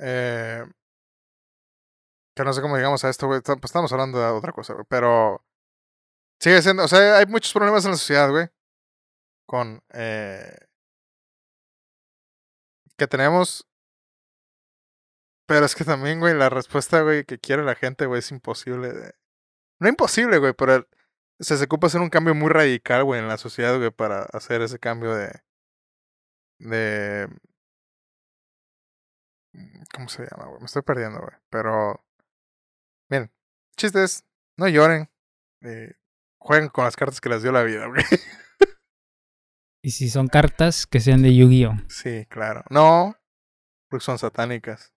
Eh, 0.00 0.64
que 2.36 2.44
no 2.44 2.52
sé 2.52 2.62
cómo 2.62 2.76
llegamos 2.76 3.04
a 3.04 3.10
esto, 3.10 3.26
güey. 3.26 3.40
Pues 3.40 3.58
estamos 3.64 3.92
hablando 3.92 4.20
de 4.20 4.26
otra 4.26 4.52
cosa, 4.52 4.74
güey. 4.74 4.86
Pero 4.88 5.44
sigue 6.40 6.62
siendo, 6.62 6.84
o 6.84 6.88
sea, 6.88 7.18
hay 7.18 7.26
muchos 7.26 7.52
problemas 7.52 7.84
en 7.84 7.92
la 7.92 7.96
sociedad, 7.96 8.30
güey. 8.30 8.48
Con 9.46 9.82
eh, 9.92 10.56
que 12.96 13.06
tenemos. 13.06 13.66
Pero 15.46 15.64
es 15.64 15.74
que 15.74 15.84
también, 15.84 16.20
güey, 16.20 16.34
la 16.34 16.50
respuesta, 16.50 17.00
güey, 17.00 17.24
que 17.24 17.38
quiere 17.38 17.64
la 17.64 17.74
gente, 17.74 18.06
güey, 18.06 18.20
es 18.20 18.30
imposible 18.30 18.92
de. 18.92 19.14
No 19.80 19.88
imposible, 19.88 20.38
güey, 20.38 20.52
pero 20.52 20.86
se, 21.40 21.56
se 21.56 21.64
ocupa 21.64 21.86
hacer 21.86 22.00
un 22.00 22.10
cambio 22.10 22.34
muy 22.34 22.48
radical, 22.50 23.04
güey, 23.04 23.20
en 23.20 23.28
la 23.28 23.38
sociedad, 23.38 23.76
güey, 23.76 23.90
para 23.90 24.22
hacer 24.32 24.62
ese 24.62 24.78
cambio 24.78 25.14
de. 25.14 25.40
de. 26.58 27.28
¿Cómo 29.94 30.08
se 30.08 30.22
llama, 30.24 30.46
güey? 30.46 30.60
Me 30.60 30.66
estoy 30.66 30.82
perdiendo, 30.82 31.20
güey. 31.20 31.34
Pero. 31.50 32.04
Bien, 33.10 33.30
chistes, 33.76 34.24
no 34.58 34.68
lloren. 34.68 35.08
Eh, 35.62 35.94
jueguen 36.40 36.68
con 36.68 36.84
las 36.84 36.96
cartas 36.96 37.20
que 37.20 37.28
les 37.28 37.42
dio 37.42 37.52
la 37.52 37.62
vida, 37.62 37.86
güey. 37.86 38.04
Y 39.82 39.92
si 39.92 40.10
son 40.10 40.26
cartas, 40.26 40.86
que 40.86 41.00
sean 41.00 41.22
de 41.22 41.34
Yu-Gi-Oh! 41.34 41.72
Sí, 41.88 42.26
claro. 42.26 42.64
No, 42.68 43.14
porque 43.88 44.04
son 44.04 44.18
satánicas. 44.18 44.92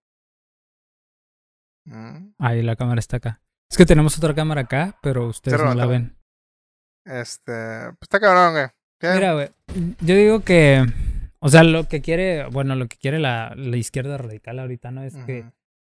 Mm, 1.85 2.33
Ahí 2.39 2.61
la 2.61 2.75
cámara 2.75 2.99
está 2.99 3.17
acá. 3.17 3.41
Es 3.69 3.77
que 3.77 3.85
tenemos 3.85 4.17
otra 4.17 4.35
cámara 4.35 4.61
acá, 4.61 4.97
pero 5.01 5.27
ustedes 5.27 5.59
no 5.59 5.65
la 5.67 5.75
la 5.75 5.85
ven. 5.85 6.17
Este, 7.05 7.53
pues 7.97 8.01
está 8.03 8.19
cabrón, 8.19 8.53
güey. 8.53 8.67
Mira, 9.15 9.33
güey, 9.33 9.49
yo 10.01 10.15
digo 10.15 10.41
que, 10.41 10.85
o 11.39 11.49
sea, 11.49 11.63
lo 11.63 11.87
que 11.87 12.01
quiere, 12.01 12.45
bueno, 12.47 12.75
lo 12.75 12.87
que 12.87 12.97
quiere 12.97 13.17
la, 13.17 13.53
la 13.55 13.77
izquierda 13.77 14.17
radical 14.17 14.59
ahorita, 14.59 14.91
¿no? 14.91 15.03
Es 15.03 15.15
que 15.25 15.45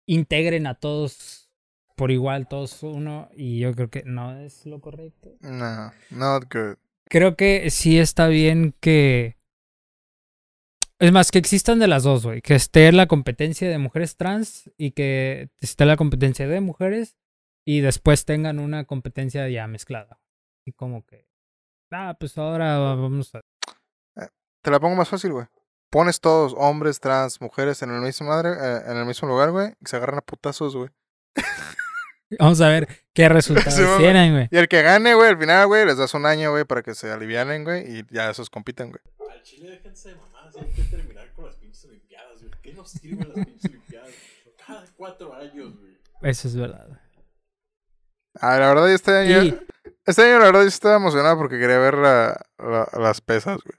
integren 0.06 0.66
a 0.66 0.74
todos 0.74 1.50
por 1.96 2.10
igual, 2.10 2.48
todos 2.48 2.82
uno, 2.82 3.28
y 3.36 3.58
yo 3.58 3.74
creo 3.74 3.90
que 3.90 4.02
no 4.04 4.38
es 4.40 4.66
lo 4.66 4.80
correcto. 4.80 5.36
No, 5.40 5.92
not 6.10 6.52
good. 6.52 6.76
Creo 7.08 7.36
que 7.36 7.70
sí 7.70 7.98
está 7.98 8.28
bien 8.28 8.74
que... 8.80 9.36
Es 10.98 11.12
más, 11.12 11.30
que 11.30 11.38
existan 11.38 11.78
de 11.80 11.88
las 11.88 12.04
dos, 12.04 12.24
güey. 12.24 12.40
Que 12.40 12.54
esté 12.54 12.90
la 12.92 13.06
competencia 13.06 13.68
de 13.68 13.78
mujeres 13.78 14.16
trans 14.16 14.70
y 14.78 14.92
que 14.92 15.50
esté 15.60 15.84
la 15.84 15.96
competencia 15.96 16.46
de 16.46 16.60
mujeres 16.60 17.16
y 17.64 17.80
después 17.80 18.24
tengan 18.24 18.58
una 18.58 18.84
competencia 18.84 19.48
ya 19.48 19.66
mezclada. 19.66 20.21
Y 20.64 20.72
como 20.72 21.04
que... 21.06 21.26
Ah, 21.90 22.16
pues 22.18 22.36
ahora 22.38 22.78
vamos 22.78 23.34
a... 23.34 23.40
Te 24.62 24.70
la 24.70 24.78
pongo 24.78 24.94
más 24.94 25.08
fácil, 25.08 25.32
güey. 25.32 25.46
Pones 25.90 26.20
todos, 26.20 26.54
hombres, 26.56 27.00
trans, 27.00 27.40
mujeres, 27.40 27.82
en 27.82 27.90
el 27.90 28.00
mismo 28.00 28.28
madre, 28.28 28.50
eh, 28.52 28.82
en 28.86 28.96
el 28.96 29.04
mismo 29.04 29.28
lugar, 29.28 29.50
güey, 29.50 29.74
y 29.80 29.86
se 29.86 29.96
agarran 29.96 30.18
a 30.18 30.22
putazos, 30.22 30.74
güey. 30.76 30.88
Vamos 32.38 32.60
a 32.62 32.68
ver 32.68 32.88
qué 33.12 33.28
resultados 33.28 33.74
Sí, 33.74 33.82
güey. 33.82 33.98
tienen, 33.98 34.32
güey. 34.32 34.48
Y 34.50 34.56
el 34.56 34.68
que 34.68 34.80
gane, 34.82 35.14
güey, 35.14 35.28
al 35.30 35.38
final, 35.38 35.66
güey, 35.66 35.84
les 35.84 35.98
das 35.98 36.14
un 36.14 36.24
año, 36.24 36.52
güey, 36.52 36.64
para 36.64 36.82
que 36.82 36.94
se 36.94 37.10
alivianen, 37.10 37.64
güey, 37.64 37.98
y 37.98 38.06
ya 38.10 38.30
esos 38.30 38.48
compiten, 38.48 38.90
güey. 38.90 39.02
Al 39.30 39.42
chile 39.42 39.70
déjense 39.70 40.10
de 40.10 40.14
mamadas, 40.14 40.56
hay 40.56 40.70
que 40.70 40.82
terminar 40.84 41.30
con 41.34 41.44
las 41.46 41.56
pinches 41.56 41.84
olimpiadas, 41.84 42.38
güey. 42.40 42.52
¿Qué 42.62 42.72
nos 42.72 42.90
sirven 42.90 43.28
las 43.34 43.44
pinches 43.46 43.64
olimpiadas? 43.70 44.10
Cada 44.66 44.86
cuatro 44.96 45.34
años, 45.34 45.76
güey. 45.78 45.98
Eso 46.22 46.48
es 46.48 46.56
verdad. 46.56 47.00
Ah, 48.40 48.58
la 48.58 48.68
verdad, 48.68 48.90
este 48.92 49.10
año, 49.14 49.42
Y 49.42 49.60
este 50.06 50.22
año, 50.22 50.38
la 50.38 50.46
verdad, 50.46 50.62
yo 50.62 50.68
estaba 50.68 50.96
emocionado 50.96 51.36
porque 51.38 51.58
quería 51.58 51.78
ver 51.78 51.94
la, 51.94 52.40
la- 52.58 52.88
las 52.98 53.20
pesas, 53.20 53.58
güey. 53.64 53.78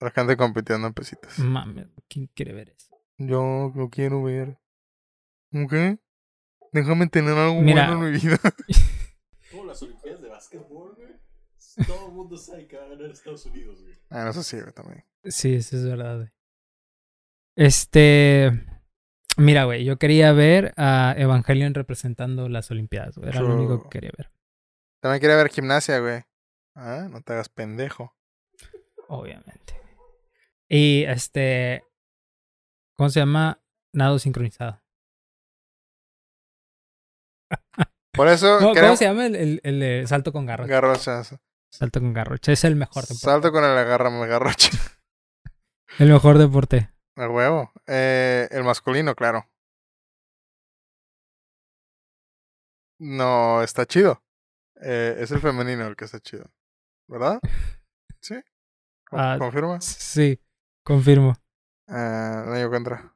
La 0.00 0.10
gente 0.10 0.36
compitiendo 0.36 0.86
en 0.88 0.94
pesitas. 0.94 1.38
mames, 1.38 1.86
¿quién 2.08 2.26
quiere 2.34 2.52
ver 2.52 2.70
eso? 2.70 2.96
Yo 3.18 3.72
lo 3.74 3.88
quiero 3.88 4.22
ver. 4.22 4.58
¿Ok? 5.54 5.72
Déjame 6.72 7.06
tener 7.08 7.36
algo 7.36 7.60
Mira. 7.60 7.86
bueno 7.88 8.06
en 8.06 8.12
mi 8.12 8.18
vida. 8.18 8.38
Como 9.52 9.64
las 9.66 9.82
olimpiadas 9.82 10.22
de 10.22 10.28
básquetbol, 10.28 10.94
güey. 10.96 11.12
Todo 11.86 12.08
el 12.08 12.12
mundo 12.12 12.36
sabe 12.36 12.66
que 12.66 12.76
va 12.76 12.84
a 12.84 12.88
ganar 12.88 13.10
Estados 13.10 13.46
Unidos, 13.46 13.80
güey. 13.82 13.94
Ah, 14.10 14.24
no 14.24 14.32
sé 14.32 14.42
si, 14.42 14.60
güey, 14.60 14.72
también. 14.72 15.04
Sí, 15.24 15.54
eso 15.54 15.76
es 15.76 15.84
verdad, 15.84 16.16
güey. 16.16 16.28
Este. 17.54 18.50
Mira, 19.36 19.64
güey, 19.64 19.84
yo 19.84 19.98
quería 19.98 20.32
ver 20.32 20.74
a 20.76 21.14
Evangelion 21.16 21.74
representando 21.74 22.48
las 22.48 22.70
Olimpiadas, 22.70 23.16
güey. 23.16 23.30
Era 23.30 23.40
lo 23.40 23.54
único 23.56 23.82
que 23.84 23.88
quería 23.88 24.10
ver, 24.16 24.30
También 25.00 25.20
quería 25.20 25.36
ver 25.36 25.48
gimnasia, 25.48 25.98
güey. 26.00 26.22
Ah, 26.76 27.06
no 27.10 27.20
te 27.22 27.32
hagas 27.32 27.48
pendejo. 27.48 28.14
obviamente. 29.08 29.80
Y 30.68 31.04
este. 31.04 31.84
¿Cómo 32.96 33.08
se 33.10 33.20
llama? 33.20 33.60
Nado 33.94 34.18
sincronizado. 34.18 34.82
Por 38.12 38.28
eso, 38.28 38.58
¿Cómo 38.58 38.96
se 38.96 39.04
llama 39.06 39.26
el, 39.26 39.60
el- 39.64 40.06
salto 40.08 40.32
con 40.32 40.44
garrocha? 40.46 40.70
Garrochas. 40.70 41.36
Salto 41.70 42.00
con 42.00 42.12
garrocha. 42.12 42.52
Es 42.52 42.64
el 42.64 42.76
mejor 42.76 43.02
deporte. 43.04 43.24
Salto 43.24 43.50
con 43.52 43.64
el 43.64 43.76
agárrame 43.76 44.26
garrocha. 44.26 44.68
El 45.98 46.10
mejor 46.10 46.38
deporte. 46.38 46.88
A 47.16 47.28
huevo. 47.28 47.70
Eh, 47.86 48.48
el 48.50 48.64
masculino, 48.64 49.14
claro. 49.14 49.46
No, 52.98 53.62
está 53.62 53.84
chido. 53.86 54.22
Eh, 54.80 55.16
es 55.18 55.30
el 55.30 55.40
femenino 55.40 55.86
el 55.86 55.96
que 55.96 56.04
está 56.06 56.20
chido. 56.20 56.50
¿Verdad? 57.08 57.40
¿Sí? 58.20 58.36
¿Con- 59.08 59.20
Ah, 59.20 59.36
¿Confirma? 59.38 59.80
Sí, 59.80 60.40
confirmo. 60.84 61.34
Eh, 61.88 62.42
no 62.46 62.58
yo 62.58 62.74
entra. 62.74 63.14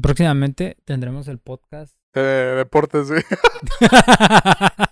Próximamente 0.00 0.76
tendremos 0.84 1.28
el 1.28 1.38
podcast. 1.38 1.96
De 2.12 2.22
deportes, 2.22 3.08
sí. 3.08 3.14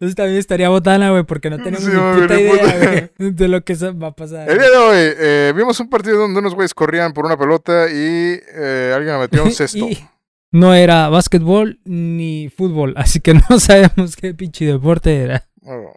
Eso 0.00 0.14
también 0.14 0.38
estaría 0.38 0.68
botana, 0.68 1.10
güey, 1.10 1.24
porque 1.24 1.50
no 1.50 1.56
tenemos 1.58 1.82
Sí, 1.82 1.90
ni 1.90 2.20
puta 2.20 2.40
idea, 2.40 3.10
güey, 3.18 3.30
de 3.32 3.48
lo 3.48 3.64
que 3.64 3.74
va 3.74 4.08
a 4.08 4.12
pasar. 4.12 4.48
El 4.48 4.58
día 4.58 4.70
de 4.70 4.76
hoy 4.76 5.14
eh, 5.18 5.52
vimos 5.56 5.78
un 5.80 5.88
partido 5.88 6.18
donde 6.18 6.40
unos 6.40 6.54
güeyes 6.54 6.74
corrían 6.74 7.12
por 7.12 7.26
una 7.26 7.36
pelota 7.36 7.90
y 7.90 8.40
eh, 8.54 8.92
alguien 8.94 9.14
le 9.14 9.20
metió 9.20 9.44
un 9.44 9.50
cesto. 9.52 9.78
Y 9.78 10.06
no 10.52 10.74
era 10.74 11.08
básquetbol 11.08 11.80
ni 11.84 12.48
fútbol, 12.48 12.94
así 12.96 13.20
que 13.20 13.34
no 13.50 13.60
sabemos 13.60 14.16
qué 14.16 14.34
pinche 14.34 14.66
deporte 14.66 15.22
era. 15.22 15.48
Oh. 15.62 15.92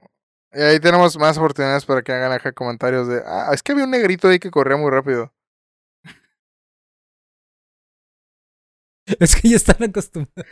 Y 0.51 0.61
ahí 0.61 0.79
tenemos 0.79 1.15
más 1.17 1.37
oportunidades 1.37 1.85
para 1.85 2.01
que 2.01 2.11
hagan 2.11 2.31
acá 2.31 2.51
comentarios 2.51 3.07
de, 3.07 3.21
ah, 3.25 3.51
es 3.53 3.61
que 3.61 3.71
había 3.71 3.83
un 3.83 3.91
negrito 3.91 4.27
ahí 4.27 4.39
que 4.39 4.49
corría 4.49 4.77
muy 4.77 4.89
rápido. 4.89 5.31
Es 9.19 9.35
que 9.35 9.49
ya 9.49 9.55
están 9.55 9.81
acostumbrados. 9.81 10.45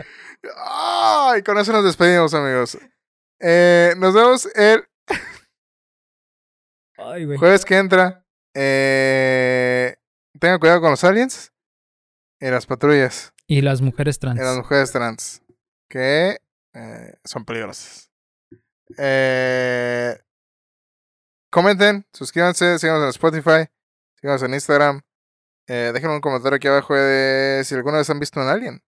¡Ay! 0.65 1.43
Con 1.43 1.59
eso 1.59 1.71
nos 1.71 1.83
despedimos, 1.83 2.33
amigos. 2.33 2.75
Eh, 3.39 3.93
nos 3.97 4.13
vemos 4.13 4.47
el 4.55 4.83
Ay, 6.97 7.25
güey. 7.25 7.37
jueves 7.37 7.63
que 7.65 7.77
entra. 7.77 8.25
Eh, 8.55 9.95
tengan 10.39 10.59
cuidado 10.59 10.81
con 10.81 10.91
los 10.91 11.03
aliens 11.03 11.53
y 12.39 12.49
las 12.49 12.65
patrullas 12.65 13.33
Y 13.47 13.61
las 13.61 13.81
mujeres 13.81 14.17
trans. 14.19 14.39
y 14.39 14.43
las 14.43 14.57
mujeres 14.57 14.91
trans, 14.91 15.43
que 15.89 16.39
eh, 16.73 17.13
son 17.23 17.45
peligrosas. 17.45 18.09
Eh, 18.97 20.17
comenten, 21.51 22.07
suscríbanse, 22.13 22.79
síganos 22.79 23.03
en 23.03 23.09
Spotify, 23.09 23.67
síganos 24.19 24.41
en 24.43 24.53
Instagram. 24.55 25.01
Eh, 25.67 25.91
déjenme 25.93 26.15
un 26.15 26.21
comentario 26.21 26.55
aquí 26.55 26.67
abajo 26.67 26.95
de 26.95 27.61
si 27.65 27.75
alguna 27.75 27.97
vez 27.97 28.09
han 28.09 28.19
visto 28.19 28.39
un 28.39 28.47
alien 28.47 28.81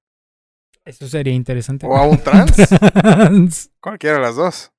Eso 0.86 1.08
sería 1.08 1.34
interesante. 1.34 1.86
o 1.86 1.96
a 1.96 2.08
un 2.08 2.18
trans. 2.18 2.56
Trans. 2.94 3.72
Cualquiera 3.82 4.16
de 4.16 4.22
las 4.22 4.36
dos. 4.36 4.72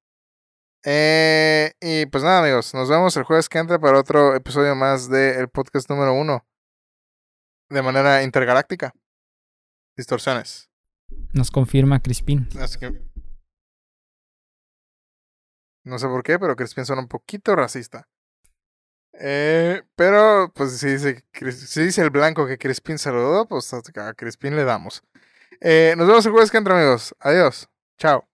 Eh, 0.85 1.73
y 1.81 2.07
pues 2.07 2.25
nada, 2.25 2.41
amigos. 2.41 2.73
Nos 2.75 2.89
vemos 2.89 3.17
el 3.17 3.25
jueves 3.25 3.49
que 3.49 3.59
entra 3.59 3.79
para 3.79 3.99
otro 3.99 4.35
episodio 4.35 4.75
más 4.75 5.09
del 5.09 5.49
podcast 5.49 5.89
número 5.91 6.15
uno. 6.15 6.47
De 7.69 7.83
manera 7.83 8.23
intergaláctica. 8.23 8.93
Distorsiones. 9.97 10.69
Nos 11.33 11.51
confirma 11.51 12.01
Crispin. 12.01 12.49
Así 12.59 12.79
que. 12.79 13.11
No 15.85 15.99
sé 15.99 16.07
por 16.07 16.23
qué, 16.23 16.39
pero 16.39 16.57
Crispin 16.57 16.85
suena 16.85 17.03
un 17.03 17.09
poquito 17.09 17.55
racista. 17.57 18.09
Eh, 19.13 19.83
pero, 19.97 20.53
pues 20.55 20.79
si 20.79 20.89
dice, 20.89 21.25
si 21.53 21.83
dice 21.83 22.03
el 22.03 22.11
blanco 22.11 22.47
que 22.47 22.59
Crispin 22.59 22.99
saludó, 22.99 23.47
pues 23.47 23.73
a 23.75 24.15
Crispin 24.15 24.57
le 24.57 24.65
damos. 24.65 25.03
Eh, 25.61 25.95
nos 25.97 26.07
vemos 26.07 26.25
el 26.27 26.33
jueves 26.33 26.51
que 26.51 26.59
entra, 26.59 26.75
amigos. 26.77 27.15
Adiós. 27.21 27.69
Chao. 27.99 28.30